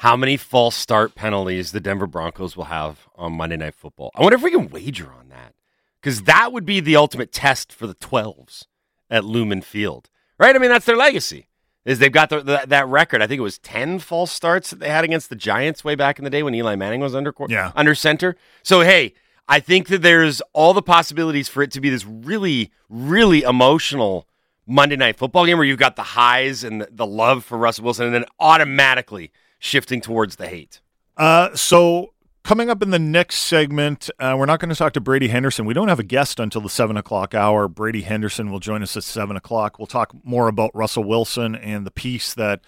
how 0.00 0.16
many 0.16 0.36
false 0.36 0.76
start 0.76 1.14
penalties 1.14 1.72
the 1.72 1.80
Denver 1.80 2.06
Broncos 2.06 2.56
will 2.56 2.64
have 2.64 3.08
on 3.14 3.32
Monday 3.32 3.56
Night 3.56 3.74
Football. 3.74 4.10
I 4.14 4.22
wonder 4.22 4.36
if 4.36 4.42
we 4.42 4.50
can 4.50 4.68
wager 4.68 5.10
on 5.12 5.28
that 5.30 5.54
because 6.00 6.22
that 6.24 6.52
would 6.52 6.66
be 6.66 6.80
the 6.80 6.96
ultimate 6.96 7.32
test 7.32 7.72
for 7.72 7.86
the 7.86 7.94
12s 7.94 8.64
at 9.10 9.24
Lumen 9.24 9.62
Field, 9.62 10.10
right? 10.38 10.54
I 10.54 10.58
mean, 10.58 10.70
that's 10.70 10.86
their 10.86 10.96
legacy. 10.96 11.48
Is 11.84 12.00
they've 12.00 12.10
got 12.10 12.30
the, 12.30 12.40
the, 12.42 12.62
that 12.66 12.88
record? 12.88 13.22
I 13.22 13.28
think 13.28 13.38
it 13.38 13.42
was 13.42 13.58
ten 13.60 14.00
false 14.00 14.32
starts 14.32 14.70
that 14.70 14.80
they 14.80 14.88
had 14.88 15.04
against 15.04 15.30
the 15.30 15.36
Giants 15.36 15.84
way 15.84 15.94
back 15.94 16.18
in 16.18 16.24
the 16.24 16.30
day 16.30 16.42
when 16.42 16.52
Eli 16.52 16.74
Manning 16.74 17.00
was 17.00 17.14
under 17.14 17.32
Yeah. 17.48 17.70
under 17.76 17.94
center. 17.94 18.34
So 18.64 18.80
hey, 18.80 19.14
I 19.48 19.60
think 19.60 19.86
that 19.88 20.02
there's 20.02 20.40
all 20.52 20.74
the 20.74 20.82
possibilities 20.82 21.48
for 21.48 21.62
it 21.62 21.70
to 21.70 21.80
be 21.80 21.88
this 21.88 22.04
really, 22.04 22.72
really 22.90 23.42
emotional 23.42 24.26
Monday 24.66 24.96
Night 24.96 25.16
Football 25.16 25.46
game 25.46 25.58
where 25.58 25.66
you've 25.66 25.78
got 25.78 25.94
the 25.94 26.02
highs 26.02 26.64
and 26.64 26.80
the, 26.80 26.88
the 26.90 27.06
love 27.06 27.44
for 27.44 27.56
Russell 27.56 27.84
Wilson, 27.84 28.06
and 28.06 28.14
then 28.16 28.24
automatically 28.40 29.30
shifting 29.58 30.00
towards 30.00 30.36
the 30.36 30.48
hate. 30.48 30.80
Uh, 31.16 31.54
so 31.54 32.12
coming 32.44 32.70
up 32.70 32.82
in 32.82 32.90
the 32.90 32.98
next 32.98 33.36
segment, 33.36 34.08
uh, 34.20 34.36
we're 34.38 34.46
not 34.46 34.60
going 34.60 34.68
to 34.70 34.76
talk 34.76 34.92
to 34.92 35.00
Brady 35.00 35.28
Henderson. 35.28 35.66
We 35.66 35.74
don't 35.74 35.88
have 35.88 35.98
a 35.98 36.04
guest 36.04 36.38
until 36.38 36.60
the 36.60 36.68
seven 36.68 36.96
o'clock 36.96 37.34
hour. 37.34 37.68
Brady 37.68 38.02
Henderson 38.02 38.50
will 38.50 38.60
join 38.60 38.82
us 38.82 38.96
at 38.96 39.02
seven 39.02 39.36
o'clock. 39.36 39.78
We'll 39.78 39.86
talk 39.86 40.14
more 40.24 40.48
about 40.48 40.70
Russell 40.74 41.04
Wilson 41.04 41.56
and 41.56 41.84
the 41.84 41.90
piece 41.90 42.34
that 42.34 42.60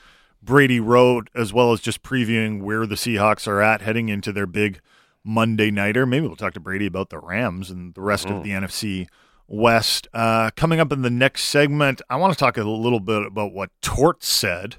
Brady 0.42 0.81
wrote, 0.81 1.31
as 1.35 1.53
well 1.53 1.72
as 1.72 1.81
just 1.81 2.03
previewing 2.03 2.62
where 2.62 2.87
the 2.87 2.94
Seahawks 2.94 3.46
are 3.46 3.61
at 3.61 3.83
heading 3.83 4.09
into 4.09 4.33
their 4.33 4.46
big 4.46 4.81
Monday 5.24 5.70
nighter. 5.70 6.07
Maybe 6.07 6.27
we'll 6.27 6.37
talk 6.37 6.55
to 6.55 6.61
Brady 6.61 6.87
about 6.87 7.11
the 7.11 7.18
Rams 7.18 7.70
and 7.70 7.94
the 7.94 8.01
rest 8.01 8.27
of 8.27 8.42
the 8.42 8.51
NFC 8.51 9.07
West. 9.46 10.09
Uh, 10.12 10.51
coming 10.57 10.81
up 10.81 10.92
in 10.92 11.03
the 11.03 11.11
next 11.11 11.44
segment, 11.44 12.03
I 12.09 12.16
want 12.16 12.33
to 12.33 12.38
talk 12.38 12.57
a 12.57 12.64
little 12.64 13.01
bit 13.01 13.27
about 13.27 13.53
what 13.53 13.70
Tort 13.81 14.24
said 14.24 14.77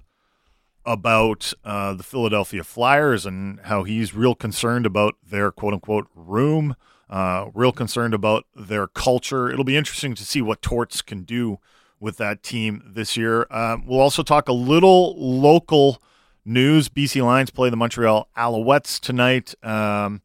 about 0.86 1.54
uh, 1.63 1.94
the 1.94 2.04
Philadelphia 2.04 2.63
Flyers 2.63 3.26
and 3.26 3.60
how 3.62 3.84
he's 3.84 4.13
real 4.13 4.36
concerned 4.36 4.86
about 4.86 5.15
their 5.28 5.52
quote 5.52 5.74
unquote 5.74 6.08
room, 6.15 6.76
uh, 7.10 7.48
real 7.54 7.72
concerned 7.72 8.13
about 8.13 8.46
their 8.56 8.88
culture. 8.88 9.50
It'll 9.50 9.63
be 9.63 9.78
interesting 9.78 10.15
to 10.15 10.26
see 10.26 10.42
what 10.42 10.62
Torts 10.62 11.02
can 11.02 11.24
do 11.24 11.60
with 12.00 12.18
that 12.18 12.44
team 12.44 12.82
this 12.86 13.18
year. 13.18 13.46
Um, 13.52 13.86
we'll 13.86 14.00
also 14.00 14.24
talk 14.24 14.48
a 14.48 14.54
little 14.54 15.15
local 15.18 16.02
news. 16.46 16.89
BC 16.89 17.24
Lions 17.24 17.50
play 17.50 17.70
the 17.70 17.76
Montreal 17.76 18.30
Alouettes 18.38 19.00
tonight. 19.00 19.54
Um, 19.63 20.22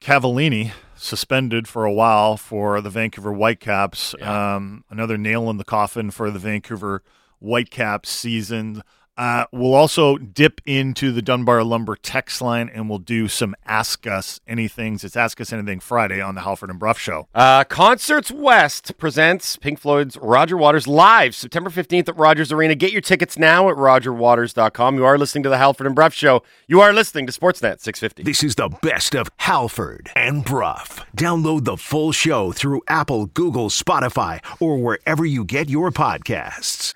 Cavallini 0.00 0.72
suspended 0.96 1.66
for 1.66 1.84
a 1.84 1.92
while 1.92 2.36
for 2.36 2.80
the 2.80 2.90
Vancouver 2.90 3.32
Whitecaps. 3.32 4.14
Um, 4.20 4.84
another 4.90 5.16
nail 5.16 5.50
in 5.50 5.56
the 5.56 5.64
coffin 5.64 6.10
for 6.10 6.30
the 6.30 6.38
Vancouver 6.38 7.02
Whitecaps 7.40 8.10
season. 8.10 8.82
Uh, 9.16 9.44
we'll 9.52 9.74
also 9.74 10.16
dip 10.18 10.60
into 10.66 11.12
the 11.12 11.22
Dunbar 11.22 11.62
Lumber 11.62 11.96
text 11.96 12.42
line 12.42 12.68
and 12.68 12.88
we'll 12.88 12.98
do 12.98 13.28
some 13.28 13.54
Ask 13.64 14.06
Us 14.06 14.40
Anythings. 14.48 15.04
It's 15.04 15.16
Ask 15.16 15.40
Us 15.40 15.52
Anything 15.52 15.80
Friday 15.80 16.20
on 16.20 16.34
the 16.34 16.40
Halford 16.40 16.70
and 16.70 16.78
Bruff 16.78 16.98
Show. 16.98 17.28
Uh, 17.34 17.64
Concerts 17.64 18.32
West 18.32 18.98
presents 18.98 19.56
Pink 19.56 19.78
Floyd's 19.78 20.16
Roger 20.16 20.56
Waters 20.56 20.88
live 20.88 21.34
September 21.34 21.70
15th 21.70 22.08
at 22.08 22.16
Rogers 22.16 22.50
Arena. 22.50 22.74
Get 22.74 22.92
your 22.92 23.00
tickets 23.00 23.38
now 23.38 23.68
at 23.68 23.76
rogerwaters.com. 23.76 24.96
You 24.96 25.04
are 25.04 25.18
listening 25.18 25.44
to 25.44 25.48
the 25.48 25.58
Halford 25.58 25.86
and 25.86 25.94
Bruff 25.94 26.12
Show. 26.14 26.42
You 26.66 26.80
are 26.80 26.92
listening 26.92 27.26
to 27.26 27.32
Sportsnet 27.32 27.80
650. 27.80 28.24
This 28.24 28.42
is 28.42 28.56
the 28.56 28.70
best 28.82 29.14
of 29.14 29.28
Halford 29.36 30.10
and 30.16 30.44
Bruff. 30.44 31.04
Download 31.16 31.64
the 31.64 31.76
full 31.76 32.12
show 32.12 32.50
through 32.52 32.82
Apple, 32.88 33.26
Google, 33.26 33.68
Spotify, 33.68 34.40
or 34.60 34.78
wherever 34.78 35.24
you 35.24 35.44
get 35.44 35.68
your 35.68 35.90
podcasts. 35.92 36.94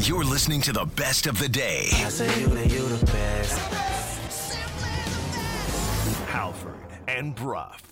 You're 0.00 0.24
listening 0.24 0.60
to 0.62 0.72
the 0.72 0.84
best 0.84 1.26
of 1.26 1.38
the 1.38 1.48
day. 1.48 1.88
I 1.92 2.08
say 2.08 2.40
you 2.40 2.46
the, 2.46 2.66
you 2.66 2.88
the 2.88 3.06
best. 3.06 3.58
Halford 6.26 6.74
and 7.08 7.34
Bruff. 7.34 7.82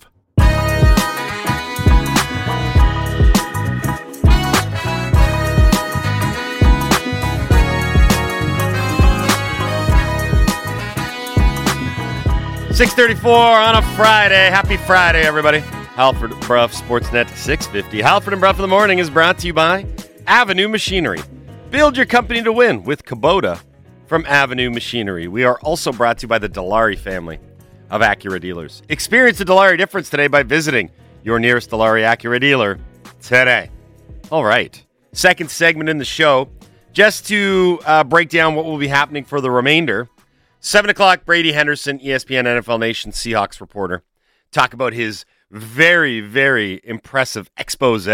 Six 12.73 12.93
thirty-four 12.93 13.35
on 13.35 13.75
a 13.75 13.81
Friday. 13.95 14.49
Happy 14.49 14.77
Friday, 14.77 15.21
everybody. 15.21 15.59
Halford 15.95 16.39
Bruff 16.41 16.73
Sportsnet 16.73 17.27
650. 17.35 18.01
Halford 18.01 18.33
and 18.33 18.39
Bruff 18.39 18.55
in 18.55 18.61
the 18.61 18.67
morning 18.67 18.99
is 18.99 19.09
brought 19.09 19.39
to 19.39 19.47
you 19.47 19.53
by 19.53 19.85
Avenue 20.25 20.67
Machinery. 20.67 21.19
Build 21.69 21.97
your 21.97 22.05
company 22.05 22.41
to 22.43 22.53
win 22.53 22.83
with 22.83 23.03
Kubota 23.03 23.59
from 24.05 24.25
Avenue 24.25 24.69
Machinery. 24.69 25.27
We 25.27 25.43
are 25.43 25.59
also 25.59 25.91
brought 25.91 26.19
to 26.19 26.23
you 26.23 26.27
by 26.29 26.39
the 26.39 26.47
Dilawri 26.47 26.97
family 26.97 27.39
of 27.89 27.99
Acura 27.99 28.39
dealers. 28.39 28.81
Experience 28.87 29.37
the 29.37 29.43
Dilawri 29.43 29.77
difference 29.77 30.09
today 30.09 30.27
by 30.27 30.43
visiting 30.43 30.89
your 31.23 31.39
nearest 31.39 31.69
Dilawri 31.69 32.03
Acura 32.03 32.39
dealer 32.39 32.79
today. 33.21 33.69
All 34.31 34.45
right. 34.45 34.81
Second 35.11 35.51
segment 35.51 35.89
in 35.89 35.97
the 35.97 36.05
show, 36.05 36.47
just 36.93 37.27
to 37.27 37.81
uh, 37.85 38.05
break 38.05 38.29
down 38.29 38.55
what 38.55 38.63
will 38.63 38.77
be 38.77 38.87
happening 38.87 39.25
for 39.25 39.41
the 39.41 39.51
remainder. 39.51 40.07
7 40.61 40.89
o'clock, 40.89 41.25
Brady 41.25 41.51
Henderson, 41.51 41.99
ESPN 41.99 42.45
NFL 42.45 42.79
Nation 42.79 43.11
Seahawks 43.11 43.59
reporter, 43.59 44.03
talk 44.53 44.73
about 44.73 44.93
his 44.93 45.25
very, 45.51 46.21
very 46.21 46.79
impressive 46.85 47.51
expose 47.57 48.07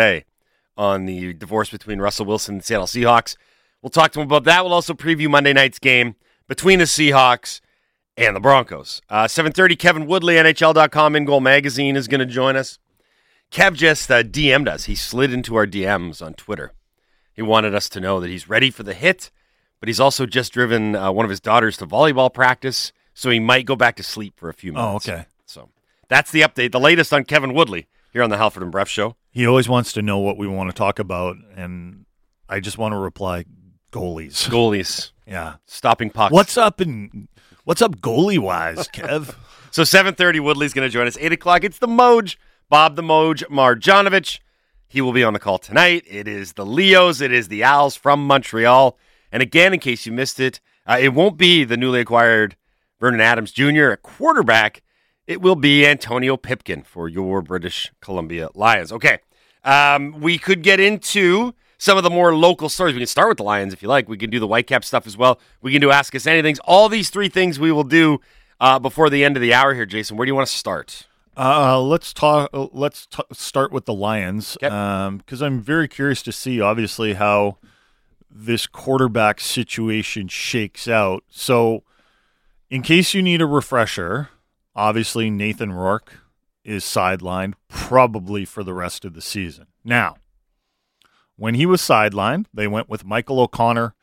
on 0.77 1.05
the 1.05 1.33
divorce 1.33 1.69
between 1.69 1.99
Russell 1.99 2.25
Wilson 2.25 2.55
and 2.55 2.63
Seattle 2.63 2.87
Seahawks. 2.87 3.35
We'll 3.81 3.89
talk 3.89 4.11
to 4.13 4.19
him 4.21 4.27
about 4.27 4.43
that. 4.45 4.63
We'll 4.63 4.73
also 4.73 4.93
preview 4.93 5.29
Monday 5.29 5.53
night's 5.53 5.79
game 5.79 6.15
between 6.47 6.79
the 6.79 6.85
Seahawks 6.85 7.59
and 8.17 8.35
the 8.35 8.39
Broncos. 8.39 9.01
Uh, 9.09 9.25
7.30, 9.25 9.77
Kevin 9.77 10.05
Woodley, 10.07 10.35
NHL.com, 10.35 11.15
In 11.15 11.25
Goal 11.25 11.41
Magazine 11.41 11.95
is 11.95 12.07
going 12.07 12.19
to 12.19 12.25
join 12.25 12.55
us. 12.55 12.79
Kev 13.51 13.73
just 13.75 14.09
uh, 14.09 14.23
DM'd 14.23 14.67
us. 14.67 14.85
He 14.85 14.95
slid 14.95 15.31
into 15.33 15.55
our 15.55 15.67
DMs 15.67 16.25
on 16.25 16.33
Twitter. 16.33 16.73
He 17.33 17.41
wanted 17.41 17.75
us 17.75 17.89
to 17.89 17.99
know 17.99 18.19
that 18.19 18.29
he's 18.29 18.47
ready 18.49 18.71
for 18.71 18.83
the 18.83 18.93
hit, 18.93 19.31
but 19.79 19.89
he's 19.89 19.99
also 19.99 20.25
just 20.25 20.53
driven 20.53 20.95
uh, 20.95 21.11
one 21.11 21.25
of 21.25 21.29
his 21.29 21.39
daughters 21.39 21.77
to 21.77 21.85
volleyball 21.85 22.33
practice, 22.33 22.93
so 23.13 23.29
he 23.29 23.39
might 23.39 23.65
go 23.65 23.75
back 23.75 23.95
to 23.97 24.03
sleep 24.03 24.33
for 24.37 24.49
a 24.49 24.53
few 24.53 24.73
Oh, 24.75 24.87
minutes. 24.87 25.09
okay. 25.09 25.25
So 25.45 25.69
that's 26.07 26.31
the 26.31 26.41
update, 26.41 26.71
the 26.71 26.79
latest 26.79 27.11
on 27.13 27.25
Kevin 27.25 27.53
Woodley 27.53 27.87
here 28.13 28.23
on 28.23 28.29
the 28.29 28.37
Halford 28.37 28.63
and 28.63 28.71
Bruff 28.71 28.87
Show. 28.87 29.15
He 29.31 29.45
always 29.45 29.67
wants 29.67 29.91
to 29.93 30.01
know 30.01 30.19
what 30.19 30.37
we 30.37 30.47
want 30.47 30.69
to 30.69 30.75
talk 30.75 30.99
about, 30.99 31.35
and 31.55 32.05
I 32.47 32.59
just 32.59 32.77
want 32.77 32.93
to 32.93 32.97
reply 32.97 33.45
goalies. 33.91 34.47
Goalies 34.49 35.11
Yeah. 35.27 35.55
stopping 35.65 36.09
pucks. 36.09 36.31
What's 36.31 36.57
up 36.57 36.79
in 36.79 37.27
what's 37.63 37.81
up 37.81 37.97
goalie 37.97 38.39
wise, 38.39 38.87
Kev? 38.93 39.35
So 39.71 39.81
7.30, 39.81 40.39
Woodley's 40.39 40.73
going 40.73 40.87
to 40.87 40.93
join 40.93 41.07
us. 41.07 41.17
8 41.19 41.31
o'clock, 41.33 41.63
it's 41.63 41.79
the 41.79 41.87
Moj, 41.87 42.35
Bob 42.69 42.95
the 42.95 43.01
Moj 43.01 43.43
Marjanovich. 43.49 44.39
He 44.87 45.01
will 45.01 45.13
be 45.13 45.23
on 45.23 45.33
the 45.33 45.39
call 45.39 45.57
tonight. 45.57 46.03
It 46.07 46.27
is 46.27 46.53
the 46.53 46.65
Leos. 46.65 47.19
It 47.21 47.31
is 47.31 47.47
the 47.47 47.63
Owls 47.63 47.95
from 47.95 48.27
Montreal. 48.27 48.95
And 49.31 49.41
again, 49.41 49.73
in 49.73 49.79
case 49.79 50.05
you 50.05 50.11
missed 50.11 50.39
it, 50.39 50.61
uh, 50.85 50.99
it 51.01 51.09
won't 51.15 51.37
be 51.37 51.63
the 51.63 51.75
newly 51.77 52.01
acquired 52.01 52.55
Vernon 52.99 53.19
Adams 53.19 53.51
Jr. 53.51 53.89
at 53.89 54.03
quarterback. 54.03 54.83
It 55.25 55.41
will 55.41 55.55
be 55.55 55.85
Antonio 55.85 56.35
Pipkin 56.37 56.83
for 56.83 57.07
your 57.07 57.41
British 57.41 57.91
Columbia 58.01 58.49
Lions. 58.55 58.91
Okay, 58.91 59.19
um, 59.63 60.19
we 60.19 60.37
could 60.37 60.61
get 60.63 60.79
into 60.79 61.53
some 61.77 61.97
of 61.97 62.03
the 62.03 62.09
more 62.09 62.35
local 62.35 62.67
stories. 62.69 62.93
We 62.93 62.99
can 62.99 63.07
start 63.07 63.29
with 63.29 63.37
the 63.37 63.43
Lions 63.43 63.73
if 63.73 63.81
you 63.81 63.87
like. 63.87 64.09
We 64.09 64.17
can 64.17 64.29
do 64.29 64.39
the 64.39 64.47
Whitecap 64.47 64.83
stuff 64.83 65.07
as 65.07 65.15
well. 65.17 65.39
We 65.61 65.71
can 65.71 65.79
do 65.81 65.91
Ask 65.91 66.13
Us 66.15 66.27
Anything. 66.27 66.57
All 66.65 66.89
these 66.89 67.09
three 67.09 67.29
things 67.29 67.57
we 67.59 67.71
will 67.71 67.83
do 67.85 68.19
uh, 68.59 68.79
before 68.79 69.09
the 69.09 69.23
end 69.23 69.37
of 69.37 69.41
the 69.41 69.53
hour 69.53 69.73
here, 69.73 69.85
Jason. 69.85 70.17
Where 70.17 70.25
do 70.25 70.29
you 70.29 70.35
want 70.35 70.47
to 70.47 70.53
start? 70.55 71.07
Uh, 71.35 71.81
let's 71.81 72.13
talk. 72.13 72.49
Let's 72.53 73.07
t- 73.07 73.23
start 73.31 73.71
with 73.71 73.85
the 73.85 73.93
Lions 73.93 74.57
Okay. 74.61 75.17
because 75.17 75.41
I'm 75.41 75.61
very 75.61 75.87
curious 75.87 76.21
to 76.23 76.31
see, 76.31 76.61
obviously, 76.61 77.13
how 77.13 77.57
this 78.29 78.67
quarterback 78.67 79.39
situation 79.39 80.27
shakes 80.27 80.87
out. 80.87 81.23
So, 81.29 81.83
in 82.69 82.81
case 82.81 83.13
you 83.13 83.21
need 83.23 83.41
a 83.41 83.45
refresher, 83.47 84.29
obviously 84.75 85.29
Nathan 85.29 85.71
Rourke 85.71 86.13
is 86.63 86.83
sidelined 86.83 87.53
probably 87.67 88.45
for 88.45 88.63
the 88.63 88.73
rest 88.73 89.03
of 89.05 89.13
the 89.13 89.21
season. 89.21 89.67
Now, 89.83 90.15
when 91.35 91.55
he 91.55 91.65
was 91.65 91.81
sidelined, 91.81 92.45
they 92.53 92.67
went 92.67 92.89
with 92.89 93.05
Michael 93.05 93.39
O'Connor 93.39 93.93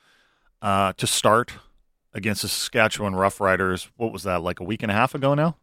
uh, 0.60 0.92
to 0.94 1.06
start 1.06 1.54
against 2.12 2.42
the 2.42 2.48
Saskatchewan 2.48 3.14
Roughriders. 3.14 3.88
What 3.96 4.12
was 4.12 4.24
that? 4.24 4.42
Like 4.42 4.60
a 4.60 4.64
week 4.64 4.82
and 4.82 4.90
a 4.90 4.94
half 4.94 5.14
ago 5.14 5.34
now? 5.34 5.56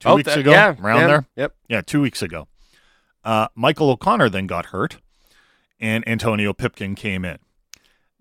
Two 0.00 0.08
Oh, 0.10 0.16
weeks 0.16 0.28
that- 0.28 0.38
ago, 0.38 0.50
yeah, 0.50 0.74
around 0.80 1.00
yeah, 1.00 1.06
there. 1.06 1.26
Yep. 1.36 1.54
Yeah, 1.68 1.80
two 1.80 2.00
weeks 2.02 2.22
ago. 2.22 2.46
Uh, 3.24 3.48
Michael 3.54 3.90
O'Connor 3.90 4.28
then 4.28 4.46
got 4.46 4.66
hurt, 4.66 4.98
and 5.80 6.06
Antonio 6.06 6.52
Pipkin 6.52 6.94
came 6.94 7.24
in. 7.24 7.38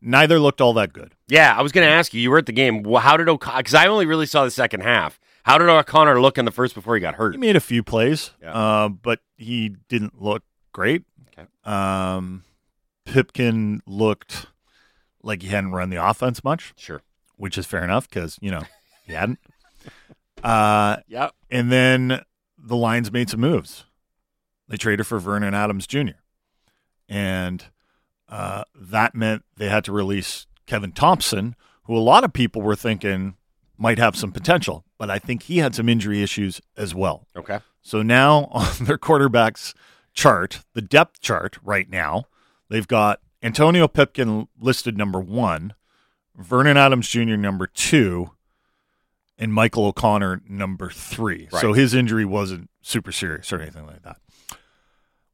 Neither 0.01 0.39
looked 0.39 0.61
all 0.61 0.73
that 0.73 0.93
good. 0.93 1.13
Yeah, 1.27 1.55
I 1.57 1.61
was 1.61 1.71
going 1.71 1.85
to 1.85 1.91
ask 1.93 2.13
you. 2.13 2.21
You 2.21 2.31
were 2.31 2.37
at 2.37 2.45
the 2.45 2.51
game. 2.53 2.83
How 2.85 3.17
did 3.17 3.27
O'Connor? 3.29 3.57
Because 3.57 3.73
I 3.73 3.87
only 3.87 4.05
really 4.05 4.25
saw 4.25 4.43
the 4.45 4.51
second 4.51 4.81
half. 4.81 5.19
How 5.43 5.57
did 5.57 5.67
O'Connor 5.69 6.21
look 6.21 6.37
in 6.37 6.45
the 6.45 6.51
first 6.51 6.73
before 6.73 6.95
he 6.95 7.01
got 7.01 7.15
hurt? 7.15 7.33
He 7.33 7.37
made 7.39 7.55
a 7.55 7.59
few 7.61 7.83
plays, 7.83 8.31
Yeah. 8.41 8.53
uh, 8.53 8.89
but 8.89 9.19
he 9.37 9.75
didn't 9.89 10.21
look 10.21 10.43
great. 10.71 11.03
Okay. 11.37 11.47
Um, 11.65 12.43
Pipkin 13.05 13.81
looked 13.85 14.45
like 15.21 15.41
he 15.41 15.49
hadn't 15.49 15.71
run 15.73 15.89
the 15.89 16.03
offense 16.03 16.43
much, 16.43 16.73
Sure. 16.77 17.01
which 17.35 17.57
is 17.57 17.65
fair 17.65 17.83
enough 17.83 18.07
because 18.09 18.37
you 18.41 18.51
know 18.51 18.63
he 19.05 19.13
hadn't. 19.13 19.39
Uh, 20.43 20.97
Yeah. 21.07 21.29
and 21.49 21.71
then 21.71 22.21
the 22.57 22.75
Lions 22.75 23.13
made 23.13 23.29
some 23.29 23.39
moves. 23.39 23.85
They 24.67 24.75
traded 24.75 25.07
for 25.07 25.17
Vernon 25.17 25.53
Adams 25.53 25.87
Jr. 25.87 26.17
And 27.07 27.63
uh, 28.27 28.65
that 28.75 29.15
meant 29.15 29.43
they 29.55 29.69
had 29.69 29.85
to 29.85 29.93
release 29.93 30.45
Kevin 30.65 30.91
Thompson, 30.91 31.55
who 31.83 31.95
a 31.95 31.99
lot 31.99 32.25
of 32.25 32.33
people 32.33 32.61
were 32.61 32.75
thinking 32.75 33.35
might 33.83 33.99
have 33.99 34.15
some 34.15 34.31
potential, 34.31 34.85
but 34.97 35.11
I 35.11 35.19
think 35.19 35.43
he 35.43 35.57
had 35.57 35.75
some 35.75 35.89
injury 35.89 36.23
issues 36.23 36.61
as 36.77 36.95
well. 36.95 37.27
Okay. 37.35 37.59
So 37.81 38.01
now 38.01 38.45
on 38.51 38.85
their 38.85 38.97
quarterbacks 38.97 39.75
chart, 40.13 40.61
the 40.73 40.81
depth 40.81 41.19
chart 41.19 41.57
right 41.61 41.89
now, 41.89 42.23
they've 42.69 42.87
got 42.87 43.19
Antonio 43.43 43.89
Pipkin 43.89 44.47
listed 44.57 44.97
number 44.97 45.19
one, 45.19 45.73
Vernon 46.33 46.77
Adams 46.77 47.09
Jr. 47.09 47.35
number 47.35 47.67
two, 47.67 48.31
and 49.37 49.53
Michael 49.53 49.87
O'Connor 49.87 50.43
number 50.47 50.89
three. 50.89 51.49
Right. 51.51 51.59
So 51.59 51.73
his 51.73 51.93
injury 51.93 52.23
wasn't 52.23 52.69
super 52.81 53.11
serious 53.11 53.51
or 53.51 53.59
anything 53.59 53.85
like 53.85 54.01
that. 54.03 54.15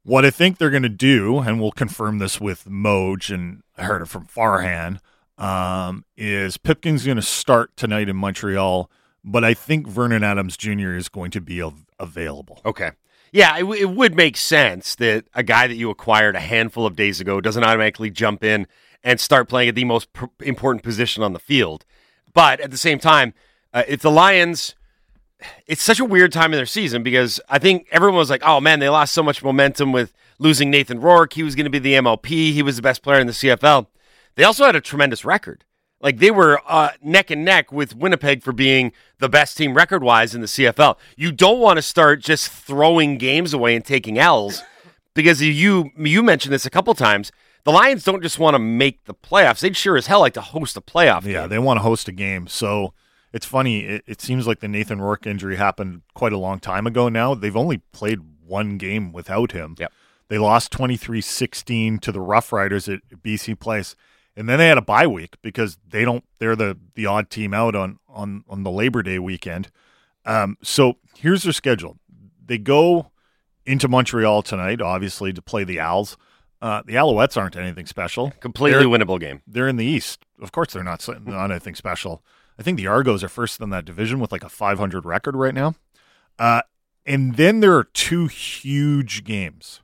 What 0.02 0.24
I 0.24 0.30
think 0.30 0.58
they're 0.58 0.70
going 0.70 0.82
to 0.82 0.88
do, 0.88 1.38
and 1.38 1.60
we'll 1.60 1.70
confirm 1.70 2.18
this 2.18 2.40
with 2.40 2.64
Moj, 2.64 3.32
and 3.32 3.62
I 3.78 3.84
heard 3.84 4.02
it 4.02 4.08
from 4.08 4.26
Farhan, 4.26 4.98
um, 5.40 6.04
is 6.16 6.56
Pipkin's 6.58 7.04
going 7.04 7.16
to 7.16 7.22
start 7.22 7.76
tonight 7.76 8.08
in 8.08 8.16
Montreal, 8.16 8.90
but 9.24 9.42
I 9.42 9.54
think 9.54 9.86
Vernon 9.86 10.22
Adams 10.22 10.56
Jr. 10.56 10.92
is 10.92 11.08
going 11.08 11.30
to 11.32 11.40
be 11.40 11.62
av- 11.62 11.86
available. 11.98 12.60
Okay. 12.64 12.90
Yeah, 13.32 13.56
it, 13.56 13.60
w- 13.60 13.80
it 13.80 13.90
would 13.90 14.14
make 14.14 14.36
sense 14.36 14.94
that 14.96 15.24
a 15.34 15.42
guy 15.42 15.66
that 15.66 15.76
you 15.76 15.88
acquired 15.88 16.36
a 16.36 16.40
handful 16.40 16.84
of 16.84 16.94
days 16.94 17.20
ago 17.20 17.40
doesn't 17.40 17.62
automatically 17.62 18.10
jump 18.10 18.44
in 18.44 18.66
and 19.02 19.18
start 19.18 19.48
playing 19.48 19.70
at 19.70 19.74
the 19.74 19.84
most 19.84 20.12
pr- 20.12 20.26
important 20.40 20.82
position 20.82 21.22
on 21.22 21.32
the 21.32 21.38
field. 21.38 21.84
But 22.34 22.60
at 22.60 22.70
the 22.70 22.76
same 22.76 22.98
time, 22.98 23.32
uh, 23.72 23.84
if 23.88 24.02
the 24.02 24.10
Lions, 24.10 24.74
it's 25.66 25.82
such 25.82 26.00
a 26.00 26.04
weird 26.04 26.32
time 26.32 26.52
in 26.52 26.58
their 26.58 26.66
season 26.66 27.02
because 27.02 27.40
I 27.48 27.58
think 27.58 27.86
everyone 27.92 28.18
was 28.18 28.30
like, 28.30 28.42
oh 28.44 28.60
man, 28.60 28.78
they 28.80 28.88
lost 28.88 29.14
so 29.14 29.22
much 29.22 29.42
momentum 29.42 29.92
with 29.92 30.12
losing 30.38 30.70
Nathan 30.70 31.00
Rourke. 31.00 31.32
He 31.32 31.42
was 31.42 31.54
going 31.54 31.64
to 31.64 31.70
be 31.70 31.78
the 31.78 31.94
MLP, 31.94 32.52
he 32.52 32.62
was 32.62 32.76
the 32.76 32.82
best 32.82 33.02
player 33.02 33.20
in 33.20 33.26
the 33.26 33.32
CFL. 33.32 33.86
They 34.36 34.44
also 34.44 34.64
had 34.64 34.76
a 34.76 34.80
tremendous 34.80 35.24
record. 35.24 35.64
Like 36.00 36.18
they 36.18 36.30
were 36.30 36.60
uh, 36.66 36.90
neck 37.02 37.30
and 37.30 37.44
neck 37.44 37.72
with 37.72 37.94
Winnipeg 37.94 38.42
for 38.42 38.52
being 38.52 38.92
the 39.18 39.28
best 39.28 39.56
team 39.56 39.74
record 39.74 40.02
wise 40.02 40.34
in 40.34 40.40
the 40.40 40.46
CFL. 40.46 40.96
You 41.16 41.30
don't 41.30 41.60
want 41.60 41.76
to 41.76 41.82
start 41.82 42.20
just 42.20 42.48
throwing 42.50 43.18
games 43.18 43.52
away 43.52 43.76
and 43.76 43.84
taking 43.84 44.18
L's 44.18 44.62
because 45.14 45.42
you 45.42 45.90
you 45.96 46.22
mentioned 46.22 46.52
this 46.52 46.64
a 46.64 46.70
couple 46.70 46.94
times. 46.94 47.30
The 47.64 47.72
Lions 47.72 48.04
don't 48.04 48.22
just 48.22 48.38
want 48.38 48.54
to 48.54 48.58
make 48.58 49.04
the 49.04 49.12
playoffs; 49.12 49.60
they'd 49.60 49.76
sure 49.76 49.98
as 49.98 50.06
hell 50.06 50.20
like 50.20 50.32
to 50.34 50.40
host 50.40 50.76
a 50.78 50.80
playoff. 50.80 51.24
Yeah, 51.24 51.42
game. 51.42 51.50
they 51.50 51.58
want 51.58 51.76
to 51.76 51.82
host 51.82 52.08
a 52.08 52.12
game. 52.12 52.46
So 52.46 52.94
it's 53.34 53.44
funny. 53.44 53.80
It, 53.80 54.04
it 54.06 54.20
seems 54.22 54.46
like 54.46 54.60
the 54.60 54.68
Nathan 54.68 55.02
Rourke 55.02 55.26
injury 55.26 55.56
happened 55.56 56.00
quite 56.14 56.32
a 56.32 56.38
long 56.38 56.60
time 56.60 56.86
ago 56.86 57.10
now. 57.10 57.34
They've 57.34 57.56
only 57.56 57.78
played 57.92 58.20
one 58.46 58.78
game 58.78 59.12
without 59.12 59.52
him. 59.52 59.76
Yep. 59.78 59.92
They 60.28 60.38
lost 60.38 60.72
23 60.72 61.20
16 61.20 61.98
to 61.98 62.12
the 62.12 62.20
Rough 62.20 62.52
Riders 62.52 62.88
at 62.88 63.00
BC 63.22 63.58
Place. 63.60 63.94
And 64.36 64.48
then 64.48 64.58
they 64.58 64.68
had 64.68 64.78
a 64.78 64.82
bye 64.82 65.06
week 65.06 65.36
because 65.42 65.78
they 65.86 66.04
don't, 66.04 66.24
they're 66.38 66.56
the, 66.56 66.78
the 66.94 67.06
odd 67.06 67.30
team 67.30 67.52
out 67.52 67.74
on, 67.74 67.98
on, 68.08 68.44
on 68.48 68.62
the 68.62 68.70
Labor 68.70 69.02
Day 69.02 69.18
weekend. 69.18 69.70
Um, 70.24 70.56
so 70.62 70.94
here's 71.16 71.42
their 71.42 71.52
schedule. 71.52 71.98
They 72.44 72.58
go 72.58 73.10
into 73.66 73.88
Montreal 73.88 74.42
tonight, 74.42 74.80
obviously, 74.80 75.32
to 75.32 75.42
play 75.42 75.64
the 75.64 75.78
Als. 75.78 76.16
Uh, 76.62 76.82
the 76.84 76.94
Alouettes 76.94 77.36
aren't 77.36 77.56
anything 77.56 77.86
special. 77.86 78.30
completely 78.40 78.78
They're- 78.80 78.88
winnable 78.88 79.18
game. 79.20 79.42
they're 79.46 79.68
in 79.68 79.76
the 79.76 79.84
East. 79.84 80.24
Of 80.40 80.52
course, 80.52 80.72
they're 80.72 80.84
not 80.84 81.06
not 81.26 81.50
anything 81.50 81.74
special. 81.74 82.22
I 82.58 82.62
think 82.62 82.76
the 82.78 82.86
Argos 82.86 83.22
are 83.24 83.28
first 83.28 83.60
in 83.60 83.70
that 83.70 83.84
division 83.84 84.20
with 84.20 84.32
like 84.32 84.44
a 84.44 84.48
500 84.48 85.04
record 85.04 85.34
right 85.36 85.54
now. 85.54 85.74
Uh, 86.38 86.62
and 87.06 87.36
then 87.36 87.60
there 87.60 87.74
are 87.76 87.84
two 87.84 88.26
huge 88.26 89.24
games 89.24 89.80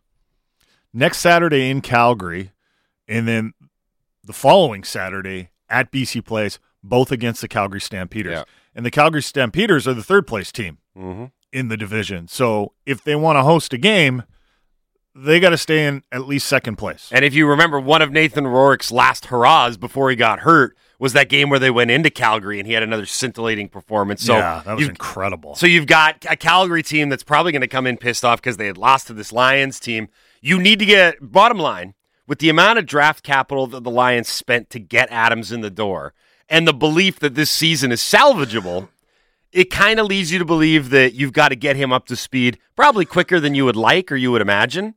next 0.93 1.19
Saturday 1.19 1.71
in 1.71 1.81
Calgary, 1.81 2.53
and 3.09 3.27
then 3.27 3.55
the 4.27 4.33
following 4.33 4.85
Saturday 4.85 5.51
at 5.69 5.91
BC 5.91 6.25
Place, 6.25 6.59
both 6.83 7.11
against 7.11 7.41
the 7.41 7.49
Calgary 7.49 7.81
Stampeders. 7.81 8.33
Yeah. 8.33 8.45
And 8.75 8.85
the 8.85 8.91
Calgary 8.91 9.23
Stampeders 9.23 9.89
are 9.89 9.95
the 9.95 10.05
third 10.05 10.27
place 10.27 10.53
team 10.53 10.79
Mm-hmm. 10.97 11.25
in 11.53 11.69
the 11.69 11.77
division. 11.77 12.27
So 12.29 12.73
if 12.87 13.05
they 13.05 13.15
want 13.17 13.37
to 13.37 13.43
host 13.43 13.73
a 13.75 13.79
game, 13.79 14.23
they 15.15 15.41
got 15.41 15.51
to 15.51 15.59
stay 15.59 15.87
in 15.87 16.03
at 16.12 16.27
least 16.27 16.47
second 16.47 16.77
place. 16.77 17.11
And 17.12 17.25
if 17.25 17.35
you 17.35 17.47
remember, 17.47 17.79
one 17.81 18.01
of 18.03 18.11
Nathan 18.12 18.47
Rourke's 18.47 18.91
last 18.93 19.27
hurrahs 19.27 19.77
before 19.77 20.09
he 20.11 20.17
got 20.17 20.41
hurt 20.41 20.77
was 20.99 21.12
that 21.12 21.29
game 21.29 21.51
where 21.51 21.59
they 21.59 21.71
went 21.71 21.91
into 21.91 22.09
Calgary 22.09 22.59
and 22.59 22.67
he 22.67 22.73
had 22.73 22.83
another 22.83 23.05
scintillating 23.07 23.69
performance. 23.69 24.23
So 24.23 24.37
yeah, 24.39 24.62
that 24.65 24.77
was 24.77 24.89
incredible. 24.89 25.55
So 25.55 25.67
you've 25.67 25.87
got 25.87 26.25
a 26.29 26.37
Calgary 26.37 26.83
team 26.83 27.11
that's 27.11 27.23
probably 27.23 27.53
going 27.53 27.61
to 27.61 27.69
come 27.69 27.87
in 27.87 27.97
pissed 27.99 28.25
off 28.25 28.41
because 28.41 28.57
they 28.57 28.67
had 28.67 28.79
lost 28.79 29.07
to 29.09 29.12
this 29.15 29.33
Lions 29.33 29.79
team. 29.79 30.09
You 30.41 30.59
need 30.59 30.79
to 30.79 30.87
get 30.87 31.17
bottom 31.21 31.59
line 31.59 31.93
with 32.27 32.39
the 32.39 32.49
amount 32.49 32.79
of 32.79 32.87
draft 32.87 33.23
capital 33.23 33.67
that 33.69 33.85
the 33.85 33.91
Lions 33.91 34.29
spent 34.29 34.71
to 34.71 34.79
get 34.79 35.11
Adams 35.11 35.53
in 35.53 35.61
the 35.61 35.71
door 35.71 36.12
and 36.49 36.67
the 36.67 36.75
belief 36.75 37.19
that 37.21 37.35
this 37.35 37.51
season 37.51 37.93
is 37.93 38.01
salvageable. 38.01 38.89
It 39.53 39.71
kind 39.71 39.99
of 39.99 40.07
leads 40.07 40.33
you 40.33 40.39
to 40.39 40.45
believe 40.45 40.91
that 40.91 41.15
you've 41.15 41.33
got 41.33 41.49
to 41.49 41.57
get 41.57 41.77
him 41.77 41.93
up 41.93 42.07
to 42.07 42.17
speed 42.17 42.59
probably 42.75 43.05
quicker 43.05 43.41
than 43.41 43.55
you 43.55 43.65
would 43.65 43.77
like 43.77 44.11
or 44.12 44.17
you 44.17 44.33
would 44.33 44.43
imagine. 44.43 44.95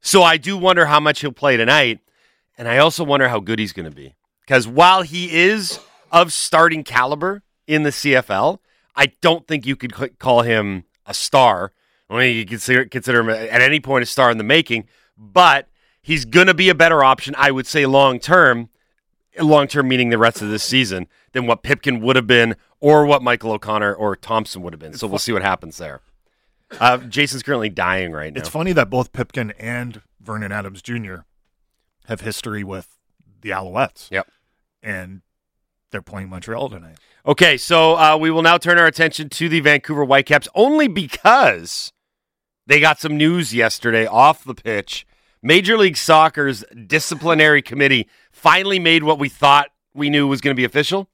So 0.00 0.22
I 0.22 0.36
do 0.36 0.56
wonder 0.56 0.86
how 0.86 0.98
much 0.98 1.20
he'll 1.20 1.32
play 1.32 1.56
tonight. 1.56 2.00
And 2.58 2.68
I 2.68 2.78
also 2.78 3.04
wonder 3.04 3.28
how 3.28 3.40
good 3.40 3.58
he's 3.58 3.72
going 3.72 3.88
to 3.88 3.94
be. 3.94 4.14
Because 4.40 4.66
while 4.66 5.02
he 5.02 5.32
is 5.32 5.78
of 6.10 6.32
starting 6.32 6.84
caliber 6.84 7.42
in 7.66 7.84
the 7.84 7.90
CFL, 7.90 8.58
I 8.94 9.06
don't 9.20 9.46
think 9.46 9.66
you 9.66 9.76
could 9.76 10.18
call 10.18 10.42
him 10.42 10.84
a 11.06 11.14
star. 11.14 11.72
I 12.10 12.18
mean, 12.18 12.36
you 12.36 12.44
consider, 12.44 12.84
consider 12.84 13.20
him 13.20 13.30
at 13.30 13.62
any 13.62 13.80
point 13.80 14.02
a 14.02 14.06
star 14.06 14.30
in 14.30 14.38
the 14.38 14.44
making, 14.44 14.86
but 15.16 15.68
he's 16.02 16.24
going 16.24 16.48
to 16.48 16.54
be 16.54 16.68
a 16.68 16.74
better 16.74 17.02
option, 17.02 17.34
I 17.38 17.50
would 17.50 17.66
say, 17.66 17.86
long 17.86 18.18
term. 18.18 18.68
Long 19.40 19.66
term 19.66 19.88
meaning 19.88 20.10
the 20.10 20.18
rest 20.18 20.42
of 20.42 20.50
this 20.50 20.62
season 20.62 21.08
than 21.32 21.46
what 21.46 21.62
Pipkin 21.62 22.02
would 22.02 22.16
have 22.16 22.26
been 22.26 22.54
or 22.80 23.06
what 23.06 23.22
Michael 23.22 23.52
O'Connor 23.52 23.94
or 23.94 24.14
Thompson 24.14 24.60
would 24.62 24.74
have 24.74 24.80
been. 24.80 24.92
So 24.92 25.06
we'll 25.06 25.18
see 25.18 25.32
what 25.32 25.40
happens 25.40 25.78
there. 25.78 26.02
Uh, 26.78 26.98
Jason's 26.98 27.42
currently 27.42 27.70
dying 27.70 28.12
right 28.12 28.32
now. 28.32 28.38
It's 28.38 28.48
funny 28.48 28.72
that 28.72 28.90
both 28.90 29.12
Pipkin 29.12 29.52
and 29.52 30.02
Vernon 30.20 30.52
Adams 30.52 30.82
Jr. 30.82 31.20
have 32.06 32.20
history 32.20 32.62
with 32.62 32.98
the 33.40 33.50
Alouettes. 33.50 34.10
Yep. 34.10 34.28
And 34.82 35.22
they're 35.90 36.02
playing 36.02 36.28
Montreal 36.28 36.70
tonight. 36.70 36.96
Okay, 37.24 37.56
so 37.56 37.96
uh, 37.96 38.16
we 38.16 38.30
will 38.30 38.42
now 38.42 38.58
turn 38.58 38.78
our 38.78 38.86
attention 38.86 39.28
to 39.30 39.48
the 39.48 39.60
Vancouver 39.60 40.04
Whitecaps 40.04 40.48
only 40.54 40.88
because 40.88 41.92
they 42.66 42.80
got 42.80 42.98
some 42.98 43.16
news 43.16 43.54
yesterday 43.54 44.06
off 44.06 44.44
the 44.44 44.54
pitch. 44.54 45.06
Major 45.42 45.76
League 45.76 45.96
Soccer's 45.96 46.64
disciplinary 46.86 47.62
committee 47.62 48.08
finally 48.30 48.78
made 48.78 49.02
what 49.02 49.18
we 49.18 49.28
thought 49.28 49.70
we 49.92 50.08
knew 50.08 50.28
was 50.28 50.40
going 50.40 50.54
to 50.54 50.60
be 50.60 50.64
official. 50.64 51.08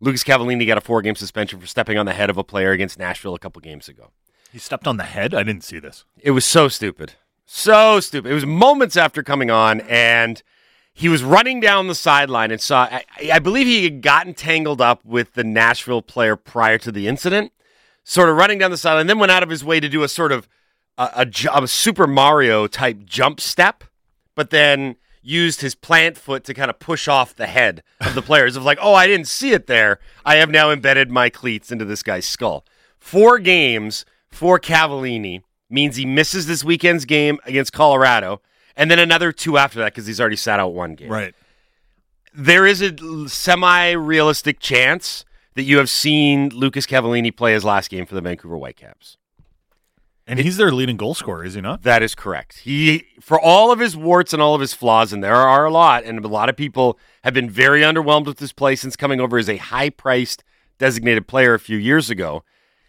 Lucas 0.00 0.22
Cavallini 0.22 0.66
got 0.66 0.78
a 0.78 0.82
four 0.82 1.00
game 1.02 1.14
suspension 1.14 1.58
for 1.58 1.66
stepping 1.66 1.96
on 1.96 2.06
the 2.06 2.12
head 2.12 2.30
of 2.30 2.36
a 2.36 2.44
player 2.44 2.72
against 2.72 2.98
Nashville 2.98 3.34
a 3.34 3.38
couple 3.38 3.60
games 3.60 3.88
ago. 3.88 4.10
He 4.52 4.58
stepped 4.58 4.86
on 4.86 4.96
the 4.96 5.04
head. 5.04 5.34
I 5.34 5.42
didn't 5.42 5.64
see 5.64 5.78
this. 5.78 6.04
It 6.18 6.32
was 6.32 6.44
so 6.44 6.68
stupid. 6.68 7.12
So 7.46 8.00
stupid. 8.00 8.30
It 8.30 8.34
was 8.34 8.46
moments 8.46 8.96
after 8.96 9.22
coming 9.22 9.50
on, 9.50 9.80
and 9.82 10.42
he 10.92 11.08
was 11.08 11.22
running 11.22 11.60
down 11.60 11.88
the 11.88 11.94
sideline 11.94 12.50
and 12.50 12.60
saw, 12.60 12.82
I, 12.82 13.04
I 13.32 13.38
believe 13.38 13.66
he 13.66 13.84
had 13.84 14.02
gotten 14.02 14.34
tangled 14.34 14.80
up 14.80 15.04
with 15.04 15.34
the 15.34 15.44
Nashville 15.44 16.02
player 16.02 16.36
prior 16.36 16.78
to 16.78 16.92
the 16.92 17.08
incident, 17.08 17.52
sort 18.04 18.28
of 18.28 18.36
running 18.36 18.58
down 18.58 18.70
the 18.70 18.76
sideline, 18.76 19.06
then 19.06 19.18
went 19.18 19.32
out 19.32 19.42
of 19.42 19.48
his 19.48 19.64
way 19.64 19.80
to 19.80 19.88
do 19.88 20.02
a 20.02 20.08
sort 20.08 20.32
of 20.32 20.48
a, 21.00 21.26
a, 21.26 21.62
a 21.62 21.68
Super 21.68 22.06
Mario 22.06 22.66
type 22.66 23.04
jump 23.04 23.40
step, 23.40 23.84
but 24.34 24.50
then 24.50 24.96
used 25.22 25.60
his 25.60 25.74
plant 25.74 26.16
foot 26.16 26.44
to 26.44 26.54
kind 26.54 26.70
of 26.70 26.78
push 26.78 27.08
off 27.08 27.34
the 27.34 27.46
head 27.46 27.82
of 28.00 28.14
the 28.14 28.22
players 28.22 28.56
of 28.56 28.64
like, 28.64 28.78
oh, 28.80 28.94
I 28.94 29.06
didn't 29.06 29.28
see 29.28 29.52
it 29.52 29.66
there. 29.66 29.98
I 30.24 30.36
have 30.36 30.50
now 30.50 30.70
embedded 30.70 31.10
my 31.10 31.28
cleats 31.30 31.70
into 31.70 31.84
this 31.84 32.02
guy's 32.02 32.26
skull. 32.26 32.64
Four 32.98 33.38
games 33.38 34.04
for 34.28 34.58
Cavallini 34.58 35.42
means 35.68 35.96
he 35.96 36.06
misses 36.06 36.46
this 36.46 36.64
weekend's 36.64 37.04
game 37.04 37.38
against 37.44 37.72
Colorado, 37.72 38.40
and 38.76 38.90
then 38.90 38.98
another 38.98 39.32
two 39.32 39.56
after 39.58 39.78
that 39.80 39.86
because 39.86 40.06
he's 40.06 40.20
already 40.20 40.36
sat 40.36 40.60
out 40.60 40.74
one 40.74 40.94
game. 40.94 41.10
Right. 41.10 41.34
There 42.34 42.66
is 42.66 42.80
a 42.80 43.28
semi 43.28 43.90
realistic 43.90 44.60
chance 44.60 45.24
that 45.54 45.62
you 45.62 45.78
have 45.78 45.90
seen 45.90 46.50
Lucas 46.50 46.86
Cavallini 46.86 47.34
play 47.34 47.52
his 47.52 47.64
last 47.64 47.90
game 47.90 48.06
for 48.06 48.14
the 48.14 48.20
Vancouver 48.20 48.56
Whitecaps. 48.56 49.16
And 50.30 50.38
he's 50.38 50.56
their 50.56 50.70
leading 50.70 50.96
goal 50.96 51.14
scorer, 51.14 51.44
is 51.44 51.54
he 51.54 51.60
not? 51.60 51.82
That 51.82 52.04
is 52.04 52.14
correct. 52.14 52.60
He, 52.60 53.04
for 53.20 53.40
all 53.40 53.72
of 53.72 53.80
his 53.80 53.96
warts 53.96 54.32
and 54.32 54.40
all 54.40 54.54
of 54.54 54.60
his 54.60 54.72
flaws, 54.72 55.12
and 55.12 55.24
there 55.24 55.34
are 55.34 55.64
a 55.64 55.72
lot, 55.72 56.04
and 56.04 56.24
a 56.24 56.28
lot 56.28 56.48
of 56.48 56.56
people 56.56 56.98
have 57.24 57.34
been 57.34 57.50
very 57.50 57.80
underwhelmed 57.82 58.26
with 58.26 58.38
this 58.38 58.52
play 58.52 58.76
since 58.76 58.94
coming 58.94 59.20
over 59.20 59.38
as 59.38 59.48
a 59.48 59.56
high-priced 59.56 60.44
designated 60.78 61.26
player 61.26 61.54
a 61.54 61.58
few 61.58 61.76
years 61.76 62.10
ago. 62.10 62.44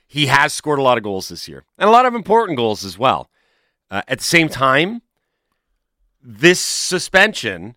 He 0.06 0.28
has 0.28 0.54
scored 0.54 0.78
a 0.78 0.84
lot 0.84 0.98
of 1.00 1.04
goals 1.04 1.30
this 1.30 1.48
year, 1.48 1.64
and 1.80 1.90
a 1.90 1.92
lot 1.92 2.06
of 2.06 2.14
important 2.14 2.58
goals 2.58 2.86
as 2.86 3.00
well. 3.00 3.32
Uh, 3.90 4.04
at 4.08 4.20
the 4.20 4.24
same 4.24 4.48
time, 4.48 5.02
this 6.22 6.60
suspension 6.60 7.76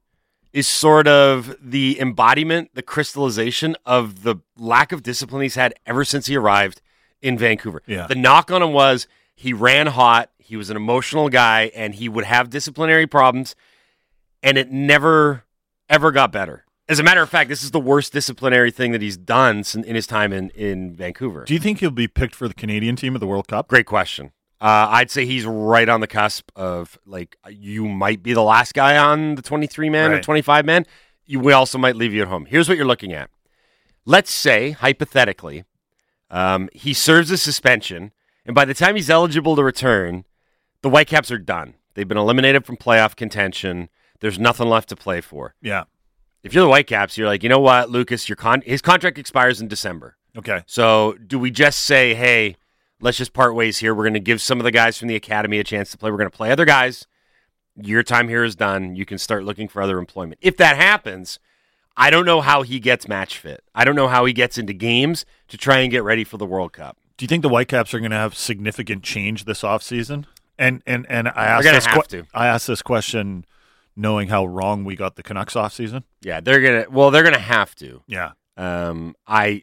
is 0.53 0.69
sort 0.69 1.09
of 1.09 1.57
the 1.59 1.99
embodiment, 1.99 2.71
the 2.75 2.83
crystallization 2.83 3.77
of 3.87 4.25
the 4.25 4.37
lack 4.59 4.93
of 4.93 5.03
discipline 5.03 5.41
he's 5.41 5.55
had 5.55 5.73
ever 5.87 6.05
since 6.05 6.27
he 6.27 6.37
arrived 6.37 6.83
in 7.23 7.39
Vancouver. 7.39 7.83
Yeah. 7.87 8.07
The 8.07 8.15
knock 8.15 8.51
on 8.53 8.63
him 8.63 8.75
was 8.75 9.09
he 9.35 9.53
ran 9.53 9.89
hot, 9.89 10.31
he 10.39 10.57
was 10.57 10.71
an 10.71 10.77
emotional 10.77 11.29
guy, 11.29 11.71
and 11.75 11.95
he 11.95 12.09
would 12.09 12.25
have 12.25 12.51
disciplinary 12.51 13.07
problems, 13.07 13.55
and 14.43 14.59
it 14.59 14.71
never, 14.71 15.45
ever 15.89 16.13
got 16.13 16.33
better. 16.33 16.65
As 16.87 16.99
a 16.99 17.03
matter 17.03 17.23
of 17.23 17.31
fact, 17.31 17.49
this 17.49 17.63
is 17.63 17.71
the 17.71 17.81
worst 17.81 18.13
disciplinary 18.13 18.71
thing 18.71 18.93
that 18.93 19.01
he's 19.01 19.17
done 19.17 19.65
in 19.75 19.95
his 19.95 20.07
time 20.07 20.33
in, 20.33 20.51
in 20.51 20.95
Vancouver. 20.95 21.45
Do 21.45 21.55
you 21.55 21.61
think 21.61 21.81
he'll 21.81 21.91
be 21.91 22.09
picked 22.09 22.35
for 22.35 22.47
the 22.47 22.55
Canadian 22.55 22.95
team 22.95 23.15
at 23.15 23.21
the 23.21 23.27
World 23.27 23.49
Cup? 23.49 23.69
Great 23.69 23.87
question. 23.87 24.33
Uh, 24.61 24.89
I'd 24.91 25.11
say 25.11 25.27
he's 25.27 25.45
right 25.47 25.89
on 25.89 26.01
the 26.01 26.07
cusp 26.07 26.51
of 26.57 26.99
like 27.05 27.37
you 27.51 27.89
might 27.89 28.23
be 28.23 28.33
the 28.33 28.43
last 28.43 28.73
guy 28.73 28.97
on 28.97 29.35
the 29.35 29.43
23 29.43 29.91
man 29.91 30.13
or 30.13 30.23
25 30.23 30.65
man. 30.65 30.87
You, 31.27 31.41
we 31.41 31.53
also 31.53 31.79
might 31.79 31.97
leave 31.97 32.13
you 32.13 32.23
at 32.23 32.29
home. 32.29 32.47
Here's 32.47 32.69
what 32.69 32.77
you're 32.77 32.87
looking 32.87 33.13
at. 33.13 33.31
Let's 34.07 34.33
say 34.33 34.71
hypothetically, 34.71 35.65
um, 36.31 36.69
he 36.73 36.93
serves 36.93 37.31
a 37.31 37.37
suspension, 37.39 38.13
and 38.47 38.55
by 38.55 38.65
the 38.65 38.75
time 38.75 38.97
he's 38.97 39.11
eligible 39.11 39.57
to 39.57 39.65
return, 39.65 40.25
the 40.83 40.91
Whitecaps 40.91 41.31
are 41.31 41.39
done. 41.39 41.75
They've 41.95 42.09
been 42.09 42.19
eliminated 42.19 42.67
from 42.67 42.77
playoff 42.77 43.17
contention. 43.17 43.89
There's 44.21 44.39
nothing 44.39 44.69
left 44.69 44.89
to 44.91 44.97
play 44.97 45.21
for. 45.21 45.55
Yeah. 45.63 45.85
If 46.43 46.53
you're 46.53 46.65
the 46.65 46.69
Whitecaps, 46.69 47.17
you're 47.17 47.27
like, 47.27 47.43
you 47.43 47.49
know 47.49 47.61
what, 47.61 47.89
Lucas, 47.89 48.29
your 48.29 48.37
con- 48.37 48.63
his 48.67 48.83
contract 48.83 49.19
expires 49.19 49.61
in 49.61 49.69
December. 49.69 50.17
Okay. 50.37 50.63
So 50.67 51.15
do 51.27 51.39
we 51.39 51.51
just 51.51 51.81
say, 51.81 52.15
hey, 52.15 52.57
let's 53.01 53.17
just 53.17 53.33
part 53.33 53.55
ways 53.55 53.79
here? 53.79 53.95
We're 53.95 54.05
going 54.05 54.15
to 54.15 54.21
give 54.21 54.43
some 54.43 54.61
of 54.61 54.65
the 54.65 54.71
guys 54.71 54.99
from 54.99 55.09
the 55.09 55.17
academy 55.17 55.59
a 55.59 55.65
chance 55.65 55.91
to 55.93 55.99
play. 55.99 56.11
We're 56.11 56.19
going 56.19 56.31
to 56.31 56.37
play 56.37 56.51
other 56.51 56.65
guys. 56.65 57.07
Your 57.77 58.03
time 58.03 58.29
here 58.29 58.45
is 58.45 58.55
done. 58.55 58.95
You 58.95 59.07
can 59.07 59.19
start 59.19 59.45
looking 59.45 59.69
for 59.69 59.81
other 59.81 59.99
employment. 59.99 60.39
If 60.43 60.57
that 60.59 60.77
happens, 60.77 61.39
I 61.97 62.11
don't 62.11 62.27
know 62.27 62.41
how 62.41 62.63
he 62.63 62.79
gets 62.81 63.09
match 63.09 63.39
fit. 63.39 63.65
I 63.75 63.85
don't 63.85 63.97
know 63.97 64.09
how 64.09 64.25
he 64.25 64.33
gets 64.33 64.59
into 64.59 64.73
games 64.73 65.25
to 65.49 65.57
try 65.57 65.79
and 65.79 65.91
get 65.91 66.03
ready 66.03 66.25
for 66.25 66.37
the 66.37 66.47
World 66.47 66.73
Cup. 66.73 66.99
Do 67.17 67.25
you 67.25 67.29
think 67.29 67.43
the 67.43 67.49
Whitecaps 67.49 67.95
are 67.95 68.01
going 68.01 68.11
to 68.11 68.17
have 68.17 68.35
significant 68.35 69.03
change 69.03 69.45
this 69.45 69.63
offseason? 69.63 70.25
And 70.59 70.83
and 70.87 71.07
and 71.09 71.29
I 71.29 71.47
asked 71.47 71.65
this 71.65 72.07
to. 72.09 72.27
I 72.35 72.47
asked 72.47 72.67
this 72.67 72.83
question 72.83 73.45
knowing 73.97 74.29
how 74.29 74.47
wrong 74.47 74.85
we 74.85 74.95
got 74.97 75.17
the 75.17 75.23
Canucks 75.23 75.55
offseason. 75.55 76.05
Yeah, 76.23 76.41
they're 76.41 76.61
gonna. 76.61 76.87
Well, 76.91 77.11
they're 77.11 77.23
gonna 77.25 77.39
have 77.39 77.75
to. 77.77 78.03
Yeah. 78.07 78.33
Um, 78.57 79.17
I 79.27 79.63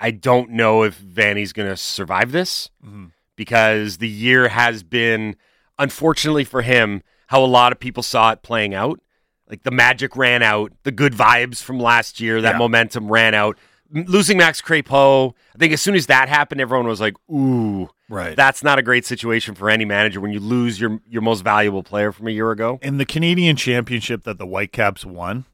I 0.00 0.12
don't 0.12 0.50
know 0.50 0.82
if 0.84 0.98
Vanni's 1.00 1.52
going 1.52 1.68
to 1.68 1.76
survive 1.76 2.30
this 2.32 2.70
Mm-hmm. 2.84 3.06
because 3.36 3.98
the 3.98 4.08
year 4.08 4.48
has 4.48 4.82
been, 4.82 5.36
unfortunately 5.78 6.44
for 6.44 6.62
him, 6.62 7.02
how 7.26 7.44
a 7.44 7.46
lot 7.46 7.72
of 7.72 7.80
people 7.80 8.02
saw 8.02 8.30
it 8.32 8.42
playing 8.42 8.72
out. 8.74 9.00
Like 9.48 9.62
the 9.64 9.70
magic 9.72 10.16
ran 10.16 10.42
out, 10.44 10.72
the 10.84 10.92
good 10.92 11.12
vibes 11.12 11.60
from 11.62 11.78
last 11.80 12.20
year, 12.20 12.40
that 12.40 12.52
Yeah. 12.54 12.58
momentum 12.58 13.10
ran 13.10 13.34
out. 13.34 13.58
Losing 13.92 14.38
Max 14.38 14.62
Crepeau, 14.62 15.34
I 15.54 15.58
think 15.58 15.72
as 15.72 15.82
soon 15.82 15.94
as 15.96 16.06
that 16.06 16.28
happened, 16.28 16.60
everyone 16.60 16.86
was 16.86 17.00
like, 17.00 17.14
"Ooh, 17.30 17.88
Right. 18.08 18.36
that's 18.36 18.62
not 18.62 18.78
a 18.78 18.82
great 18.82 19.04
situation 19.04 19.54
for 19.54 19.68
any 19.68 19.84
manager 19.84 20.20
when 20.20 20.30
you 20.32 20.38
lose 20.40 20.80
your 20.80 21.00
your 21.08 21.22
most 21.22 21.42
valuable 21.42 21.82
player 21.82 22.12
from 22.12 22.28
a 22.28 22.30
year 22.30 22.50
ago." 22.52 22.78
In 22.82 22.98
the 22.98 23.04
Canadian 23.06 23.56
championship 23.56 24.22
that 24.24 24.38
the 24.38 24.46
Whitecaps 24.46 25.04
won, 25.04 25.44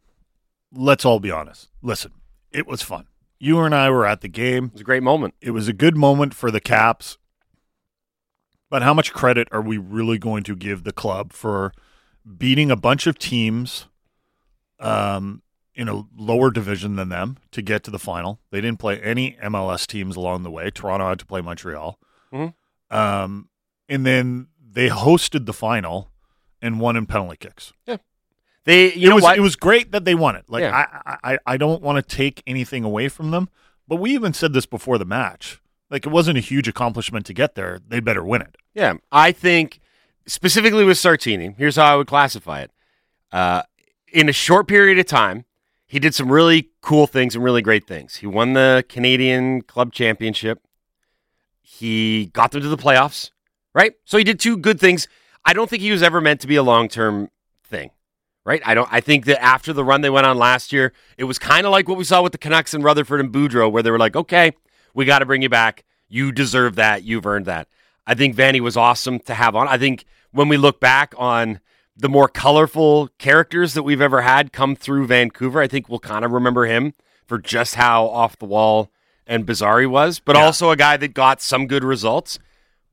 let's 0.73 1.05
all 1.05 1.19
be 1.19 1.31
honest. 1.31 1.69
Listen, 1.83 2.13
it 2.53 2.67
was 2.67 2.83
fun. 2.83 3.07
You 3.39 3.61
and 3.61 3.75
I 3.75 3.91
were 3.91 4.07
at 4.07 4.21
the 4.21 4.29
game. 4.29 4.67
It 4.67 4.73
was 4.73 4.81
a 4.83 4.85
great 4.85 5.03
moment. 5.03 5.35
It 5.41 5.51
was 5.53 5.69
a 5.69 5.73
good 5.73 5.97
moment 5.97 6.35
for 6.35 6.51
the 6.51 6.61
Caps. 6.61 7.19
But 8.69 8.83
how 8.83 8.93
much 8.93 9.13
credit 9.13 9.49
are 9.53 9.63
we 9.63 9.79
really 9.79 10.19
going 10.19 10.43
to 10.45 10.57
give 10.57 10.83
the 10.85 10.93
club 10.93 11.33
for 11.33 11.73
beating 12.37 12.71
a 12.71 12.77
bunch 12.77 13.07
of 13.07 13.17
teams 13.19 13.87
um, 14.81 15.43
in 15.77 15.89
a 15.89 16.03
lower 16.17 16.51
division 16.51 16.97
than 16.97 17.11
them 17.11 17.37
to 17.53 17.63
get 17.63 17.85
to 17.85 17.91
the 17.93 17.99
final? 17.99 18.41
They 18.51 18.61
didn't 18.61 18.79
play 18.81 18.99
any 19.01 19.37
MLS 19.45 19.87
teams 19.87 20.17
along 20.17 20.43
the 20.43 20.51
way. 20.51 20.71
Toronto 20.71 21.09
had 21.09 21.19
to 21.21 21.27
play 21.27 21.41
Montreal. 21.41 21.99
Mhm. 22.33 22.55
Um, 22.91 23.49
and 23.89 24.05
then 24.05 24.49
they 24.61 24.89
hosted 24.89 25.47
the 25.47 25.53
final 25.53 26.11
and 26.63 26.81
won 26.81 26.97
in 26.97 27.07
penalty 27.07 27.37
kicks. 27.37 27.73
Yeah. 27.87 27.99
They, 28.65 28.93
you 28.95 29.07
it 29.07 29.11
know 29.11 29.15
was 29.17 29.25
what? 29.25 29.39
it 29.39 29.41
was 29.43 29.55
great 29.55 29.93
that 29.93 30.05
they 30.05 30.15
won 30.17 30.35
it. 30.35 30.45
Like 30.49 30.63
Yeah. 30.63 30.87
I, 31.07 31.19
I 31.35 31.39
I 31.47 31.57
don't 31.57 31.83
want 31.83 31.97
to 32.07 32.17
take 32.17 32.43
anything 32.47 32.83
away 32.83 33.09
from 33.09 33.31
them, 33.31 33.49
but 33.87 33.97
we 33.97 34.11
even 34.13 34.33
said 34.33 34.53
this 34.55 34.67
before 34.67 34.99
the 34.99 35.05
match. 35.05 35.61
Like 35.89 36.05
it 36.05 36.11
wasn't 36.11 36.37
a 36.39 36.41
huge 36.41 36.67
accomplishment 36.67 37.27
to 37.27 37.33
get 37.33 37.55
there. 37.55 37.79
They 37.87 38.01
better 38.01 38.25
win 38.25 38.43
it. 38.43 38.57
Yeah, 38.75 38.95
I 39.13 39.31
think 39.31 39.79
specifically 40.27 40.85
with 40.85 40.97
Sartini, 40.97 41.55
here's 41.57 41.77
how 41.77 41.93
I 41.93 41.97
would 41.97 42.09
classify 42.09 42.63
it. 42.63 42.73
Uh, 43.31 43.63
in 44.13 44.29
a 44.29 44.33
short 44.33 44.67
period 44.67 44.99
of 44.99 45.07
time, 45.07 45.45
he 45.87 45.99
did 45.99 46.15
some 46.15 46.31
really 46.31 46.71
cool 46.83 47.07
things 47.07 47.35
and 47.35 47.45
really 47.45 47.63
great 47.63 47.87
things. 47.87 48.17
He 48.17 48.27
won 48.27 48.55
the 48.55 48.85
Canadian 48.89 49.63
Club 49.63 49.93
Championship. 49.93 50.61
He 51.63 52.27
got 52.27 52.51
them 52.51 52.63
to 52.63 52.69
the 52.69 52.77
playoffs, 52.77 53.31
right? 53.75 53.95
So 54.05 54.19
he 54.19 54.25
did 54.25 54.41
two 54.41 54.57
good 54.57 54.81
things. 54.81 55.09
I 55.45 55.53
don't 55.53 55.71
think 55.71 55.83
he 55.83 55.93
was 55.93 56.03
ever 56.03 56.21
meant 56.21 56.41
to 56.41 56.47
be 56.47 56.57
a 56.57 56.63
long 56.63 56.89
term 56.89 57.31
thing, 57.65 57.91
right? 58.45 58.61
I 58.65 58.75
don't. 58.75 58.89
I 58.93 59.01
think 59.01 59.27
that 59.27 59.43
after 59.43 59.73
the 59.73 59.85
run 59.85 60.01
they 60.01 60.11
went 60.11 60.27
on 60.27 60.37
last 60.37 60.73
year, 60.73 60.93
it 61.17 61.25
was 61.25 61.39
kind 61.39 61.67
of 61.67 61.73
like 61.73 61.89
what 61.89 61.99
we 61.99 62.05
saw 62.05 62.23
with 62.23 62.33
the 62.33 62.39
Canucks 62.39 62.75
and 62.75 62.83
Rutherford 62.83 63.21
and 63.21 63.33
Boudreau, 63.33 63.71
where 63.71 63.83
they 63.83 63.91
were 63.91 63.99
like, 63.99 64.17
"Okay, 64.17 64.53
we 64.95 65.05
got 65.05 65.21
to 65.21 65.27
bring 65.27 65.43
you 65.43 65.49
back. 65.49 65.85
You 66.09 66.33
deserve 66.33 66.75
that. 66.77 67.05
You've 67.05 67.27
earned 67.27 67.47
that." 67.47 67.69
I 68.07 68.15
think 68.15 68.35
Vanni 68.35 68.61
was 68.61 68.77
awesome 68.77 69.19
to 69.21 69.35
have 69.35 69.55
on. 69.55 69.69
I 69.69 69.79
think 69.79 70.05
when 70.33 70.49
we 70.49 70.57
look 70.57 70.81
back 70.81 71.15
on 71.17 71.61
the 71.97 72.09
more 72.09 72.29
colorful 72.29 73.09
characters 73.19 73.75
that 73.75 73.83
we've 73.83 74.01
ever 74.01 74.23
had 74.23 74.53
come 74.53 74.77
through 74.77 75.07
Vancouver, 75.07 75.61
I 75.61 75.69
think 75.69 75.89
we'll 75.89 75.99
kind 75.99 76.25
of 76.25 76.33
remember 76.33 76.67
him 76.67 76.93
for 77.27 77.39
just 77.39 77.77
how 77.77 78.07
off 78.07 78.39
the 78.39 78.45
wall 78.45 78.91
and 79.27 79.47
bizarre 79.47 79.81
he 79.81 79.87
was, 79.87 80.21
but 80.21 80.37
also 80.37 80.71
a 80.71 80.77
guy 80.77 80.97
that 80.97 81.15
got 81.15 81.41
some 81.41 81.67
good 81.67 81.83
results. 81.83 82.39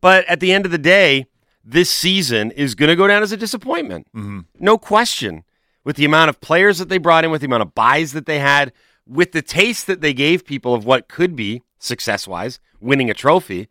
But 0.01 0.25
at 0.25 0.39
the 0.39 0.51
end 0.51 0.65
of 0.65 0.71
the 0.71 0.77
day, 0.77 1.27
this 1.63 1.89
season 1.89 2.51
is 2.51 2.75
going 2.75 2.89
to 2.89 2.95
go 2.95 3.07
down 3.07 3.23
as 3.23 3.31
a 3.31 3.37
disappointment. 3.37 4.07
Mm-hmm. 4.15 4.39
No 4.59 4.77
question. 4.77 5.43
With 5.83 5.97
the 5.97 6.05
amount 6.05 6.29
of 6.29 6.41
players 6.41 6.79
that 6.79 6.89
they 6.89 6.97
brought 6.97 7.25
in, 7.25 7.31
with 7.31 7.41
the 7.41 7.47
amount 7.47 7.61
of 7.61 7.75
buys 7.75 8.13
that 8.13 8.25
they 8.25 8.39
had, 8.39 8.71
with 9.05 9.33
the 9.33 9.41
taste 9.41 9.85
that 9.87 10.01
they 10.01 10.13
gave 10.13 10.45
people 10.45 10.73
of 10.73 10.85
what 10.85 11.09
could 11.09 11.35
be, 11.35 11.61
success 11.77 12.27
wise, 12.27 12.59
winning 12.79 13.09
a 13.09 13.13
trophy, 13.13 13.67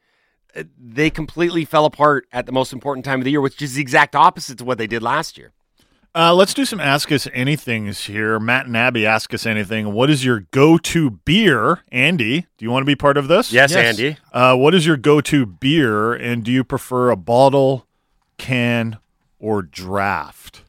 they 0.78 1.10
completely 1.10 1.64
fell 1.64 1.84
apart 1.84 2.26
at 2.32 2.46
the 2.46 2.52
most 2.52 2.72
important 2.72 3.04
time 3.04 3.20
of 3.20 3.24
the 3.24 3.30
year, 3.30 3.40
which 3.40 3.60
is 3.62 3.74
the 3.74 3.80
exact 3.80 4.14
opposite 4.14 4.58
to 4.58 4.64
what 4.64 4.78
they 4.78 4.86
did 4.86 5.02
last 5.02 5.38
year. 5.38 5.52
Uh, 6.14 6.34
let's 6.34 6.52
do 6.52 6.66
some 6.66 6.78
ask 6.78 7.10
us 7.10 7.26
anythings 7.28 8.04
here. 8.04 8.38
Matt 8.38 8.66
and 8.66 8.76
Abby 8.76 9.06
ask 9.06 9.32
us 9.32 9.46
anything. 9.46 9.94
What 9.94 10.10
is 10.10 10.24
your 10.26 10.40
go-to 10.50 11.10
beer, 11.10 11.80
Andy? 11.90 12.42
Do 12.58 12.64
you 12.64 12.70
want 12.70 12.82
to 12.82 12.86
be 12.86 12.96
part 12.96 13.16
of 13.16 13.28
this? 13.28 13.50
Yes, 13.50 13.74
Andy. 13.74 14.18
Uh, 14.30 14.54
what 14.54 14.74
is 14.74 14.84
your 14.84 14.98
go-to 14.98 15.46
beer, 15.46 16.12
and 16.12 16.44
do 16.44 16.52
you 16.52 16.64
prefer 16.64 17.08
a 17.08 17.16
bottle, 17.16 17.86
can, 18.36 18.98
or 19.38 19.62
draft? 19.62 20.62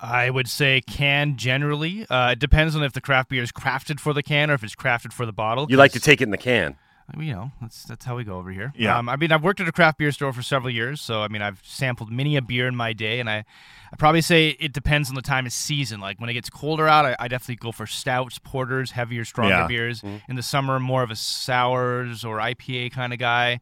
I 0.00 0.30
would 0.30 0.48
say 0.48 0.80
can 0.80 1.36
generally. 1.36 2.06
Uh, 2.08 2.30
it 2.30 2.38
depends 2.38 2.74
on 2.74 2.82
if 2.82 2.94
the 2.94 3.02
craft 3.02 3.28
beer 3.28 3.42
is 3.42 3.52
crafted 3.52 4.00
for 4.00 4.14
the 4.14 4.22
can 4.22 4.50
or 4.50 4.54
if 4.54 4.64
it's 4.64 4.74
crafted 4.74 5.12
for 5.12 5.26
the 5.26 5.32
bottle. 5.32 5.66
You 5.68 5.76
like 5.76 5.92
to 5.92 6.00
take 6.00 6.22
it 6.22 6.24
in 6.24 6.30
the 6.30 6.38
can. 6.38 6.76
You 7.18 7.32
know, 7.32 7.52
that's 7.60 7.84
that's 7.84 8.04
how 8.04 8.16
we 8.16 8.24
go 8.24 8.38
over 8.38 8.50
here. 8.50 8.72
Yeah. 8.76 8.96
Um, 8.98 9.08
I 9.08 9.16
mean, 9.16 9.32
I've 9.32 9.42
worked 9.42 9.60
at 9.60 9.66
a 9.68 9.72
craft 9.72 9.98
beer 9.98 10.12
store 10.12 10.32
for 10.32 10.42
several 10.42 10.72
years, 10.72 11.00
so 11.00 11.22
I 11.22 11.28
mean, 11.28 11.42
I've 11.42 11.60
sampled 11.64 12.10
many 12.12 12.36
a 12.36 12.42
beer 12.42 12.68
in 12.68 12.76
my 12.76 12.92
day, 12.92 13.18
and 13.20 13.28
I, 13.28 13.44
I 13.92 13.96
probably 13.98 14.20
say 14.20 14.50
it 14.60 14.72
depends 14.72 15.08
on 15.08 15.14
the 15.16 15.22
time 15.22 15.44
of 15.46 15.52
season. 15.52 16.00
Like 16.00 16.20
when 16.20 16.30
it 16.30 16.34
gets 16.34 16.48
colder 16.50 16.86
out, 16.86 17.04
I, 17.06 17.16
I 17.18 17.28
definitely 17.28 17.56
go 17.56 17.72
for 17.72 17.86
stouts, 17.86 18.38
porters, 18.38 18.92
heavier, 18.92 19.24
stronger 19.24 19.54
Yeah. 19.54 19.66
beers. 19.66 20.02
In 20.28 20.36
the 20.36 20.42
summer, 20.42 20.78
more 20.78 21.02
of 21.02 21.10
a 21.10 21.16
sours 21.16 22.24
or 22.24 22.38
IPA 22.38 22.92
kind 22.92 23.12
of 23.12 23.18
guy. 23.18 23.60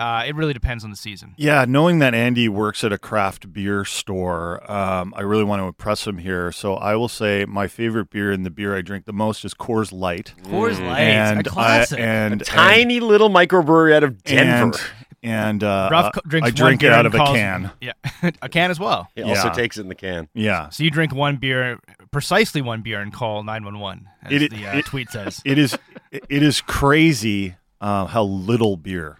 Uh, 0.00 0.24
it 0.26 0.34
really 0.34 0.54
depends 0.54 0.82
on 0.82 0.88
the 0.90 0.96
season. 0.96 1.34
Yeah, 1.36 1.66
knowing 1.68 1.98
that 1.98 2.14
Andy 2.14 2.48
works 2.48 2.82
at 2.84 2.92
a 2.92 2.96
craft 2.98 3.52
beer 3.52 3.84
store, 3.84 4.60
um, 4.70 5.12
I 5.16 5.20
really 5.20 5.44
want 5.44 5.60
to 5.60 5.66
impress 5.66 6.06
him 6.06 6.16
here. 6.18 6.50
So 6.52 6.74
I 6.74 6.96
will 6.96 7.08
say 7.08 7.44
my 7.46 7.66
favorite 7.68 8.08
beer 8.08 8.32
and 8.32 8.46
the 8.46 8.50
beer 8.50 8.74
I 8.74 8.80
drink 8.80 9.04
the 9.04 9.12
most 9.12 9.44
is 9.44 9.52
Coors 9.52 9.92
Light. 9.92 10.32
Coors 10.44 10.80
Light, 10.80 11.00
and 11.00 11.46
a 11.46 11.50
classic. 11.50 11.98
I, 11.98 12.02
and 12.02 12.44
Tiny 12.44 13.00
little 13.00 13.28
microbrewery 13.28 13.92
out 13.94 14.02
of 14.02 14.22
Denver. 14.24 14.78
and, 14.78 14.80
and 15.22 15.62
uh, 15.64 15.90
Rough 15.92 16.14
co- 16.14 16.20
drinks 16.26 16.48
I 16.48 16.50
drink 16.50 16.82
it 16.82 16.92
out 16.92 17.04
and 17.04 17.14
of 17.14 17.20
a 17.20 17.24
can. 17.26 17.70
Yeah, 17.82 17.92
a 18.40 18.48
can 18.48 18.70
as 18.70 18.80
well. 18.80 19.08
he 19.14 19.22
also 19.22 19.48
Yeah. 19.48 19.52
takes 19.52 19.76
it 19.76 19.82
in 19.82 19.88
the 19.88 19.94
can. 19.94 20.28
Yeah, 20.32 20.70
So 20.70 20.82
you 20.82 20.90
drink 20.90 21.14
one 21.14 21.36
beer, 21.36 21.78
precisely 22.10 22.62
one 22.62 22.80
beer, 22.80 23.00
and 23.00 23.12
call 23.12 23.42
nine 23.42 23.64
one 23.64 23.78
one, 23.78 24.08
as 24.22 24.32
It- 24.32 24.50
the 24.50 24.66
uh, 24.66 24.78
it- 24.78 24.86
tweet 24.86 25.10
says. 25.10 25.42
it 25.44 25.58
is 25.58 25.76
it 26.10 26.24
it 26.30 26.42
is 26.42 26.62
crazy 26.62 27.56
uh, 27.82 28.06
how 28.06 28.22
little 28.22 28.76
beer 28.78 29.18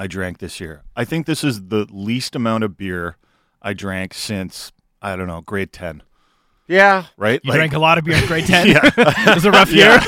I 0.00 0.06
drank 0.06 0.38
this 0.38 0.60
year. 0.60 0.82
I 0.96 1.04
think 1.04 1.26
this 1.26 1.44
is 1.44 1.66
the 1.68 1.86
least 1.90 2.34
amount 2.34 2.64
of 2.64 2.76
beer 2.78 3.16
I 3.60 3.74
drank 3.74 4.14
since 4.14 4.72
I 5.02 5.14
don't 5.14 5.26
know 5.26 5.42
grade 5.42 5.72
ten. 5.74 6.02
Yeah. 6.66 7.04
Right? 7.18 7.40
You 7.44 7.50
Like- 7.50 7.58
drank 7.58 7.72
a 7.74 7.78
lot 7.80 7.98
of 7.98 8.04
beer 8.04 8.16
in 8.16 8.26
grade 8.26 8.46
10? 8.46 8.66
Yeah. 8.74 8.80
it 8.96 9.34
was 9.34 9.44
a 9.44 9.50
rough 9.50 9.72
year. 9.72 9.88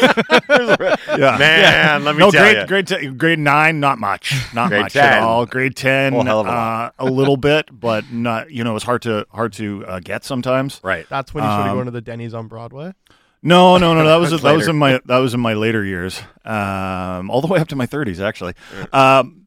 yeah, 1.19 1.37
Man, 1.39 2.05
let 2.05 2.15
me 2.15 2.21
no, 2.21 2.31
tell 2.31 2.43
grade, 2.45 2.57
ya. 2.57 2.67
grade 2.67 2.87
ten, 2.87 3.17
grade 3.19 3.39
nine, 3.39 3.81
not 3.81 3.99
much, 3.99 4.33
not 4.55 4.69
Grade 4.71 4.83
much 4.83 4.93
10. 4.95 5.05
at 5.05 5.23
all. 5.23 5.45
Grade 5.45 5.77
ten, 5.77 6.15
Well, 6.15 6.25
hell 6.25 6.41
of 6.41 6.47
a 6.47 6.51
uh, 6.51 6.91
a 7.01 7.05
little 7.07 7.37
bit, 7.37 7.69
but 7.71 8.11
not. 8.13 8.51
You 8.51 8.65
know, 8.65 8.77
it's 8.77 8.85
hard 8.85 9.03
to 9.03 9.27
hard 9.31 9.53
to 9.55 9.85
uh, 9.87 10.01
get 10.01 10.25
sometimes. 10.25 10.81
Right. 10.83 11.07
That's 11.09 11.35
when 11.35 11.45
you 11.45 11.51
started 11.51 11.71
Um, 11.71 11.77
going 11.77 11.87
to 11.87 11.91
the 11.91 12.01
Denny's 12.01 12.33
on 12.33 12.47
Broadway. 12.49 12.95
No, 13.43 13.77
no, 13.77 13.93
no. 13.93 14.05
That 14.07 14.17
was 14.17 14.41
that 14.41 14.53
was 14.57 14.69
in 14.69 14.77
my 14.77 15.01
that 15.07 15.19
was 15.19 15.35
in 15.35 15.41
my 15.41 15.55
later 15.55 15.85
years, 15.85 16.23
um, 16.45 17.29
all 17.29 17.41
the 17.41 17.49
way 17.49 17.59
up 17.61 17.69
to 17.69 17.77
my 17.77 17.87
thirties, 17.87 18.21
actually. 18.21 18.55
Um, 18.93 19.42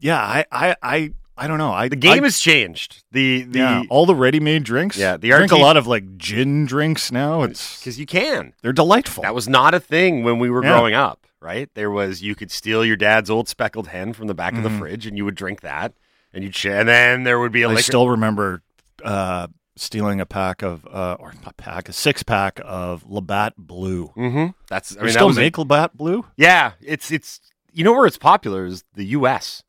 yeah, 0.00 0.18
I, 0.20 0.44
I, 0.52 0.76
I, 0.82 1.12
I 1.36 1.46
don't 1.46 1.58
know. 1.58 1.72
I 1.72 1.88
The 1.88 1.96
game 1.96 2.22
I, 2.24 2.26
has 2.26 2.38
changed. 2.40 3.04
The 3.12 3.42
the 3.42 3.58
yeah, 3.58 3.82
all 3.90 4.06
the 4.06 4.14
ready-made 4.14 4.64
drinks. 4.64 4.96
Yeah, 4.96 5.16
the 5.16 5.30
drink 5.30 5.52
a 5.52 5.56
lot 5.56 5.76
of 5.76 5.86
like 5.86 6.16
gin 6.16 6.66
drinks 6.66 7.12
now. 7.12 7.42
It's 7.42 7.78
because 7.78 7.98
you 7.98 8.06
can. 8.06 8.54
they're 8.62 8.72
delightful. 8.72 9.22
That 9.22 9.34
was 9.34 9.48
not 9.48 9.72
a 9.74 9.80
thing 9.80 10.24
when 10.24 10.38
we 10.38 10.50
were 10.50 10.62
Yeah. 10.64 10.70
growing 10.72 10.94
up, 10.94 11.26
right? 11.40 11.68
There 11.74 11.90
was 11.90 12.22
you 12.22 12.34
could 12.34 12.50
steal 12.50 12.84
your 12.84 12.96
dad's 12.96 13.30
old 13.30 13.48
speckled 13.48 13.88
hen 13.88 14.12
from 14.14 14.26
the 14.26 14.34
back 14.34 14.54
of 14.56 14.62
the 14.64 14.70
fridge, 14.70 15.06
and 15.06 15.16
you 15.16 15.24
would 15.24 15.36
drink 15.36 15.60
that, 15.60 15.92
and 16.32 16.42
you'd 16.42 16.56
share. 16.56 16.80
And 16.80 16.88
then 16.88 17.22
there 17.22 17.38
would 17.38 17.52
be 17.52 17.62
a 17.62 17.68
I 17.68 17.72
liquor. 17.72 17.82
still 17.82 18.08
remember 18.08 18.62
uh, 19.04 19.46
stealing 19.76 20.20
a 20.20 20.26
pack 20.26 20.62
of 20.62 20.84
uh, 20.90 21.16
or 21.20 21.32
not 21.44 21.56
pack, 21.56 21.88
a 21.88 21.92
six 21.92 22.24
pack 22.24 22.58
of 22.64 23.08
Labatt 23.08 23.54
Blue. 23.56 24.06
hmm 24.08 24.46
That's 24.68 24.92
I 24.96 24.96
mean, 24.96 25.06
that 25.06 25.12
still 25.12 25.28
was 25.28 25.36
a- 25.36 25.40
make 25.40 25.56
Labatt 25.56 25.96
Blue? 25.96 26.26
yeah, 26.36 26.72
it's 26.80 27.12
it's 27.12 27.38
you 27.72 27.84
know 27.84 27.92
where 27.92 28.06
it's 28.06 28.18
popular 28.18 28.66
is 28.66 28.82
the 28.94 29.04
U.S. 29.04 29.62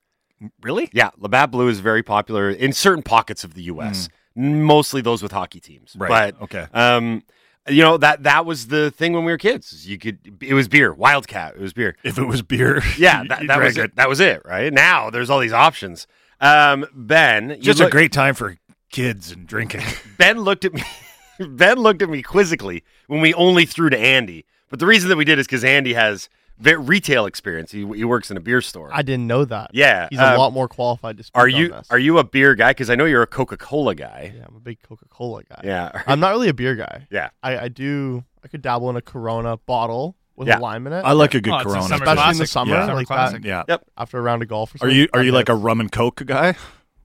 Really? 0.62 0.90
Yeah, 0.94 1.10
Labatt 1.18 1.52
Blue 1.52 1.68
is 1.68 1.80
very 1.80 2.04
popular 2.04 2.50
in 2.50 2.74
certain 2.74 3.04
pockets 3.04 3.44
of 3.44 3.54
the 3.54 3.64
U.S. 3.64 4.10
Mostly 4.36 5.02
those 5.02 5.22
with 5.22 5.32
hockey 5.32 5.60
teams. 5.60 5.96
Right. 5.98 6.34
But 6.38 6.44
Okay. 6.44 6.68
um, 6.74 7.24
you 7.68 7.84
know 7.84 7.98
that 7.98 8.24
that 8.24 8.46
was 8.46 8.68
the 8.68 8.90
thing 8.92 9.14
when 9.14 9.26
we 9.26 9.32
were 9.32 9.38
kids. 9.38 9.88
You 9.88 9.98
could 9.98 10.18
it 10.42 10.54
was 10.54 10.68
beer, 10.68 10.94
Wildcat. 10.94 11.56
It 11.56 11.62
was 11.62 11.74
beer. 11.74 11.96
If 12.04 12.18
it 12.18 12.26
was 12.26 12.42
beer, 12.42 12.82
Yeah, 12.98 13.24
that, 13.28 13.46
that 13.48 13.60
was 13.62 13.76
drank 13.76 13.92
it. 13.92 13.96
That 13.98 14.10
was 14.10 14.20
it. 14.20 14.42
Right 14.46 14.72
now, 14.74 15.10
there's 15.10 15.30
all 15.30 15.40
these 15.40 15.54
options. 15.54 16.08
Um, 16.42 16.86
Ben, 16.94 17.58
Just 17.62 17.82
a 17.82 17.90
great 17.90 18.14
time 18.14 18.34
for 18.34 18.58
kids 18.92 19.32
and 19.32 19.46
drinking. 19.46 19.82
Ben 20.18 20.40
looked 20.40 20.64
at 20.66 20.74
me. 20.74 20.84
ben 21.40 21.78
looked 21.78 22.02
at 22.02 22.10
me 22.10 22.22
quizzically 22.22 22.84
when 23.08 23.22
we 23.22 23.34
only 23.34 23.66
threw 23.66 23.90
to 23.90 23.98
Andy. 23.98 24.46
But 24.70 24.80
the 24.80 24.86
reason 24.86 25.10
that 25.10 25.16
we 25.18 25.26
did 25.26 25.38
is 25.40 25.46
because 25.48 25.64
Andy 25.64 25.94
has 25.94 26.30
retail 26.60 27.26
experience. 27.26 27.72
He, 27.72 27.80
he 27.80 28.04
works 28.04 28.30
in 28.32 28.38
a 28.38 28.40
beer 28.40 28.62
store. 28.62 28.90
I 28.92 29.02
didn't 29.02 29.28
know 29.28 29.46
that. 29.46 29.72
yeah. 29.74 30.08
He's 30.10 30.20
a 30.20 30.34
um, 30.34 30.38
lot 30.38 30.54
more 30.54 30.68
qualified 30.68 31.18
to 31.18 31.24
speak 31.24 31.38
Are 31.38 31.46
on 31.46 31.52
you 31.56 31.70
this. 31.70 31.88
are 31.90 32.00
you 32.00 32.18
a 32.18 32.24
beer 32.24 32.56
guy? 32.56 32.72
Because 32.72 32.90
I 32.90 32.96
know 32.96 33.06
you're 33.06 33.22
a 33.22 33.28
Coca 33.28 33.58
Cola 33.58 33.96
guy. 33.96 34.34
Yeah, 34.36 34.46
I'm 34.48 34.56
a 34.56 34.60
big 34.60 34.82
Coca 34.82 35.06
Cola 35.10 35.44
guy. 35.44 35.62
Yeah. 35.64 36.04
I'm 36.08 36.20
not 36.20 36.32
really 36.32 36.50
a 36.50 36.54
beer 36.54 36.76
guy. 36.76 37.08
Yeah. 37.10 37.30
I, 37.42 37.58
I 37.60 37.68
do. 37.70 38.24
I 38.44 38.48
could 38.48 38.62
dabble 38.62 38.90
in 38.90 38.96
a 38.96 39.02
Corona 39.02 39.58
bottle 39.58 40.16
with 40.36 40.48
Yeah. 40.48 40.60
a 40.60 40.62
lime 40.62 40.88
in 40.88 40.94
it. 40.94 41.02
I 41.06 41.12
like 41.14 41.34
a 41.34 41.42
good 41.42 41.54
Oh, 41.54 41.58
it's 41.58 41.66
a 41.66 41.70
Corona, 41.70 41.88
summer 41.88 42.04
especially 42.06 42.32
in 42.32 42.38
the 42.38 42.48
summer, 42.48 42.76
Yeah. 42.76 42.82
Summer 42.86 42.96
like 42.96 43.08
classic. 43.08 43.42
that. 43.42 43.48
Yeah. 43.48 43.64
Yep. 43.68 43.86
After 43.98 44.18
a 44.18 44.22
round 44.22 44.42
of 44.42 44.48
golf, 44.48 44.74
or 44.82 44.88
Are 44.88 44.90
you 44.90 45.08
are 45.14 45.24
you 45.24 45.32
like 45.32 45.50
a 45.50 45.56
rum 45.56 45.80
and 45.80 45.92
coke 45.92 46.26
guy? 46.26 46.56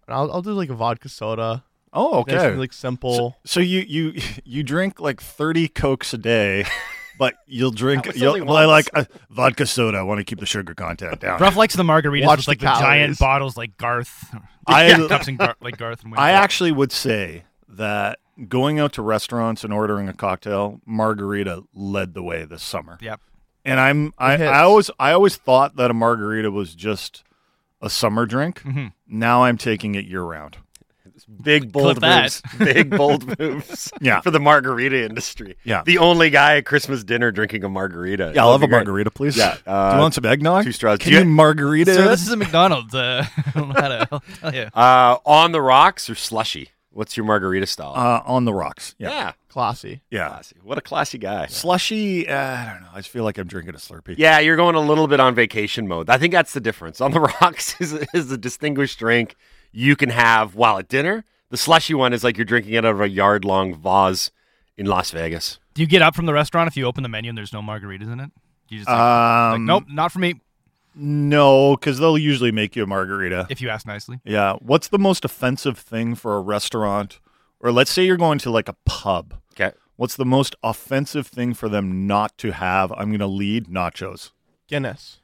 I'll, 0.09 0.31
I'll 0.33 0.43
do 0.43 0.53
like 0.53 0.69
a 0.71 0.75
vodka 0.75 1.09
soda. 1.09 1.65
Oh, 1.93 2.21
okay. 2.21 2.55
like 2.57 2.73
simple. 2.73 3.37
So 3.45 3.61
you 3.61 3.81
you 3.87 4.21
you 4.45 4.63
drink 4.63 5.01
like 5.01 5.21
thirty 5.21 5.69
cokes 5.69 6.13
a 6.13 6.19
day, 6.19 6.65
but 7.19 7.35
you'll 7.47 7.71
drink. 7.71 8.07
You'll, 8.15 8.45
well, 8.45 8.57
I 8.57 8.65
like 8.65 8.91
once. 8.95 9.09
a 9.09 9.33
vodka 9.35 9.67
soda. 9.67 9.99
I 9.99 10.03
want 10.03 10.19
to 10.19 10.25
keep 10.25 10.41
the 10.41 10.47
sugar 10.47 10.75
content 10.75 11.21
down. 11.21 11.41
Ruff 11.41 11.57
likes 11.57 11.75
the 11.75 11.83
margaritas 11.83 12.27
Watch 12.27 12.37
with 12.39 12.47
the 12.47 12.51
like 12.51 12.59
the, 12.61 12.67
giant 12.67 13.19
bottles 13.19 13.57
like 13.57 13.77
Garth. 13.77 14.35
I- 14.67 14.93
cups 15.09 15.29
and 15.29 15.39
Gar- 15.39 15.57
like 15.61 15.77
Garth 15.77 16.05
and 16.05 16.15
I 16.17 16.31
actually 16.31 16.73
would 16.73 16.93
say 16.93 17.45
that 17.69 18.19
going 18.49 18.79
out 18.79 18.93
to 18.95 19.03
restaurants 19.03 19.65
and 19.65 19.73
ordering 19.73 20.09
a 20.09 20.13
cocktail, 20.13 20.81
margarita 20.87 21.63
led 21.75 22.15
the 22.15 22.23
way 22.23 22.45
this 22.45 22.63
summer. 22.63 22.99
Yep. 23.01 23.21
And 23.65 23.81
I'm 23.81 24.13
I. 24.19 24.35
I 24.43 24.61
always 24.61 24.91
I 24.99 25.13
always 25.13 25.37
thought 25.37 25.77
that 25.77 25.91
a 25.91 25.95
margarita 25.95 26.51
was 26.51 26.75
just 26.75 27.25
a 27.81 27.89
summer 27.89 28.27
drink. 28.27 28.63
Mm-hmm. 28.63 28.89
Now 29.09 29.45
I'm 29.45 29.57
taking 29.57 29.95
it 29.95 30.05
year 30.05 30.23
round. 30.23 30.59
Big 31.43 31.71
bold 31.73 32.01
moves. 32.03 32.43
Big 32.59 32.91
bold 32.91 33.39
moves. 33.39 33.93
Yeah. 34.01 34.21
For 34.21 34.31
the 34.31 34.41
margarita 34.41 35.05
industry. 35.05 35.57
Yeah. 35.65 35.83
The 35.85 35.99
only 35.99 36.31
guy 36.31 36.57
at 36.57 36.67
Christmas 36.67 37.05
dinner 37.05 37.31
drinking 37.31 37.63
a 37.65 37.69
margarita. 37.69 38.33
Yeah, 38.35 38.43
I'll 38.45 38.53
have 38.53 38.61
That'd 38.61 38.63
a 38.63 38.67
be 38.67 38.71
great. 38.71 38.79
margarita, 38.87 39.11
please. 39.11 39.37
Yeah, 39.37 39.57
Do 39.65 39.71
uh, 39.71 39.93
you 39.95 40.01
want 40.01 40.15
some 40.15 40.25
eggnog? 40.27 40.65
two 40.65 40.73
straws. 40.73 40.99
Can 40.99 41.11
Do 41.11 41.19
you- 41.19 41.25
you 41.25 41.29
margarita? 41.31 41.95
Sir, 41.95 42.09
this 42.09 42.23
is 42.23 42.33
a 42.33 42.37
McDonald's. 42.37 42.95
Uh, 42.95 43.25
I 43.47 43.51
don't 43.53 43.69
know 43.69 43.75
how 43.81 43.89
to 43.89 44.09
I'll 44.13 44.21
tell 44.41 44.55
you. 44.55 44.63
Uh, 44.75 45.19
on 45.25 45.53
the 45.53 45.63
rocks 45.63 46.11
or 46.11 46.15
slushy? 46.15 46.71
What's 46.91 47.17
your 47.17 47.27
margarita 47.27 47.67
style? 47.67 47.93
uh, 47.97 48.23
on 48.25 48.45
the 48.45 48.55
rocks. 48.55 48.95
Yeah. 48.99 49.11
yeah. 49.11 49.33
Classy. 49.49 50.03
Yeah. 50.11 50.29
Classy. 50.29 50.57
What 50.63 50.79
a 50.79 50.81
classy 50.81 51.19
guy. 51.19 51.47
Slushy, 51.47 52.29
uh, 52.29 52.37
I 52.37 52.71
don't 52.73 52.83
know. 52.83 52.89
I 52.93 52.99
just 52.99 53.09
feel 53.09 53.25
like 53.25 53.37
I'm 53.39 53.49
drinking 53.49 53.75
a 53.75 53.79
Slurpee. 53.79 54.15
Yeah, 54.17 54.39
you're 54.41 54.55
going 54.57 54.75
a 54.77 54.81
little 54.81 55.09
bit 55.09 55.19
on 55.21 55.35
vacation 55.35 55.89
mode. 55.89 56.09
I 56.11 56.19
think 56.19 56.33
that's 56.33 56.53
the 56.53 56.61
difference. 56.61 57.01
On 57.01 57.11
the 57.11 57.21
rocks 57.41 57.81
is, 57.81 57.93
is 58.15 58.31
a 58.31 58.39
distinguished 58.39 58.99
drink 59.01 59.35
you 59.75 59.97
can 59.97 60.11
have 60.11 60.55
while 60.55 60.79
at 60.79 60.89
dinner. 60.89 61.25
The 61.51 61.57
slushy 61.57 61.95
one 61.95 62.13
is 62.13 62.25
like 62.25 62.37
you're 62.39 62.45
drinking 62.45 62.73
it 62.75 62.85
out 62.85 62.93
of 62.93 63.01
a 63.01 63.09
yard 63.09 63.45
long 63.45 63.75
vase 63.75 64.31
in 64.77 64.87
Las 64.87 65.11
Vegas. 65.11 65.59
Do 65.75 65.83
you 65.83 65.89
get 65.89 66.03
up 66.03 66.15
from 66.15 66.27
the 66.27 66.33
restaurant 66.33 66.69
if 66.69 66.77
you 66.77 66.85
open 66.87 67.03
the 67.03 67.09
menu 67.09 67.29
and 67.29 67.37
there's 67.37 67.53
no 67.53 67.61
margaritas 67.61 68.13
in 68.13 68.21
it? 68.21 68.31
You 68.69 68.79
just 68.79 68.89
like, 68.89 68.97
like, 68.97 69.55
Um, 69.57 69.67
nope, 69.67 69.85
not 69.89 70.13
for 70.13 70.21
me. 70.21 70.41
No, 70.95 71.77
because 71.77 71.99
they'll 71.99 72.17
usually 72.19 72.53
make 72.53 72.77
you 72.77 72.85
a 72.85 72.87
margarita. 72.87 73.47
If 73.51 73.61
you 73.61 73.69
ask 73.69 73.87
nicely. 73.87 74.21
Yeah. 74.25 74.55
What's 74.61 74.89
the 74.89 74.99
most 74.99 75.25
offensive 75.25 75.77
thing 75.79 76.15
for 76.15 76.37
a 76.37 76.41
restaurant? 76.41 77.19
Or 77.61 77.73
let's 77.73 77.91
say 77.91 78.05
you're 78.05 78.17
going 78.17 78.39
to 78.41 78.51
like 78.51 78.69
a 78.69 78.77
pub. 78.85 79.35
Okay. 79.53 79.73
What's 79.97 80.15
the 80.17 80.25
most 80.25 80.55
offensive 80.63 81.27
thing 81.27 81.53
for 81.55 81.69
them 81.69 82.07
not 82.07 82.37
to 82.39 82.53
have? 82.53 82.93
I'm 82.93 83.09
going 83.11 83.19
to 83.21 83.27
lead 83.27 83.67
nachos. 83.67 84.31
Guinness. 84.69 85.19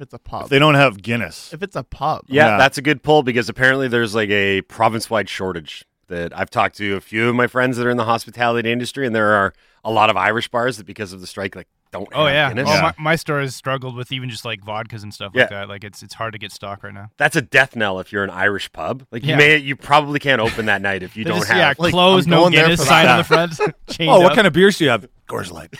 If 0.00 0.04
it's 0.04 0.14
a 0.14 0.18
pub. 0.18 0.44
If 0.44 0.48
they 0.48 0.58
don't 0.58 0.76
have 0.76 1.02
Guinness. 1.02 1.52
if 1.52 1.62
it's 1.62 1.76
a 1.76 1.82
pub. 1.82 2.22
Yeah, 2.26 2.52
Yeah. 2.52 2.56
that's 2.56 2.78
a 2.78 2.82
good 2.82 3.02
pull 3.02 3.22
because 3.22 3.50
apparently 3.50 3.86
there's 3.86 4.14
like 4.14 4.30
a 4.30 4.62
province 4.62 5.10
wide 5.10 5.28
shortage 5.28 5.84
that 6.08 6.34
I've 6.34 6.48
talked 6.48 6.78
to 6.78 6.96
a 6.96 7.02
few 7.02 7.28
of 7.28 7.34
my 7.34 7.46
friends 7.46 7.76
that 7.76 7.86
are 7.86 7.90
in 7.90 7.98
the 7.98 8.06
hospitality 8.06 8.72
industry, 8.72 9.06
and 9.06 9.14
there 9.14 9.28
are 9.34 9.52
a 9.84 9.90
lot 9.90 10.08
of 10.08 10.16
Irish 10.16 10.48
bars 10.48 10.78
that 10.78 10.86
because 10.86 11.12
of 11.12 11.20
the 11.20 11.26
strike, 11.26 11.54
like 11.54 11.68
don't 11.92 12.08
Oh 12.12 12.26
have 12.26 12.34
yeah. 12.34 12.48
Guinness. 12.50 12.68
Oh, 12.70 12.80
my, 12.82 12.94
my 12.98 13.16
store 13.16 13.40
has 13.40 13.54
struggled 13.54 13.96
with 13.96 14.12
even 14.12 14.30
just 14.30 14.44
like 14.44 14.60
vodkas 14.62 15.02
and 15.02 15.12
stuff 15.12 15.32
Yeah. 15.34 15.42
like 15.42 15.50
that. 15.50 15.68
Like 15.68 15.84
it's 15.84 16.02
it's 16.02 16.14
hard 16.14 16.32
to 16.34 16.38
get 16.38 16.52
stock 16.52 16.82
right 16.84 16.94
now. 16.94 17.10
That's 17.16 17.36
a 17.36 17.42
death 17.42 17.74
knell 17.76 17.98
if 18.00 18.12
you're 18.12 18.24
an 18.24 18.30
Irish 18.30 18.72
pub. 18.72 19.04
Like 19.10 19.24
you 19.24 19.36
may 19.36 19.56
you 19.56 19.76
probably 19.76 20.18
can't 20.18 20.40
open 20.40 20.66
that 20.66 20.82
night 20.82 21.02
if 21.02 21.16
you 21.16 21.24
don't 21.26 21.38
just, 21.38 21.48
have 21.48 21.56
yeah, 21.58 21.74
like, 21.78 21.92
closed, 21.92 22.28
no 22.28 22.40
going 22.42 22.52
there 22.54 22.64
Guinness 22.64 22.80
for 22.80 22.86
sign 22.86 23.06
that. 23.06 23.12
on 23.12 23.18
the 23.18 23.24
front. 23.24 23.76
chained 23.90 24.10
Oh, 24.10 24.20
what 24.20 24.32
up. 24.32 24.36
kind 24.36 24.46
of 24.46 24.52
beers 24.52 24.78
do 24.78 24.84
you 24.84 24.90
have? 24.90 25.08
Coors 25.28 25.52
Light. 25.52 25.72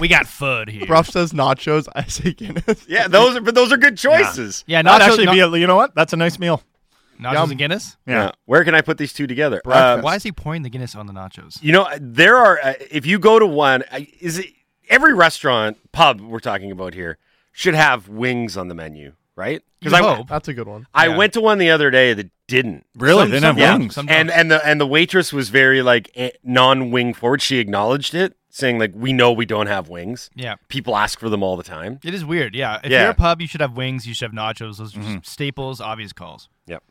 We 0.00 0.08
got 0.08 0.26
food 0.26 0.68
here. 0.68 0.84
Bruff 0.86 1.08
says 1.08 1.32
nachos. 1.32 1.88
I 1.94 2.04
say 2.04 2.32
Guinness. 2.34 2.86
Yeah, 2.86 3.08
those 3.08 3.36
are 3.36 3.40
but 3.40 3.54
those 3.54 3.72
are 3.72 3.78
good 3.78 3.96
choices. 3.96 4.64
Yeah, 4.66 4.82
That'd 4.82 5.00
nachos, 5.02 5.06
actually 5.08 5.24
na- 5.26 5.32
be 5.32 5.40
a, 5.40 5.56
you 5.60 5.66
know 5.66 5.76
what? 5.76 5.94
That's 5.94 6.12
a 6.12 6.16
nice 6.18 6.38
meal. 6.38 6.62
nachos 7.18 7.32
Yum. 7.34 7.50
and 7.52 7.58
Guinness. 7.58 7.96
Yeah. 8.06 8.32
Where 8.44 8.64
can 8.64 8.74
I 8.74 8.82
put 8.82 8.98
these 8.98 9.14
two 9.14 9.26
together? 9.26 9.62
Uh, 9.64 10.00
Why 10.02 10.16
is 10.16 10.22
he 10.24 10.32
pouring 10.32 10.60
the 10.62 10.68
Guinness 10.68 10.94
on 10.94 11.06
the 11.06 11.14
nachos? 11.14 11.62
You 11.62 11.72
know, 11.72 11.88
there 11.98 12.36
are. 12.36 12.60
Uh, 12.62 12.74
if 12.90 13.06
you 13.06 13.18
go 13.18 13.38
to 13.38 13.46
one, 13.46 13.82
uh, 13.90 14.00
is 14.20 14.38
it 14.40 14.46
every 14.88 15.14
restaurant 15.14 15.78
pub 15.92 16.20
we're 16.20 16.40
talking 16.40 16.70
about 16.70 16.94
here 16.94 17.18
should 17.52 17.74
have 17.74 18.08
wings 18.08 18.56
on 18.56 18.68
the 18.68 18.74
menu, 18.74 19.12
right? 19.34 19.62
You 19.80 19.94
I, 19.94 19.98
hope. 20.00 20.28
That's 20.28 20.48
a 20.48 20.54
good 20.54 20.66
one. 20.66 20.86
I 20.94 21.06
Yeah. 21.08 21.16
went 21.16 21.32
to 21.34 21.40
one 21.40 21.58
the 21.58 21.70
other 21.70 21.90
day 21.90 22.12
that 22.14 22.30
didn't. 22.48 22.86
Really? 22.96 23.22
Some- 23.22 23.30
they 23.30 23.36
didn't 23.36 23.44
have 23.44 23.56
don't. 23.56 23.80
wings. 23.80 23.94
Some 23.94 24.08
And 24.08 24.30
and 24.30 24.50
the 24.50 24.64
and 24.66 24.80
the 24.80 24.86
waitress 24.86 25.32
was 25.32 25.48
very 25.50 25.82
like 25.82 26.10
eh, 26.16 26.30
non-wing 26.42 27.14
forward. 27.14 27.42
She 27.42 27.58
acknowledged 27.58 28.14
it, 28.14 28.36
saying 28.50 28.78
like, 28.78 28.92
"We 28.94 29.12
know 29.12 29.32
we 29.32 29.46
don't 29.46 29.66
have 29.68 29.88
wings. 29.88 30.30
Yeah. 30.34 30.54
People 30.68 30.96
ask 30.96 31.20
for 31.20 31.28
them 31.28 31.42
all 31.42 31.56
the 31.56 31.62
time." 31.62 32.00
It 32.04 32.14
is 32.14 32.24
weird. 32.24 32.54
Yeah. 32.54 32.80
If 32.82 32.90
Yeah. 32.90 33.02
you're 33.02 33.10
a 33.10 33.14
pub, 33.14 33.40
you 33.40 33.46
should 33.46 33.60
have 33.60 33.76
wings. 33.76 34.06
You 34.06 34.14
should 34.14 34.32
have 34.32 34.32
nachos. 34.32 34.78
Those 34.78 34.96
are 34.96 35.00
Mm-hmm. 35.00 35.16
staples, 35.22 35.80
obvious 35.80 36.12
calls. 36.12 36.48
Yep. 36.66 36.82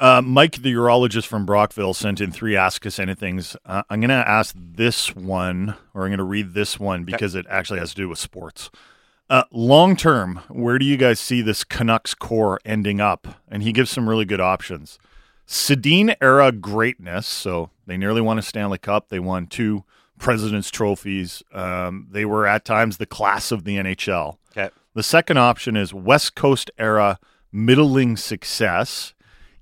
Uh, 0.00 0.22
Mike, 0.24 0.62
the 0.62 0.72
urologist 0.72 1.26
from 1.26 1.44
Brockville, 1.44 1.92
sent 1.92 2.22
in 2.22 2.32
three 2.32 2.56
Ask 2.56 2.86
Us 2.86 2.96
Anythings. 2.96 3.54
Uh, 3.66 3.82
I'm 3.90 4.00
going 4.00 4.08
to 4.08 4.14
ask 4.14 4.54
this 4.56 5.14
one, 5.14 5.76
or 5.92 6.04
I'm 6.04 6.08
going 6.08 6.18
to 6.18 6.24
read 6.24 6.54
this 6.54 6.80
one 6.80 7.04
because 7.04 7.34
it 7.34 7.44
actually 7.50 7.80
has 7.80 7.90
to 7.90 7.96
do 7.96 8.08
with 8.08 8.18
sports. 8.18 8.70
Uh, 9.28 9.44
long 9.52 9.96
term, 9.96 10.40
where 10.48 10.78
do 10.78 10.86
you 10.86 10.96
guys 10.96 11.20
see 11.20 11.42
this 11.42 11.64
Canucks 11.64 12.14
core 12.14 12.58
ending 12.64 12.98
up? 12.98 13.28
And 13.46 13.62
he 13.62 13.72
gives 13.72 13.90
some 13.90 14.08
really 14.08 14.24
good 14.24 14.40
options. 14.40 14.98
Sedin 15.46 16.16
era 16.22 16.50
greatness. 16.50 17.26
So 17.26 17.68
they 17.86 17.98
nearly 17.98 18.22
won 18.22 18.38
a 18.38 18.42
Stanley 18.42 18.78
Cup. 18.78 19.10
They 19.10 19.20
won 19.20 19.48
two 19.48 19.84
President's 20.18 20.70
trophies. 20.70 21.42
Um, 21.52 22.08
they 22.10 22.24
were 22.24 22.46
at 22.46 22.64
times 22.64 22.96
the 22.96 23.06
class 23.06 23.52
of 23.52 23.64
the 23.64 23.76
NHL. 23.76 24.38
Okay. 24.56 24.70
The 24.94 25.02
second 25.02 25.36
option 25.36 25.76
is 25.76 25.92
West 25.92 26.34
Coast 26.34 26.70
era 26.78 27.18
middling 27.52 28.16
success. 28.16 29.12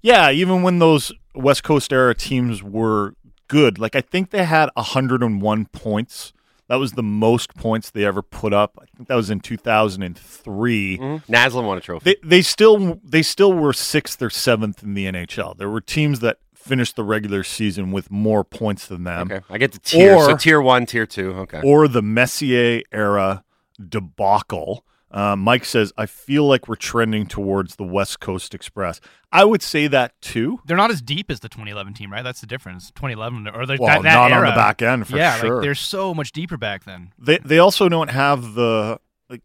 Yeah, 0.03 0.31
even 0.31 0.63
when 0.63 0.79
those 0.79 1.13
West 1.35 1.65
Coast 1.65 1.93
era 1.93 2.15
teams 2.15 2.63
were 2.63 3.15
good, 3.49 3.79
like 3.79 3.97
I 3.97 4.01
think 4.01 4.31
they 4.31 4.45
had 4.45 4.71
101 4.75 5.67
points 5.67 6.33
That 6.69 6.77
was 6.77 6.93
the 6.93 7.03
most 7.03 7.55
points 7.57 7.91
they 7.91 8.05
ever 8.05 8.21
put 8.23 8.53
up. 8.53 8.79
I 8.81 8.85
think 8.97 9.09
that 9.09 9.15
was 9.15 9.31
in 9.31 9.41
2003. 9.41 10.99
Mm-hmm. 10.99 11.33
Naslund 11.33 11.65
won 11.67 11.79
a 11.79 11.81
trophy. 11.81 12.05
They 12.23 12.29
they 12.29 12.43
still 12.43 13.01
they 13.03 13.23
still 13.23 13.53
were 13.55 13.73
sixth 13.73 14.21
or 14.23 14.31
seventh 14.31 14.83
in 14.83 14.95
the 14.95 15.07
NHL. 15.07 15.57
There 15.57 15.71
were 15.71 15.81
teams 15.81 16.21
that 16.21 16.39
finished 16.55 16.97
the 16.97 17.05
regular 17.05 17.43
season 17.43 17.91
with 17.93 18.11
more 18.11 18.45
points 18.45 18.87
than 18.87 19.05
them. 19.05 19.33
okay, 19.33 19.45
I 19.49 19.57
get 19.59 19.73
the 19.73 19.79
tier. 19.79 20.15
Or- 20.15 20.25
so 20.27 20.37
tier 20.37 20.61
one, 20.61 20.85
tier 20.87 21.07
two. 21.07 21.33
Okay. 21.33 21.63
Or 21.65 21.89
the 21.89 22.03
Messier 22.03 22.83
era 22.93 23.45
debacle. 23.81 24.85
Uh, 25.11 25.35
Mike 25.37 25.65
says, 25.65 25.93
I 25.97 26.07
feel 26.07 26.47
like 26.47 26.69
we're 26.69 26.75
trending 26.75 27.27
towards 27.27 27.77
the 27.77 27.85
West 27.85 28.21
Coast 28.21 28.55
Express. 28.55 29.01
I 29.33 29.45
would 29.45 29.63
say 29.63 29.87
that 29.87 30.21
too. 30.21 30.61
They're 30.67 30.77
not 30.77 30.91
as 30.91 31.01
deep 31.01 31.31
as 31.31 31.41
the 31.41 31.49
2011 31.49 31.95
team, 31.95 32.13
right? 32.13 32.23
That's 32.23 32.41
the 32.41 32.47
difference. 32.47 32.91
2011 32.91 33.49
or 33.49 33.67
like 33.67 33.81
Well, 33.81 33.89
that, 33.89 34.03
that 34.03 34.15
not 34.15 34.33
on 34.33 34.45
the 34.45 34.53
back 34.53 34.83
end 34.83 35.07
for 35.07 35.17
yeah, 35.17 35.37
sure. 35.39 35.57
like 35.57 35.63
they're 35.63 35.75
so 35.75 36.15
much 36.15 36.33
deeper 36.33 36.57
back 36.57 36.85
then. 36.85 37.13
They 37.19 37.39
they 37.39 37.59
also 37.59 37.89
don't 37.89 38.11
have 38.11 38.55
the 38.55 39.01
like 39.31 39.43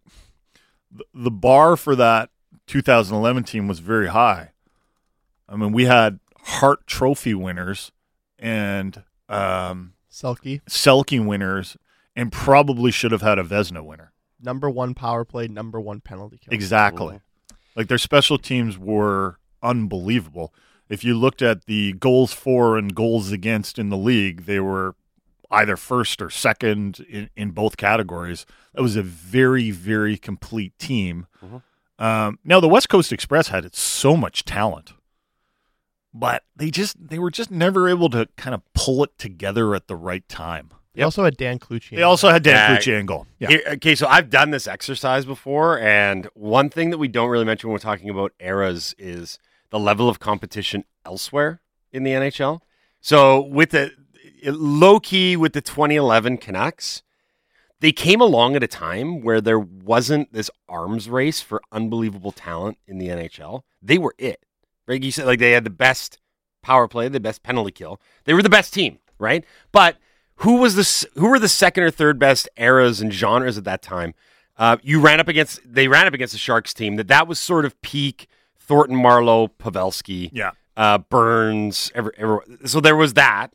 the, 0.91 1.05
the 1.13 1.31
bar 1.31 1.77
for 1.77 1.95
that 1.95 2.29
2011 2.67 3.43
team 3.43 3.67
was 3.67 3.79
very 3.79 4.07
high. 4.07 4.51
I 5.47 5.55
mean, 5.55 5.71
we 5.71 5.85
had 5.85 6.19
Hart 6.37 6.87
Trophy 6.87 7.33
winners 7.33 7.91
and 8.39 9.03
um, 9.29 9.93
Selke, 10.11 10.61
Selke 10.63 11.25
winners, 11.25 11.77
and 12.15 12.31
probably 12.31 12.91
should 12.91 13.11
have 13.11 13.21
had 13.21 13.39
a 13.39 13.43
Vezina 13.43 13.83
winner. 13.83 14.12
Number 14.43 14.69
one 14.69 14.93
power 14.93 15.25
play, 15.25 15.47
number 15.47 15.79
one 15.79 16.01
penalty 16.01 16.37
kill. 16.37 16.53
Exactly. 16.53 17.19
Like 17.75 17.87
their 17.87 17.97
special 17.97 18.37
teams 18.37 18.77
were 18.77 19.39
unbelievable. 19.61 20.53
If 20.89 21.03
you 21.03 21.17
looked 21.17 21.41
at 21.41 21.65
the 21.65 21.93
goals 21.93 22.33
for 22.33 22.77
and 22.77 22.93
goals 22.93 23.31
against 23.31 23.79
in 23.79 23.89
the 23.89 23.97
league, 23.97 24.45
they 24.45 24.59
were 24.59 24.95
either 25.49 25.77
first 25.77 26.21
or 26.21 26.29
second 26.29 26.99
in, 27.09 27.29
in 27.35 27.51
both 27.51 27.77
categories. 27.77 28.45
That 28.73 28.81
was 28.81 28.95
a 28.95 29.03
very, 29.03 29.71
very 29.71 30.17
complete 30.17 30.77
team. 30.77 31.27
Um, 31.99 32.39
now 32.43 32.59
the 32.59 32.67
West 32.67 32.89
Coast 32.89 33.13
Express 33.13 33.47
had 33.47 33.73
so 33.75 34.17
much 34.17 34.45
talent, 34.45 34.93
but 36.13 36.43
they 36.55 36.69
just 36.69 36.95
they 37.07 37.19
were 37.19 37.31
just 37.31 37.51
never 37.51 37.87
able 37.87 38.09
to 38.09 38.27
kind 38.35 38.53
of 38.53 38.61
pull 38.73 39.03
it 39.03 39.17
together 39.17 39.73
at 39.75 39.87
the 39.87 39.95
right 39.95 40.27
time. 40.27 40.71
They 40.95 41.01
also 41.01 41.23
had 41.23 41.37
Dan 41.37 41.57
Cloutier. 41.59 41.95
They 41.97 42.03
also 42.03 42.29
had 42.29 42.43
Dan 42.43 42.55
Yeah. 42.55 42.77
Cloutier 42.77 42.99
in 42.99 43.05
goal. 43.05 43.25
Yeah. 43.39 43.47
Here- 43.49 43.63
okay, 43.67 43.95
so 43.95 44.07
I've 44.07 44.29
done 44.29 44.51
this 44.51 44.67
exercise 44.67 45.25
before, 45.25 45.79
and 45.79 46.27
one 46.35 46.69
thing 46.69 46.91
that 46.91 46.97
we 46.99 47.07
don't 47.07 47.29
really 47.29 47.45
mention 47.45 47.69
when 47.69 47.73
we're 47.73 47.79
talking 47.79 48.09
about 48.09 48.31
eras 48.39 48.93
is 48.97 49.39
the 49.71 49.79
level 49.79 50.07
of 50.07 50.19
competition 50.19 50.83
elsewhere 51.05 51.61
in 51.91 52.03
the 52.03 52.11
NHL. 52.11 52.61
So 53.01 53.41
with 53.41 53.71
the 53.71 53.91
low 54.45 54.99
key 54.99 55.35
with 55.35 55.53
the 55.53 55.61
2011 55.61 56.37
Canucks, 56.37 57.01
they 57.79 57.91
came 57.91 58.21
along 58.21 58.55
at 58.55 58.63
a 58.63 58.67
time 58.67 59.21
where 59.21 59.41
there 59.41 59.59
wasn't 59.59 60.31
this 60.31 60.49
arms 60.69 61.09
race 61.09 61.41
for 61.41 61.61
unbelievable 61.71 62.31
talent 62.31 62.77
in 62.87 62.97
the 62.97 63.07
NHL. 63.09 63.63
They 63.81 63.97
were 63.97 64.15
it. 64.17 64.45
Right? 64.87 65.01
You 65.03 65.11
said 65.11 65.25
like 65.25 65.39
they 65.39 65.51
had 65.51 65.63
the 65.63 65.69
best 65.69 66.19
power 66.61 66.87
play, 66.87 67.07
the 67.07 67.19
best 67.19 67.41
penalty 67.41 67.71
kill. 67.71 67.99
They 68.25 68.33
were 68.33 68.43
the 68.43 68.49
best 68.49 68.73
team, 68.73 68.99
right? 69.17 69.43
But 69.71 69.97
who 70.37 70.57
was 70.57 70.75
the 70.75 71.19
who 71.19 71.29
were 71.29 71.39
the 71.39 71.47
second 71.49 71.83
or 71.83 71.91
third 71.91 72.19
best 72.19 72.49
eras 72.57 73.01
and 73.01 73.13
genres 73.13 73.57
at 73.57 73.63
that 73.63 73.81
time? 73.81 74.13
Uh, 74.57 74.77
you 74.83 74.99
ran 74.99 75.19
up 75.19 75.27
against 75.27 75.59
they 75.65 75.87
ran 75.87 76.05
up 76.07 76.13
against 76.13 76.33
the 76.33 76.37
Sharks 76.39 76.73
team 76.73 76.95
that 76.97 77.07
that 77.07 77.27
was 77.27 77.39
sort 77.39 77.65
of 77.65 77.79
peak 77.81 78.27
Thornton, 78.59 78.95
Marleau, 78.97 79.49
Pavelski, 79.59 80.29
Yeah. 80.31 80.51
uh, 80.77 80.97
Burns. 80.99 81.91
Every, 81.95 82.11
every, 82.17 82.39
so 82.65 82.79
there 82.79 82.95
was 82.95 83.13
that. 83.15 83.51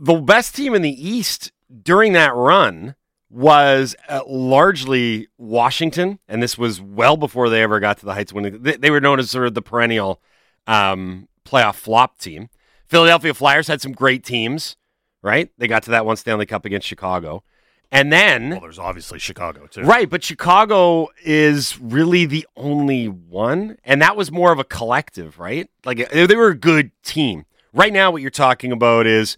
The 0.00 0.14
best 0.14 0.54
team 0.54 0.74
in 0.74 0.82
the 0.82 1.08
East 1.08 1.50
during 1.82 2.12
that 2.12 2.34
run 2.34 2.94
was 3.30 3.96
uh, 4.08 4.20
largely 4.26 5.28
Washington, 5.36 6.18
and 6.28 6.42
this 6.42 6.56
was 6.56 6.80
well 6.80 7.16
before 7.16 7.48
they 7.50 7.62
ever 7.62 7.80
got 7.80 7.98
to 7.98 8.06
the 8.06 8.14
heights. 8.14 8.32
Winning, 8.32 8.62
they, 8.62 8.76
they 8.76 8.90
were 8.90 9.00
known 9.00 9.18
as 9.18 9.30
sort 9.30 9.46
of 9.48 9.54
the 9.54 9.60
perennial 9.62 10.22
um, 10.66 11.28
playoff 11.44 11.74
flop 11.74 12.18
team. 12.18 12.48
Philadelphia 12.86 13.34
Flyers 13.34 13.66
had 13.68 13.80
some 13.82 13.92
great 13.92 14.24
teams, 14.24 14.76
right? 15.22 15.50
They 15.58 15.66
got 15.68 15.82
to 15.84 15.90
that 15.90 16.06
one 16.06 16.16
Stanley 16.16 16.46
Cup 16.46 16.64
against 16.64 16.86
Chicago, 16.86 17.42
and 17.90 18.12
then 18.12 18.50
Well, 18.50 18.60
there's 18.60 18.78
obviously 18.78 19.18
Chicago 19.18 19.66
too. 19.66 19.82
Right, 19.82 20.08
but 20.10 20.22
Chicago 20.22 21.08
is 21.24 21.78
really 21.80 22.26
the 22.26 22.46
only 22.56 23.06
one, 23.08 23.76
and 23.84 24.00
that 24.02 24.16
was 24.16 24.30
more 24.30 24.52
of 24.52 24.58
a 24.58 24.64
collective, 24.64 25.38
right? 25.38 25.68
Like 25.84 26.10
they 26.10 26.36
were 26.36 26.48
a 26.48 26.54
good 26.56 26.90
team. 27.02 27.44
Right 27.72 27.92
now, 27.92 28.10
what 28.10 28.22
you're 28.22 28.30
talking 28.30 28.72
about 28.72 29.06
is 29.06 29.36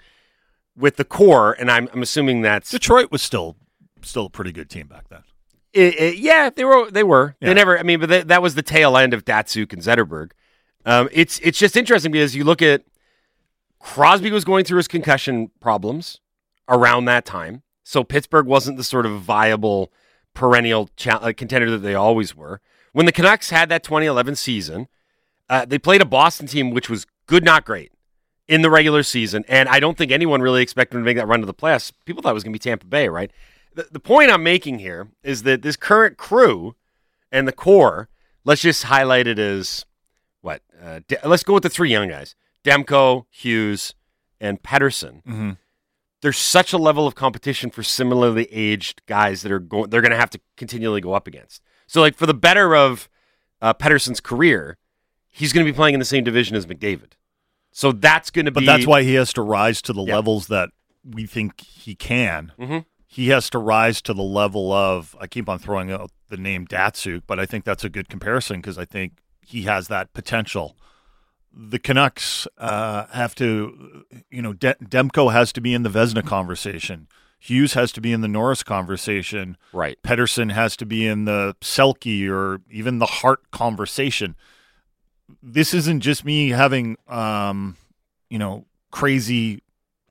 with 0.77 0.97
the 0.97 1.05
core, 1.05 1.53
and 1.59 1.71
I'm, 1.71 1.89
I'm 1.93 2.03
assuming 2.03 2.43
that's 2.43 2.71
Detroit 2.71 3.11
was 3.11 3.23
still 3.23 3.57
still 4.03 4.27
a 4.27 4.31
pretty 4.31 4.53
good 4.53 4.71
team 4.71 4.87
back 4.87 5.09
then. 5.09 5.23
it, 5.73 6.01
it- 6.01 6.17
yeah, 6.19 6.49
they 6.51 6.65
were. 6.65 6.91
They 6.91 7.03
were. 7.03 7.37
Yeah. 7.41 7.49
They 7.49 7.55
never. 7.55 7.79
I 7.79 7.83
mean, 7.83 8.01
but 8.01 8.09
they, 8.09 8.23
that 8.23 8.41
was 8.43 8.55
the 8.55 8.63
tail 8.63 8.97
end 8.97 9.13
of 9.15 9.25
Datsyuk 9.25 9.73
and 9.73 9.83
Zetterberg. 9.83 10.31
Um, 10.87 11.09
it's 11.13 11.39
it's 11.41 11.59
just 11.59 11.77
interesting 11.77 12.11
because 12.13 12.35
you 12.35 12.45
look 12.45 12.63
at 12.63 12.83
Crosby 13.81 14.31
was 14.31 14.45
going 14.45 14.65
through 14.65 14.77
his 14.77 14.89
concussion 14.89 15.51
problems 15.61 16.21
around 16.69 17.07
that 17.07 17.25
time, 17.25 17.63
so 17.83 18.05
Pittsburgh 18.05 18.47
wasn't 18.47 18.77
the 18.77 18.85
sort 18.85 19.07
of 19.07 19.21
viable 19.21 19.93
perennial 20.35 20.89
uh, 21.07 21.33
contender 21.37 21.71
that 21.71 21.79
they 21.79 21.95
always 21.95 22.37
were. 22.37 22.61
When 22.93 23.07
the 23.07 23.13
Canucks 23.13 23.51
had 23.51 23.69
that 23.69 23.83
2011 23.83 24.37
season, 24.37 24.89
uh, 25.49 25.65
they 25.65 25.79
played 25.79 26.01
a 26.01 26.07
Boston 26.07 26.47
team 26.47 26.71
which 26.71 26.89
was 26.89 27.07
good, 27.27 27.45
not 27.45 27.65
great, 27.65 27.93
in 28.47 28.63
the 28.63 28.71
regular 28.71 29.03
season, 29.03 29.45
and 29.49 29.69
I 29.69 29.81
don't 29.81 29.97
think 29.97 30.13
anyone 30.13 30.43
really 30.43 30.63
expected 30.63 30.97
them 30.97 31.03
to 31.03 31.07
make 31.07 31.17
that 31.17 31.29
run 31.29 31.41
to 31.41 31.47
the 31.47 31.55
playoffs. 31.55 31.93
People 32.05 32.23
thought 32.23 32.31
it 32.31 32.35
was 32.35 32.45
going 32.45 32.53
to 32.53 32.59
be 32.59 32.63
Tampa 32.63 32.87
Bay, 32.87 33.09
right? 33.09 33.31
The, 33.75 33.87
the 33.91 34.01
point 34.01 34.31
I'm 34.31 34.43
making 34.43 34.81
here 34.81 35.09
is 35.23 35.45
that 35.45 35.63
this 35.63 35.77
current 35.77 36.17
crew 36.17 36.75
and 37.31 37.47
the 37.47 37.53
core, 37.53 38.09
let's 38.45 38.61
just 38.61 38.85
highlight 38.85 39.29
it 39.29 39.39
as 39.39 39.87
what? 40.41 40.63
Uh, 40.83 41.01
let's 41.25 41.45
go 41.45 41.55
with 41.55 41.63
the 41.63 41.71
three 41.71 41.91
young 41.91 42.09
guys: 42.09 42.35
Demko, 42.65 43.25
Hughes, 43.31 43.95
and 44.41 44.63
Pettersson. 44.63 45.23
Mm-hmm. 45.25 45.51
There's 46.23 46.37
such 46.39 46.73
a 46.73 46.79
level 46.79 47.07
of 47.07 47.15
competition 47.15 47.71
for 47.71 47.83
similarly 47.83 48.47
aged 48.53 49.03
guys 49.07 49.43
that 49.43 49.51
are 49.53 49.59
going. 49.59 49.89
They're 49.91 50.03
going 50.03 50.11
to 50.13 50.19
have 50.19 50.31
to 50.31 50.41
continually 50.57 51.01
go 51.01 51.15
up 51.15 51.27
against. 51.27 51.63
So, 51.87 52.01
like 52.01 52.15
for 52.17 52.27
the 52.27 52.35
better 52.35 52.77
of 52.77 53.09
uh, 53.63 53.73
Pettersson's 53.75 54.21
career, 54.21 54.77
he's 55.31 55.53
going 55.53 55.65
to 55.65 55.73
be 55.73 55.75
playing 55.75 55.95
in 55.95 55.99
the 56.01 56.05
same 56.07 56.23
division 56.25 56.57
as 56.57 56.67
McDavid. 56.67 57.13
So 57.73 57.93
that's 57.93 58.31
going 58.31 58.45
to 58.45 58.51
be. 58.51 58.67
But 58.67 58.67
that's 58.67 58.87
why 58.87 59.03
he 59.03 59.15
has 59.15 59.33
to 59.35 59.43
rise 59.43 59.81
to 59.83 59.93
the 59.95 60.03
Yeah. 60.05 60.17
levels 60.17 60.49
that 60.49 60.69
we 61.05 61.25
think 61.25 61.61
he 61.61 61.95
can. 61.95 62.53
Mhm. 62.59 62.85
He 63.07 63.29
has 63.29 63.49
to 63.51 63.59
rise 63.59 64.03
to 64.03 64.13
the 64.13 64.23
level 64.23 64.73
of. 64.73 65.17
I 65.19 65.27
keep 65.27 65.49
on 65.49 65.59
throwing 65.59 65.91
out 65.91 66.11
the 66.29 66.37
name 66.37 66.67
Datsyuk, 66.67 67.23
but 67.27 67.41
I 67.41 67.47
think 67.47 67.65
that's 67.65 67.83
a 67.85 67.89
good 67.89 68.09
comparison 68.11 68.59
because 68.61 68.77
I 68.77 68.85
think 68.85 69.21
he 69.41 69.63
has 69.63 69.89
that 69.89 70.13
potential. 70.13 70.77
The 71.53 71.79
Canucks 71.79 72.47
uh, 72.59 73.07
have 73.13 73.35
to, 73.37 74.05
you 74.31 74.41
know, 74.43 74.53
De- 74.53 74.77
Demko 74.77 75.33
has 75.33 75.53
to 75.55 75.61
be 75.61 75.75
in 75.75 75.83
the 75.83 75.89
Vezina 75.91 76.25
conversation. 76.25 77.09
Hughes 77.39 77.73
has 77.73 77.91
to 77.93 78.01
be 78.01 78.13
in 78.13 78.21
the 78.21 78.29
Norris 78.29 78.63
conversation. 78.63 79.57
right. 79.73 79.99
Pettersson 80.03 80.53
has 80.53 80.77
to 80.77 80.87
be 80.87 81.07
in 81.07 81.25
the 81.25 81.57
Selke 81.61 82.29
or 82.31 82.61
even 82.71 82.99
the 82.99 83.07
Hart 83.07 83.51
conversation. 83.51 84.37
This 85.43 85.73
isn't 85.75 86.01
just 86.01 86.25
me 86.25 86.51
having, 86.51 86.97
um, 87.09 87.77
you 88.29 88.39
know, 88.39 88.67
crazy 88.91 89.63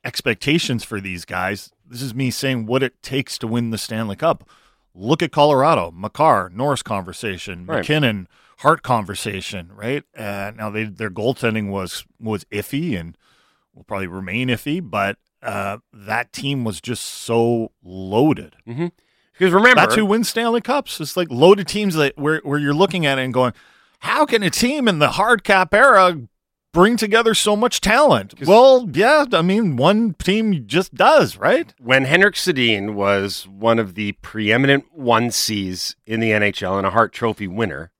expectations 0.03 0.83
for 0.83 0.99
these 0.99 1.23
guys. 1.25 1.71
This 1.85 2.01
is 2.01 2.13
me 2.15 2.31
saying 2.31 2.65
what 2.65 2.83
it 2.83 3.01
takes 3.03 3.37
to 3.39 3.47
win 3.47 3.69
the 3.69 3.77
Stanley 3.77 4.15
Cup. 4.15 4.47
Look 4.95 5.21
at 5.21 5.31
Colorado, 5.31 5.91
Makar, 5.91 6.49
Norris 6.53 6.81
conversation, 6.81 7.65
Right. 7.65 7.77
MacKinnon, 7.77 8.27
Hart 8.59 8.83
conversation, 8.83 9.71
right? 9.73 10.03
Uh, 10.17 10.51
now 10.55 10.69
they, 10.69 10.83
their 10.83 11.09
goaltending 11.09 11.69
was 11.69 12.05
was 12.19 12.43
iffy 12.45 12.99
and 12.99 13.17
will 13.73 13.83
probably 13.83 14.07
remain 14.07 14.49
iffy, 14.49 14.81
but 14.83 15.17
uh, 15.41 15.77
that 15.93 16.33
team 16.33 16.63
was 16.65 16.81
just 16.81 17.03
so 17.05 17.71
loaded. 17.83 18.55
Because 18.67 19.53
remember, 19.53 19.79
That's 19.81 19.95
who 19.95 20.05
wins 20.05 20.27
Stanley 20.27 20.59
Cups. 20.59 20.99
It's 20.99 21.15
like 21.15 21.29
loaded 21.31 21.67
teams 21.67 21.95
that 21.95 22.17
where 22.17 22.41
where 22.43 22.59
you're 22.59 22.73
looking 22.73 23.05
at 23.05 23.17
it 23.17 23.23
and 23.23 23.33
going, 23.33 23.53
how 23.99 24.25
can 24.25 24.43
a 24.43 24.49
team 24.49 24.87
in 24.89 24.99
the 24.99 25.11
hard 25.11 25.45
cap 25.45 25.73
era 25.73 26.19
bring 26.73 26.97
together 26.97 27.33
so 27.33 27.55
much 27.55 27.79
talent? 27.79 28.33
Well, 28.45 28.89
yeah, 28.91 29.25
I 29.31 29.41
mean, 29.41 29.77
one 29.77 30.15
team 30.15 30.65
just 30.67 30.93
does, 30.93 31.37
right? 31.37 31.73
when 31.79 32.03
Henrik 32.03 32.35
Sedin 32.35 32.93
was 32.93 33.47
one 33.47 33.79
of 33.79 33.95
the 33.95 34.11
preeminent 34.21 34.85
one 34.91 35.31
Cs 35.31 35.95
in 36.05 36.19
the 36.19 36.31
NHL 36.31 36.77
and 36.77 36.85
a 36.85 36.89
Hart 36.91 37.13
Trophy 37.13 37.47
winner, 37.47 37.91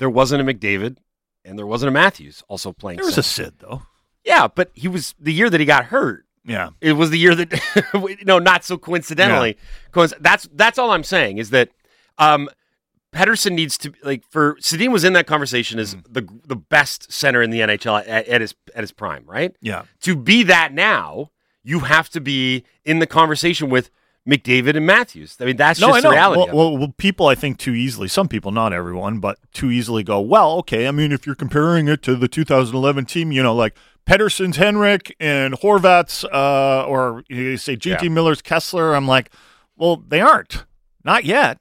there 0.00 0.10
wasn't 0.10 0.42
a 0.42 0.44
McDavid 0.52 0.96
and 1.44 1.56
there 1.56 1.66
wasn't 1.66 1.88
a 1.88 1.92
Matthews 1.92 2.42
also 2.48 2.72
playing. 2.72 2.96
There 2.96 3.06
was 3.06 3.16
a. 3.18 3.22
Sid 3.22 3.54
though. 3.60 3.82
yeah, 4.24 4.48
but 4.48 4.70
he 4.74 4.88
was 4.88 5.14
the 5.20 5.32
year 5.32 5.48
that 5.48 5.60
he 5.60 5.66
got 5.66 5.84
hurt. 5.86 6.24
Yeah, 6.44 6.70
It 6.80 6.94
was 6.94 7.10
the 7.10 7.18
year 7.18 7.34
that 7.34 8.18
no, 8.26 8.38
not 8.38 8.64
so 8.64 8.76
coincidentally. 8.78 9.56
Because 9.86 10.12
that's 10.20 10.48
that's 10.52 10.78
all 10.78 10.90
I'm 10.90 11.04
saying 11.04 11.38
is 11.38 11.50
that 11.50 11.68
um, 12.18 12.48
Pettersson 13.14 13.52
needs 13.52 13.76
to 13.78 13.92
like 14.02 14.24
for 14.28 14.54
Sedin 14.56 14.90
was 14.90 15.04
in 15.04 15.12
that 15.12 15.26
conversation 15.26 15.78
as 15.78 15.94
Mm. 15.94 16.04
the 16.08 16.28
the 16.46 16.56
best 16.56 17.12
center 17.12 17.42
in 17.42 17.50
the 17.50 17.60
NHL 17.60 18.00
at, 18.08 18.26
at 18.26 18.40
his 18.40 18.54
at 18.74 18.82
his 18.82 18.90
prime, 18.92 19.24
right? 19.26 19.54
yeah. 19.60 19.82
to 20.00 20.16
be 20.16 20.42
that 20.44 20.72
now, 20.72 21.30
you 21.62 21.80
have 21.80 22.08
to 22.10 22.20
be 22.20 22.64
in 22.84 23.00
the 23.00 23.06
conversation 23.06 23.68
with 23.68 23.90
McDavid 24.28 24.76
and 24.76 24.86
Matthews. 24.86 25.36
I 25.40 25.44
mean, 25.44 25.56
that's 25.56 25.80
no, 25.80 25.88
just 25.88 25.98
I 25.98 26.08
know. 26.08 26.10
reality. 26.10 26.52
Well, 26.52 26.76
well, 26.76 26.94
people, 26.98 27.26
I 27.26 27.34
think, 27.34 27.58
too 27.58 27.74
easily, 27.74 28.06
some 28.06 28.28
people, 28.28 28.52
not 28.52 28.72
everyone, 28.72 29.18
but 29.18 29.38
too 29.52 29.70
easily 29.70 30.02
go, 30.02 30.20
well, 30.20 30.52
okay, 30.58 30.86
I 30.86 30.90
mean, 30.90 31.10
if 31.12 31.26
you're 31.26 31.34
comparing 31.34 31.88
it 31.88 32.02
to 32.02 32.14
the 32.16 32.28
2011 32.28 33.06
team, 33.06 33.32
you 33.32 33.42
know, 33.42 33.54
like 33.54 33.74
Pettersson's 34.06 34.56
Henrik 34.56 35.14
and 35.18 35.54
Horvat's, 35.54 36.24
uh, 36.24 36.84
or 36.86 37.24
you 37.28 37.56
say 37.56 37.76
GT 37.76 38.02
Yeah. 38.02 38.08
Miller's 38.08 38.42
Kesler, 38.42 38.94
I'm 38.96 39.08
like, 39.08 39.30
well, 39.76 39.96
they 39.96 40.20
aren't. 40.20 40.64
Not 41.04 41.24
yet. 41.24 41.58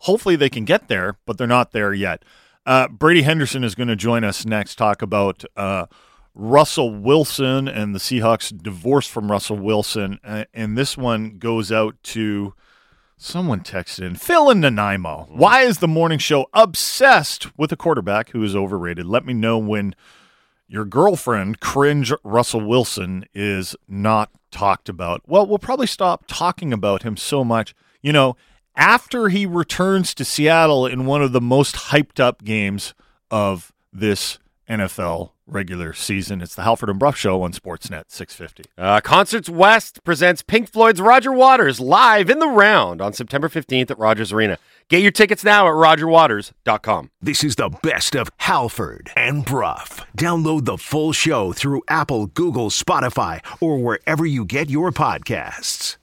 Hopefully 0.00 0.34
they 0.34 0.48
can 0.50 0.64
get 0.64 0.88
there, 0.88 1.18
but 1.26 1.38
they're 1.38 1.46
not 1.46 1.72
there 1.72 1.92
yet. 1.94 2.24
Uh, 2.66 2.88
Brady 2.88 3.22
Henderson 3.22 3.64
is 3.64 3.74
going 3.74 3.88
to 3.88 3.96
join 3.96 4.24
us 4.24 4.44
next, 4.44 4.76
talk 4.76 5.02
about 5.02 5.44
uh, 5.56 5.86
Russell 6.34 6.94
Wilson 6.94 7.68
and 7.68 7.94
the 7.94 7.98
Seahawks 7.98 8.56
divorce 8.62 9.06
from 9.06 9.30
Russell 9.30 9.58
Wilson. 9.58 10.18
And 10.54 10.78
this 10.78 10.96
one 10.96 11.38
goes 11.38 11.70
out 11.72 11.96
to 12.04 12.54
someone 13.16 13.60
texted 13.60 14.06
in 14.06 14.14
Phil 14.14 14.48
in 14.48 14.60
Nanaimo. 14.60 15.26
Mm-hmm. 15.26 15.38
Why 15.38 15.62
is 15.62 15.78
the 15.78 15.88
morning 15.88 16.18
show 16.18 16.46
obsessed 16.54 17.56
with 17.58 17.70
a 17.72 17.76
quarterback 17.76 18.30
who 18.30 18.42
is 18.42 18.56
overrated? 18.56 19.06
Let 19.06 19.26
me 19.26 19.34
know 19.34 19.58
when 19.58 19.94
your 20.66 20.84
girlfriend, 20.84 21.60
cringe 21.60 22.12
Russell 22.22 22.60
Wilson, 22.60 23.24
is 23.34 23.74
not 23.88 24.30
talked 24.50 24.88
about. 24.88 25.20
Well, 25.26 25.46
we'll 25.46 25.58
probably 25.58 25.88
stop 25.88 26.24
talking 26.28 26.72
about 26.72 27.02
him 27.02 27.16
so 27.16 27.44
much. 27.44 27.74
You 28.00 28.12
know, 28.12 28.36
after 28.76 29.28
he 29.28 29.46
returns 29.46 30.14
to 30.14 30.24
Seattle 30.24 30.86
in 30.86 31.06
one 31.06 31.22
of 31.22 31.32
the 31.32 31.40
most 31.40 31.74
hyped 31.74 32.20
up 32.20 32.44
games 32.44 32.94
of 33.30 33.72
this 33.92 34.38
NFL 34.70 35.32
regular 35.48 35.92
season, 35.92 36.40
it's 36.40 36.54
the 36.54 36.62
Halford 36.62 36.88
and 36.88 36.98
Bruff 36.98 37.16
Show 37.16 37.42
on 37.42 37.52
Sportsnet 37.52 38.04
650. 38.06 38.70
Uh, 38.78 39.00
Concerts 39.00 39.48
West 39.48 40.04
presents 40.04 40.42
Pink 40.42 40.70
Floyd's 40.70 41.00
Roger 41.00 41.32
Waters 41.32 41.80
live 41.80 42.30
in 42.30 42.38
the 42.38 42.48
round 42.48 43.02
on 43.02 43.12
September 43.12 43.48
15th 43.48 43.90
at 43.90 43.98
Rogers 43.98 44.32
Arena. 44.32 44.58
Get 44.88 45.02
your 45.02 45.10
tickets 45.10 45.44
now 45.44 45.66
at 45.66 45.72
rogerwaters.com. 45.74 47.10
This 47.20 47.42
is 47.42 47.56
the 47.56 47.70
best 47.82 48.14
of 48.14 48.30
Halford 48.38 49.10
and 49.16 49.44
Bruff. 49.44 50.06
Download 50.16 50.64
the 50.64 50.78
full 50.78 51.12
show 51.12 51.52
through 51.52 51.82
Apple, 51.88 52.26
Google, 52.26 52.70
Spotify, 52.70 53.40
or 53.60 53.78
wherever 53.78 54.24
you 54.24 54.44
get 54.44 54.70
your 54.70 54.92
podcasts. 54.92 55.96